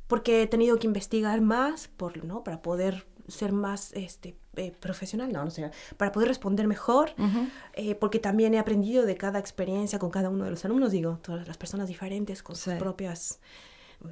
porque 0.07 0.42
he 0.42 0.46
tenido 0.46 0.78
que 0.78 0.86
investigar 0.86 1.40
más, 1.40 1.88
por, 1.88 2.24
¿no? 2.24 2.44
Para 2.44 2.62
poder 2.62 3.07
ser 3.26 3.52
más 3.52 3.92
este, 3.94 4.36
eh, 4.57 4.72
profesional, 4.78 5.32
no, 5.32 5.44
no 5.44 5.50
sé, 5.50 5.70
para 5.96 6.12
poder 6.12 6.28
responder 6.28 6.66
mejor, 6.66 7.14
porque 7.98 8.18
también 8.18 8.52
he 8.55 8.59
aprendido 8.59 9.07
de 9.07 9.16
cada 9.16 9.38
experiencia 9.38 9.98
con 9.98 10.11
cada 10.11 10.28
uno 10.28 10.44
de 10.44 10.50
los 10.50 10.64
alumnos, 10.64 10.92
digo, 10.92 11.18
todas 11.22 11.48
las 11.48 11.57
personas 11.57 11.88
diferentes 11.88 12.42
con 12.42 12.55
sus 12.55 12.74
propias 12.74 13.40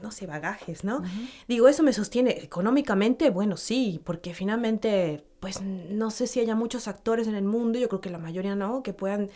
no 0.01 0.11
sé, 0.11 0.27
bagajes, 0.27 0.85
¿no? 0.85 1.03
Digo, 1.49 1.69
eso 1.69 1.83
me 1.83 1.93
sostiene 1.93 2.31
económicamente, 2.43 3.31
bueno, 3.31 3.57
sí, 3.57 4.01
porque 4.05 4.35
finalmente, 4.35 5.25
pues 5.41 5.61
no 5.63 6.11
sé 6.11 6.27
si 6.27 6.41
haya 6.41 6.55
muchos 6.55 6.89
actores 6.89 7.27
en 7.27 7.35
el 7.35 7.45
mundo, 7.45 7.79
yo 7.79 7.89
creo 7.89 8.01
que 8.01 8.11
la 8.11 8.19
mayoría 8.19 8.55
no, 8.55 8.83
que 8.83 8.93
puedan, 8.93 9.31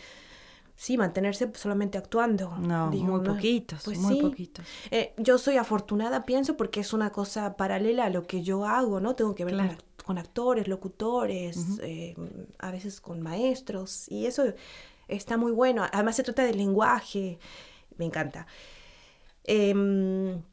sí, 0.75 0.97
mantenerse 0.97 1.51
solamente 1.53 1.97
actuando. 1.97 2.57
No, 2.57 2.87
muy 2.91 3.21
poquitos, 3.21 3.83
pues 3.83 3.99
muy 3.99 4.21
poquitos. 4.21 4.65
Eh, 4.91 5.13
yo 5.17 5.37
soy 5.37 5.57
afortunada, 5.57 6.25
pienso, 6.25 6.57
porque 6.57 6.79
es 6.79 6.93
una 6.93 7.11
cosa 7.11 7.55
paralela 7.55 8.05
a 8.05 8.09
lo 8.09 8.23
que 8.23 8.41
yo 8.41 8.65
hago, 8.65 8.99
¿no? 8.99 9.15
Tengo 9.15 9.35
que 9.35 9.45
ver 9.45 9.77
con, 10.03 10.17
actores, 10.17 10.67
locutores, 10.67 11.79
eh, 11.81 12.15
a 12.59 12.71
veces 12.71 13.01
con 13.01 13.21
maestros, 13.21 14.09
y 14.09 14.25
eso 14.25 14.53
está 15.07 15.37
muy 15.37 15.51
bueno. 15.51 15.85
Además 15.91 16.15
se 16.15 16.23
trata 16.23 16.43
del 16.43 16.57
lenguaje, 16.57 17.39
me 17.97 18.05
encanta. 18.05 18.47
Em, 19.47 20.43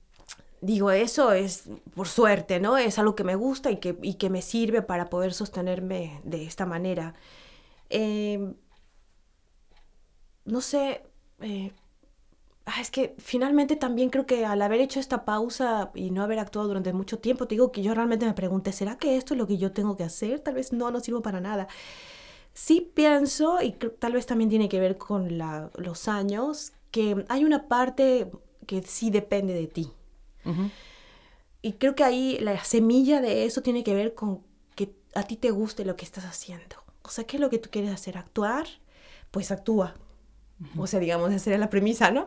digo, 0.60 0.90
eso 0.90 1.32
es 1.32 1.68
por 1.94 2.08
suerte, 2.08 2.60
¿no? 2.60 2.78
Es 2.78 2.98
algo 2.98 3.14
que 3.16 3.24
me 3.24 3.36
gusta 3.36 3.70
y 3.70 3.78
que, 3.78 3.96
que 4.16 4.30
me 4.30 4.42
sirve 4.42 4.82
para 4.82 5.10
poder 5.10 5.34
sostenerme 5.34 6.20
de 6.24 6.44
esta 6.46 6.66
manera. 6.66 7.14
Em, 7.90 8.54
no 10.44 10.60
sé, 10.60 11.02
eh, 11.40 11.72
ah, 12.66 12.80
es 12.80 12.90
que 12.90 13.14
finalmente 13.18 13.76
también 13.76 14.10
creo 14.10 14.26
que 14.26 14.44
al 14.46 14.62
haber 14.62 14.80
hecho 14.80 15.00
esta 15.00 15.24
pausa 15.24 15.90
y 15.94 16.10
no 16.10 16.22
haber 16.22 16.38
actuado 16.38 16.68
durante 16.68 16.92
mucho 16.92 17.18
tiempo, 17.18 17.46
te 17.46 17.54
digo 17.56 17.72
que 17.72 17.82
yo 17.82 17.94
realmente 17.94 18.26
me 18.26 18.34
pregunté, 18.34 18.72
¿será 18.72 18.98
que 18.98 19.16
esto 19.16 19.34
es 19.34 19.38
lo 19.38 19.46
que 19.46 19.58
yo 19.58 19.72
tengo 19.72 19.96
que 19.96 20.04
hacer? 20.04 20.40
Tal 20.40 20.54
vez 20.54 20.72
no, 20.72 20.90
no 20.90 21.00
sirvo 21.00 21.22
para 21.22 21.40
nada. 21.40 21.68
Sí 22.54 22.92
pienso, 22.94 23.62
y 23.62 23.72
tal 23.72 24.12
vez 24.14 24.26
también 24.26 24.50
tiene 24.50 24.68
que 24.68 24.80
ver 24.80 24.98
con 24.98 25.38
los 25.38 26.08
años, 26.08 26.72
que 26.90 27.24
hay 27.28 27.44
una 27.44 27.68
parte 27.68 28.30
que 28.64 28.82
sí 28.82 29.10
depende 29.10 29.54
de 29.54 29.66
ti. 29.66 29.92
Y 31.62 31.72
creo 31.74 31.94
que 31.94 32.04
ahí 32.04 32.38
la 32.40 32.62
semilla 32.62 33.20
de 33.20 33.46
eso 33.46 33.62
tiene 33.62 33.82
que 33.84 33.94
ver 33.94 34.14
con 34.14 34.42
que 34.74 34.94
a 35.14 35.22
ti 35.22 35.36
te 35.36 35.50
guste 35.50 35.84
lo 35.84 35.96
que 35.96 36.04
estás 36.04 36.24
haciendo. 36.24 36.76
O 37.02 37.08
sea, 37.08 37.24
¿qué 37.24 37.36
es 37.36 37.40
lo 37.40 37.50
que 37.50 37.58
tú 37.58 37.70
quieres 37.70 37.90
hacer? 37.90 38.18
¿Actuar? 38.18 38.66
Pues 39.30 39.50
actúa. 39.50 39.94
O 40.76 40.86
sea, 40.86 41.00
digamos, 41.00 41.30
esa 41.30 41.44
sería 41.44 41.58
la 41.58 41.68
premisa, 41.68 42.10
¿no? 42.10 42.26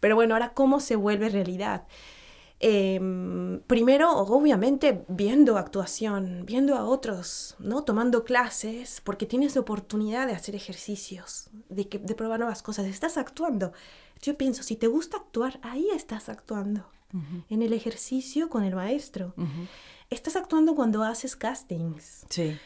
Pero 0.00 0.14
bueno, 0.14 0.34
ahora, 0.34 0.54
¿cómo 0.54 0.80
se 0.80 0.96
vuelve 0.96 1.28
realidad? 1.28 1.86
Em, 2.60 3.43
primero, 3.66 4.10
obviamente, 4.12 5.04
viendo 5.08 5.56
actuación, 5.58 6.44
viendo 6.46 6.76
a 6.76 6.84
otros, 6.84 7.56
¿no? 7.58 7.84
Tomando 7.84 8.24
clases, 8.24 9.00
porque 9.02 9.26
tienes 9.26 9.54
la 9.54 9.62
oportunidad 9.62 10.26
de 10.26 10.34
hacer 10.34 10.54
ejercicios, 10.54 11.50
de, 11.68 11.88
que, 11.88 11.98
de 11.98 12.14
probar 12.14 12.40
nuevas 12.40 12.62
cosas. 12.62 12.86
Estás 12.86 13.16
actuando. 13.16 13.72
Yo 14.22 14.36
pienso, 14.36 14.62
si 14.62 14.76
te 14.76 14.86
gusta 14.86 15.18
actuar, 15.18 15.58
ahí 15.62 15.88
estás 15.94 16.28
actuando. 16.28 16.86
En 17.48 17.62
el 17.62 17.72
ejercicio 17.72 18.48
con 18.48 18.64
el 18.64 18.74
maestro. 18.74 19.34
Estás 20.10 20.34
actuando 20.34 20.74
cuando 20.74 21.04
haces 21.04 21.36
castings. 21.36 22.26
Sí. 22.28 22.56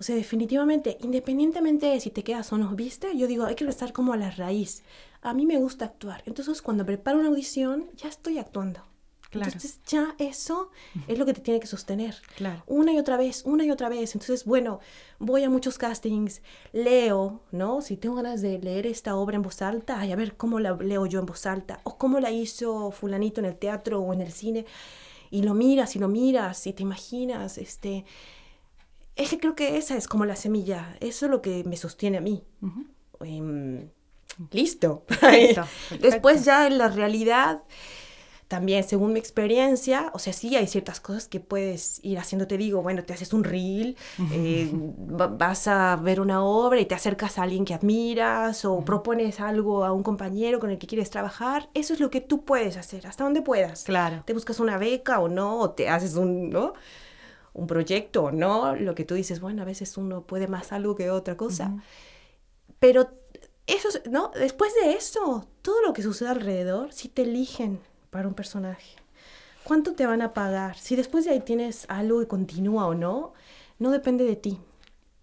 O 0.00 0.02
sea, 0.02 0.16
definitivamente, 0.16 0.98
independientemente 1.02 1.86
de 1.86 2.00
si 2.00 2.10
te 2.10 2.24
quedas 2.24 2.52
o 2.52 2.58
no, 2.58 2.74
¿viste? 2.74 3.16
Yo 3.16 3.28
digo, 3.28 3.44
hay 3.44 3.54
que 3.54 3.64
estar 3.64 3.92
como 3.92 4.12
a 4.12 4.16
la 4.16 4.32
raíz. 4.32 4.82
A 5.20 5.34
mí 5.34 5.46
me 5.46 5.58
gusta 5.58 5.84
actuar. 5.84 6.24
Entonces, 6.26 6.62
cuando 6.62 6.84
preparo 6.84 7.20
una 7.20 7.28
audición, 7.28 7.90
ya 7.94 8.08
estoy 8.08 8.38
actuando. 8.38 8.82
Entonces 9.32 9.80
ya 9.86 10.14
eso 10.18 10.70
es 11.08 11.18
lo 11.18 11.24
que 11.24 11.32
te 11.32 11.40
tiene 11.40 11.60
que 11.60 11.66
sostener. 11.66 12.16
Claro. 12.36 12.62
Una 12.66 12.92
y 12.92 12.98
otra 12.98 13.16
vez, 13.16 13.42
una 13.46 13.64
y 13.64 13.70
otra 13.70 13.88
vez. 13.88 14.14
Entonces, 14.14 14.44
bueno, 14.44 14.80
voy 15.18 15.42
a 15.44 15.50
muchos 15.50 15.78
castings, 15.78 16.42
leo, 16.72 17.40
¿no? 17.50 17.80
Si 17.80 17.96
tengo 17.96 18.16
ganas 18.16 18.42
de 18.42 18.58
leer 18.58 18.86
esta 18.86 19.16
obra 19.16 19.36
en 19.36 19.42
voz 19.42 19.62
alta, 19.62 19.98
ay, 19.98 20.12
a 20.12 20.16
ver 20.16 20.36
cómo 20.36 20.60
la 20.60 20.74
leo 20.74 21.06
yo 21.06 21.20
en 21.20 21.26
voz 21.26 21.46
alta, 21.46 21.80
o 21.84 21.96
cómo 21.96 22.20
la 22.20 22.30
hizo 22.30 22.90
fulanito 22.90 23.40
en 23.40 23.46
el 23.46 23.56
teatro 23.56 24.00
o 24.00 24.12
en 24.12 24.20
el 24.20 24.32
cine, 24.32 24.66
y 25.30 25.42
lo 25.42 25.54
miras 25.54 25.96
y 25.96 25.98
lo 25.98 26.08
miras 26.08 26.66
y 26.66 26.72
te 26.72 26.82
imaginas, 26.82 27.58
este... 27.58 28.04
Es 29.14 29.28
que 29.28 29.38
creo 29.38 29.54
que 29.54 29.76
esa 29.76 29.94
es 29.96 30.08
como 30.08 30.24
la 30.24 30.36
semilla, 30.36 30.96
eso 31.00 31.26
es 31.26 31.30
lo 31.30 31.42
que 31.42 31.64
me 31.64 31.76
sostiene 31.76 32.16
a 32.16 32.22
mí. 32.22 32.42
Em, 33.20 33.90
listo. 34.50 35.04
Después 36.00 36.46
ya 36.46 36.66
en 36.66 36.78
la 36.78 36.88
realidad 36.88 37.62
también 38.52 38.84
según 38.84 39.14
mi 39.14 39.18
experiencia, 39.18 40.10
o 40.12 40.18
sea, 40.18 40.34
sí 40.34 40.54
hay 40.56 40.66
ciertas 40.66 41.00
cosas 41.00 41.26
que 41.26 41.40
puedes 41.40 42.04
ir 42.04 42.18
haciendo, 42.18 42.46
te 42.46 42.58
digo, 42.58 42.82
bueno, 42.82 43.02
te 43.02 43.14
haces 43.14 43.32
un 43.32 43.44
reel, 43.44 43.96
eh, 44.30 44.68
vas 44.70 45.66
a 45.68 45.96
ver 45.96 46.20
una 46.20 46.44
obra 46.44 46.78
y 46.78 46.84
te 46.84 46.94
acercas 46.94 47.38
a 47.38 47.44
alguien 47.44 47.64
que 47.64 47.72
admiras 47.72 48.66
o 48.66 48.84
propones 48.84 49.40
algo 49.40 49.86
a 49.86 49.92
un 49.94 50.02
compañero 50.02 50.60
con 50.60 50.68
el 50.68 50.76
que 50.76 50.86
quieres 50.86 51.08
trabajar, 51.08 51.70
eso 51.72 51.94
es 51.94 52.00
lo 52.00 52.10
que 52.10 52.20
tú 52.20 52.44
puedes 52.44 52.76
hacer, 52.76 53.06
hasta 53.06 53.24
donde 53.24 53.40
puedas. 53.40 53.84
Claro. 53.84 54.22
Te 54.26 54.34
buscas 54.34 54.60
una 54.60 54.76
beca 54.76 55.18
o 55.20 55.28
no, 55.28 55.58
o 55.58 55.70
te 55.70 55.88
haces 55.88 56.16
un, 56.16 56.50
¿no? 56.50 56.74
un 57.54 57.66
proyecto 57.66 58.24
o 58.24 58.32
no, 58.32 58.76
lo 58.76 58.94
que 58.94 59.06
tú 59.06 59.14
dices, 59.14 59.40
bueno, 59.40 59.62
a 59.62 59.64
veces 59.64 59.96
uno 59.96 60.26
puede 60.26 60.46
más 60.46 60.72
algo 60.72 60.94
que 60.94 61.08
otra 61.08 61.38
cosa, 61.38 61.82
pero 62.78 63.08
eso, 63.66 63.88
¿no? 64.10 64.30
Después 64.34 64.74
de 64.74 64.92
eso, 64.92 65.48
todo 65.62 65.80
lo 65.80 65.94
que 65.94 66.02
sucede 66.02 66.28
alrededor, 66.28 66.92
si 66.92 67.08
te 67.08 67.22
eligen 67.22 67.80
para 68.12 68.28
un 68.28 68.34
personaje, 68.34 68.94
¿cuánto 69.64 69.94
te 69.94 70.04
van 70.04 70.20
a 70.20 70.34
pagar? 70.34 70.76
Si 70.76 70.96
después 70.96 71.24
de 71.24 71.30
ahí 71.30 71.40
tienes 71.40 71.86
algo 71.88 72.20
que 72.20 72.28
continúa 72.28 72.86
o 72.86 72.94
no, 72.94 73.32
no 73.78 73.90
depende 73.90 74.24
de 74.24 74.36
ti. 74.36 74.60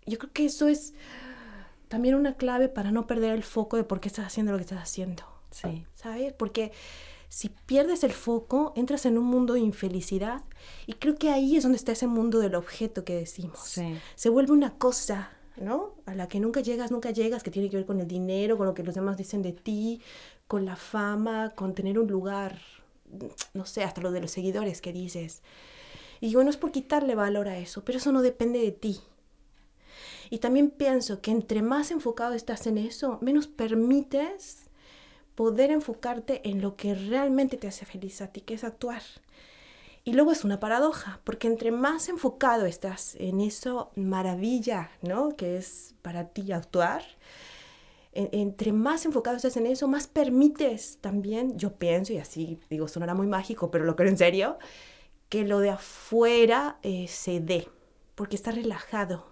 Yo 0.07 0.17
creo 0.17 0.33
que 0.33 0.45
eso 0.45 0.67
es 0.67 0.95
también 1.87 2.15
una 2.15 2.35
clave 2.35 2.67
para 2.67 2.91
no 2.91 3.05
perder 3.05 3.35
el 3.35 3.43
foco 3.43 3.77
de 3.77 3.83
por 3.83 3.99
qué 3.99 4.07
estás 4.07 4.25
haciendo 4.25 4.51
lo 4.51 4.57
que 4.57 4.63
estás 4.63 4.81
haciendo. 4.81 5.23
Sí. 5.51 5.85
¿Sabes? 5.93 6.33
Porque 6.33 6.71
si 7.27 7.49
pierdes 7.49 8.03
el 8.03 8.11
foco, 8.11 8.73
entras 8.75 9.05
en 9.05 9.19
un 9.19 9.25
mundo 9.25 9.53
de 9.53 9.59
infelicidad 9.59 10.41
y 10.87 10.93
creo 10.93 11.15
que 11.15 11.29
ahí 11.29 11.57
es 11.57 11.63
donde 11.63 11.77
está 11.77 11.91
ese 11.91 12.07
mundo 12.07 12.39
del 12.39 12.55
objeto 12.55 13.03
que 13.03 13.13
decimos. 13.13 13.59
Sí. 13.65 13.99
Se 14.15 14.29
vuelve 14.29 14.51
una 14.51 14.79
cosa, 14.79 15.29
¿no? 15.57 15.93
A 16.07 16.15
la 16.15 16.27
que 16.27 16.39
nunca 16.39 16.61
llegas, 16.61 16.89
nunca 16.89 17.11
llegas, 17.11 17.43
que 17.43 17.51
tiene 17.51 17.69
que 17.69 17.77
ver 17.77 17.85
con 17.85 17.99
el 17.99 18.07
dinero, 18.07 18.57
con 18.57 18.65
lo 18.65 18.73
que 18.73 18.81
los 18.81 18.95
demás 18.95 19.15
dicen 19.15 19.43
de 19.43 19.53
ti, 19.53 20.01
con 20.47 20.65
la 20.65 20.75
fama, 20.75 21.51
con 21.51 21.75
tener 21.75 21.99
un 21.99 22.07
lugar, 22.07 22.59
no 23.53 23.65
sé, 23.65 23.83
hasta 23.83 24.01
lo 24.01 24.11
de 24.11 24.21
los 24.21 24.31
seguidores 24.31 24.81
que 24.81 24.93
dices. 24.93 25.41
Y 26.21 26.29
yo 26.29 26.43
no 26.43 26.49
es 26.49 26.57
por 26.57 26.71
quitarle 26.71 27.15
valor 27.15 27.47
a 27.47 27.57
eso, 27.57 27.83
pero 27.83 27.97
eso 27.97 28.11
no 28.11 28.21
depende 28.21 28.59
de 28.59 28.71
ti. 28.71 28.99
Y 30.29 30.39
también 30.39 30.69
pienso 30.69 31.21
que 31.21 31.31
entre 31.31 31.61
más 31.61 31.91
enfocado 31.91 32.33
estás 32.33 32.67
en 32.67 32.77
eso, 32.77 33.17
menos 33.21 33.47
permites 33.47 34.69
poder 35.35 35.71
enfocarte 35.71 36.47
en 36.49 36.61
lo 36.61 36.75
que 36.75 36.93
realmente 36.93 37.57
te 37.57 37.67
hace 37.67 37.85
feliz 37.85 38.21
a 38.21 38.27
ti, 38.27 38.41
que 38.41 38.53
es 38.53 38.63
actuar. 38.63 39.01
Y 40.03 40.13
luego 40.13 40.31
es 40.31 40.43
una 40.43 40.59
paradoja, 40.59 41.21
porque 41.23 41.47
entre 41.47 41.71
más 41.71 42.09
enfocado 42.09 42.65
estás 42.65 43.15
en 43.15 43.41
eso 43.41 43.91
maravilla, 43.95 44.91
¿no? 45.01 45.35
Que 45.35 45.57
es 45.57 45.95
para 46.01 46.29
ti 46.29 46.51
actuar, 46.51 47.03
entre 48.11 48.73
más 48.73 49.05
enfocado 49.05 49.35
estás 49.35 49.57
en 49.57 49.67
eso, 49.67 49.87
más 49.87 50.07
permites 50.07 50.97
también, 50.99 51.57
yo 51.57 51.75
pienso, 51.75 52.13
y 52.13 52.17
así 52.17 52.59
digo, 52.69 52.87
sonará 52.87 53.13
muy 53.13 53.27
mágico, 53.27 53.69
pero 53.71 53.85
lo 53.85 53.95
creo 53.95 54.09
en 54.09 54.17
serio, 54.17 54.57
que 55.29 55.43
lo 55.43 55.59
de 55.59 55.69
afuera 55.69 56.79
eh, 56.81 57.07
se 57.07 57.39
dé, 57.39 57.67
porque 58.15 58.35
estás 58.35 58.55
relajado, 58.55 59.27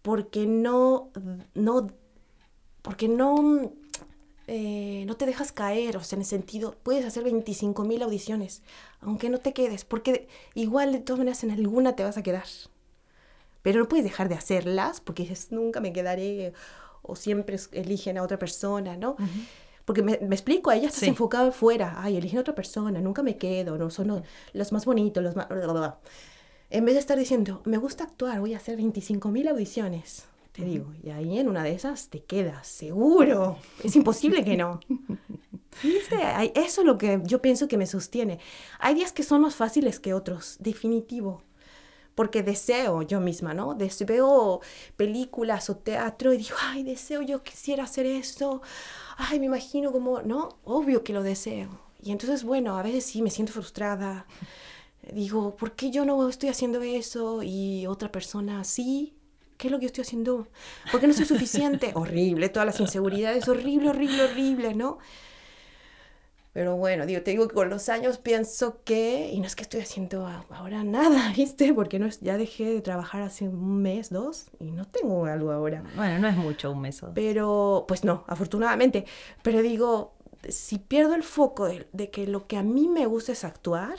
porque 0.00 0.46
no, 0.46 1.10
no, 1.54 1.88
porque 2.82 3.08
no 3.08 3.72
eh, 4.48 5.04
no 5.06 5.16
te 5.16 5.24
dejas 5.24 5.52
caer, 5.52 5.96
o 5.96 6.02
sea, 6.02 6.16
en 6.16 6.22
el 6.22 6.26
sentido, 6.26 6.76
puedes 6.82 7.06
hacer 7.06 7.22
25 7.22 7.84
mil 7.84 8.02
audiciones, 8.02 8.62
aunque 9.00 9.30
no 9.30 9.38
te 9.38 9.52
quedes, 9.52 9.84
porque 9.84 10.28
igual 10.54 10.92
de 10.92 10.98
todas 10.98 11.18
maneras 11.18 11.44
en 11.44 11.52
alguna 11.52 11.94
te 11.94 12.02
vas 12.04 12.16
a 12.16 12.22
quedar. 12.22 12.46
Pero 13.62 13.80
no 13.80 13.88
puedes 13.88 14.04
dejar 14.04 14.28
de 14.28 14.34
hacerlas 14.34 15.00
porque 15.00 15.32
nunca 15.50 15.80
me 15.80 15.92
quedaré, 15.92 16.52
o 17.02 17.16
siempre 17.16 17.58
eligen 17.72 18.18
a 18.18 18.22
otra 18.22 18.38
persona, 18.38 18.96
¿no? 18.96 19.16
Porque 19.84 20.02
me, 20.02 20.12
explico, 20.14 20.70
ella 20.70 20.88
está 20.88 21.06
enfocada 21.06 21.48
afuera, 21.48 21.96
ay, 21.98 22.16
eligen 22.16 22.38
a 22.38 22.42
otra 22.42 22.54
persona, 22.54 23.00
nunca 23.00 23.22
me 23.22 23.36
quedo, 23.36 23.76
no 23.76 23.90
son 23.90 24.22
los 24.52 24.72
más 24.72 24.84
bonitos, 24.84 25.22
los 25.22 25.36
más... 25.36 25.48
En 26.70 26.84
vez 26.84 26.94
de 26.94 27.00
estar 27.00 27.18
diciendo, 27.18 27.60
me 27.64 27.76
gusta 27.76 28.04
actuar, 28.04 28.40
voy 28.40 28.54
a 28.54 28.56
hacer 28.56 28.76
25 28.76 29.28
mil 29.30 29.48
audiciones 29.48 30.26
te 30.52 30.64
digo. 30.64 30.92
Y 31.02 31.10
ahí 31.10 31.38
en 31.38 31.48
una 31.48 31.64
de 31.64 31.72
esas 31.72 32.08
te 32.08 32.22
quedas, 32.22 32.66
seguro. 32.66 33.58
Es 33.82 33.96
imposible 33.96 34.44
que 34.44 34.56
no. 34.56 34.80
¿Viste? 35.82 36.16
Eso 36.54 36.82
es 36.82 36.86
lo 36.86 36.98
que 36.98 37.20
yo 37.24 37.40
pienso 37.40 37.66
que 37.66 37.78
me 37.78 37.86
sostiene. 37.86 38.38
Hay 38.78 38.94
días 38.94 39.12
que 39.12 39.22
son 39.22 39.40
más 39.40 39.54
fáciles 39.54 39.98
que 39.98 40.12
otros, 40.12 40.56
definitivo. 40.60 41.42
Porque 42.14 42.42
deseo 42.42 43.02
yo 43.02 43.20
misma, 43.20 43.54
¿no? 43.54 43.76
veo 44.06 44.60
películas 44.96 45.70
o 45.70 45.76
teatro 45.76 46.32
y 46.32 46.38
digo, 46.38 46.56
ay, 46.60 46.82
deseo, 46.82 47.22
yo 47.22 47.42
quisiera 47.42 47.84
hacer 47.84 48.06
eso. 48.06 48.60
Ay, 49.16 49.40
me 49.40 49.46
imagino 49.46 49.92
como, 49.92 50.20
¿no? 50.22 50.58
Obvio 50.64 51.04
que 51.04 51.12
lo 51.12 51.22
deseo. 51.22 51.68
Y 52.02 52.12
entonces, 52.12 52.44
bueno, 52.44 52.76
a 52.76 52.82
veces 52.82 53.04
sí 53.06 53.22
me 53.22 53.30
siento 53.30 53.52
frustrada. 53.52 54.26
Digo, 55.12 55.56
¿por 55.56 55.72
qué 55.72 55.90
yo 55.90 56.04
no 56.04 56.28
estoy 56.28 56.48
haciendo 56.50 56.82
eso 56.82 57.42
y 57.42 57.86
otra 57.86 58.12
persona 58.12 58.62
sí? 58.64 59.16
¿qué 59.62 59.68
es 59.68 59.72
lo 59.72 59.78
que 59.78 59.84
yo 59.84 59.86
estoy 59.86 60.02
haciendo? 60.02 60.48
¿Por 60.90 61.00
qué 61.00 61.06
no 61.06 61.14
soy 61.14 61.24
suficiente? 61.24 61.92
horrible, 61.94 62.48
todas 62.48 62.66
las 62.66 62.80
inseguridades, 62.80 63.46
horrible, 63.46 63.90
horrible, 63.90 64.24
horrible, 64.24 64.74
¿no? 64.74 64.98
Pero 66.52 66.76
bueno, 66.76 67.06
digo, 67.06 67.22
te 67.22 67.30
digo 67.30 67.48
que 67.48 67.54
con 67.54 67.70
los 67.70 67.88
años 67.88 68.18
pienso 68.18 68.82
que, 68.84 69.30
y 69.32 69.40
no 69.40 69.46
es 69.46 69.56
que 69.56 69.62
estoy 69.62 69.80
haciendo 69.80 70.26
ahora 70.50 70.84
nada, 70.84 71.32
¿viste? 71.36 71.72
Porque 71.72 71.98
no 71.98 72.06
es, 72.06 72.20
ya 72.20 72.36
dejé 72.36 72.66
de 72.66 72.80
trabajar 72.82 73.22
hace 73.22 73.48
un 73.48 73.80
mes, 73.80 74.10
dos, 74.10 74.46
y 74.58 74.70
no 74.70 74.84
tengo 74.86 75.24
algo 75.24 75.50
ahora. 75.50 75.82
Bueno, 75.96 76.18
no 76.18 76.28
es 76.28 76.36
mucho 76.36 76.72
un 76.72 76.82
mes. 76.82 77.00
Pero, 77.14 77.86
pues 77.88 78.04
no, 78.04 78.24
afortunadamente. 78.26 79.06
Pero 79.42 79.62
digo, 79.62 80.14
si 80.48 80.78
pierdo 80.78 81.14
el 81.14 81.22
foco 81.22 81.66
de, 81.66 81.88
de, 81.92 82.10
que 82.10 82.26
lo 82.26 82.46
que 82.46 82.58
a 82.58 82.62
mí 82.62 82.88
me 82.88 83.06
gusta 83.06 83.32
es 83.32 83.44
actuar, 83.44 83.98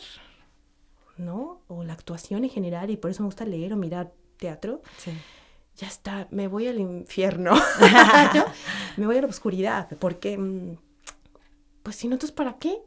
¿no? 1.18 1.62
O 1.68 1.84
la 1.84 1.93
actuación 1.93 2.43
en 2.43 2.51
general, 2.51 2.91
y 2.91 2.97
por 2.97 3.10
eso 3.10 3.24
me 3.24 3.28
gusta 3.28 3.45
leer 3.45 3.74
o 3.74 3.78
mirar 3.78 4.12
teatro. 4.38 4.82
Sí 4.97 5.12
ya 5.76 5.88
está, 5.88 6.28
me 6.32 6.47
voy 6.47 6.68
al 6.68 6.80
infierno, 6.80 7.54
me 8.97 9.06
voy 9.06 9.18
a 9.18 9.22
la 9.22 9.28
oscuridad, 9.28 9.89
porque, 9.99 10.38
mm, 10.38 10.78
pues 11.84 11.97
si 11.97 12.07
no, 12.07 12.15
entonces, 12.15 12.36
¿para 12.36 12.53
qué? 12.53 12.81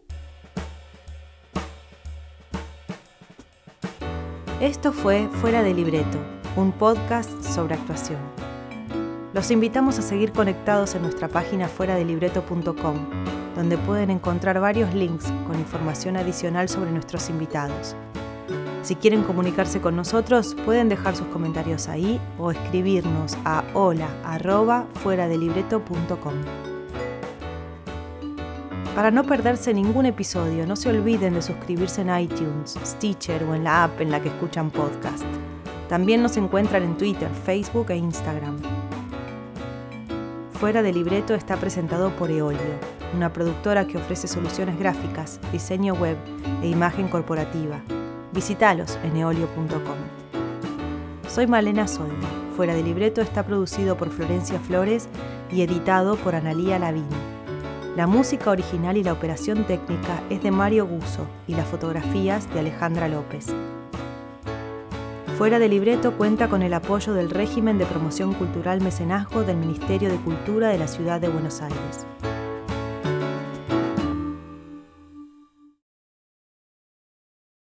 Esto 4.60 4.92
fue 4.92 5.28
Fuera 5.40 5.62
de 5.62 5.74
Libreto, 5.74 6.18
un 6.56 6.72
podcast 6.72 7.30
sobre 7.42 7.74
actuación. 7.74 8.18
Los 9.34 9.50
invitamos 9.50 9.98
a 9.98 10.02
seguir 10.02 10.32
conectados 10.32 10.94
en 10.94 11.02
nuestra 11.02 11.28
página 11.28 11.68
fuera 11.68 11.94
de 11.94 12.06
libreto.com, 12.06 12.96
donde 13.54 13.76
pueden 13.78 14.10
encontrar 14.10 14.58
varios 14.60 14.94
links 14.94 15.26
con 15.46 15.58
información 15.58 16.16
adicional 16.16 16.68
sobre 16.68 16.90
nuestros 16.90 17.28
invitados 17.28 17.94
si 18.86 18.94
quieren 18.94 19.24
comunicarse 19.24 19.80
con 19.80 19.96
nosotros, 19.96 20.54
pueden 20.64 20.88
dejar 20.88 21.16
sus 21.16 21.26
comentarios 21.26 21.88
ahí 21.88 22.20
o 22.38 22.52
escribirnos 22.52 23.36
a 23.44 23.64
hola 23.74 24.06
fuera 25.02 25.26
de 25.26 25.38
libreto.com. 25.38 26.65
Para 28.96 29.10
no 29.10 29.24
perderse 29.24 29.74
ningún 29.74 30.06
episodio, 30.06 30.66
no 30.66 30.74
se 30.74 30.88
olviden 30.88 31.34
de 31.34 31.42
suscribirse 31.42 32.00
en 32.00 32.18
iTunes, 32.18 32.78
Stitcher 32.82 33.44
o 33.44 33.54
en 33.54 33.62
la 33.62 33.84
app 33.84 34.00
en 34.00 34.10
la 34.10 34.22
que 34.22 34.30
escuchan 34.30 34.70
podcast. 34.70 35.22
También 35.86 36.22
nos 36.22 36.38
encuentran 36.38 36.82
en 36.82 36.96
Twitter, 36.96 37.28
Facebook 37.44 37.90
e 37.90 37.96
Instagram. 37.96 38.56
Fuera 40.52 40.80
de 40.80 40.94
Libreto 40.94 41.34
está 41.34 41.58
presentado 41.58 42.08
por 42.16 42.30
Eolio, 42.30 42.58
una 43.14 43.34
productora 43.34 43.86
que 43.86 43.98
ofrece 43.98 44.28
soluciones 44.28 44.78
gráficas, 44.78 45.40
diseño 45.52 45.92
web 45.92 46.16
e 46.62 46.68
imagen 46.68 47.08
corporativa 47.08 47.82
Visítalos 48.32 48.98
en 49.04 49.18
eolio.com. 49.18 49.98
Soy 51.28 51.46
Malena 51.46 51.86
Soldi. 51.86 52.26
Fuera 52.56 52.74
de 52.74 52.82
libreto 52.82 53.20
está 53.20 53.44
producido 53.44 53.98
por 53.98 54.08
Florencia 54.08 54.58
Flores 54.58 55.10
y 55.52 55.60
editado 55.60 56.16
por 56.16 56.34
Analía 56.34 56.78
Lavini. 56.78 57.35
La 57.96 58.06
música 58.06 58.50
original 58.50 58.98
y 58.98 59.02
la 59.02 59.14
operación 59.14 59.66
técnica 59.66 60.22
es 60.28 60.42
de 60.42 60.50
Mario 60.50 60.86
Guso 60.86 61.26
y 61.48 61.54
las 61.54 61.66
fotografías 61.66 62.46
de 62.52 62.60
Alejandra 62.60 63.08
López. 63.08 63.46
Fuera 65.38 65.58
de 65.58 65.70
libreto 65.70 66.12
cuenta 66.12 66.50
con 66.50 66.60
el 66.60 66.74
apoyo 66.74 67.14
del 67.14 67.30
régimen 67.30 67.78
de 67.78 67.86
promoción 67.86 68.34
cultural 68.34 68.82
mecenazgo 68.82 69.44
del 69.44 69.56
Ministerio 69.56 70.10
de 70.10 70.16
Cultura 70.16 70.68
de 70.68 70.76
la 70.76 70.88
Ciudad 70.88 71.22
de 71.22 71.28
Buenos 71.28 71.62
Aires. 71.62 72.06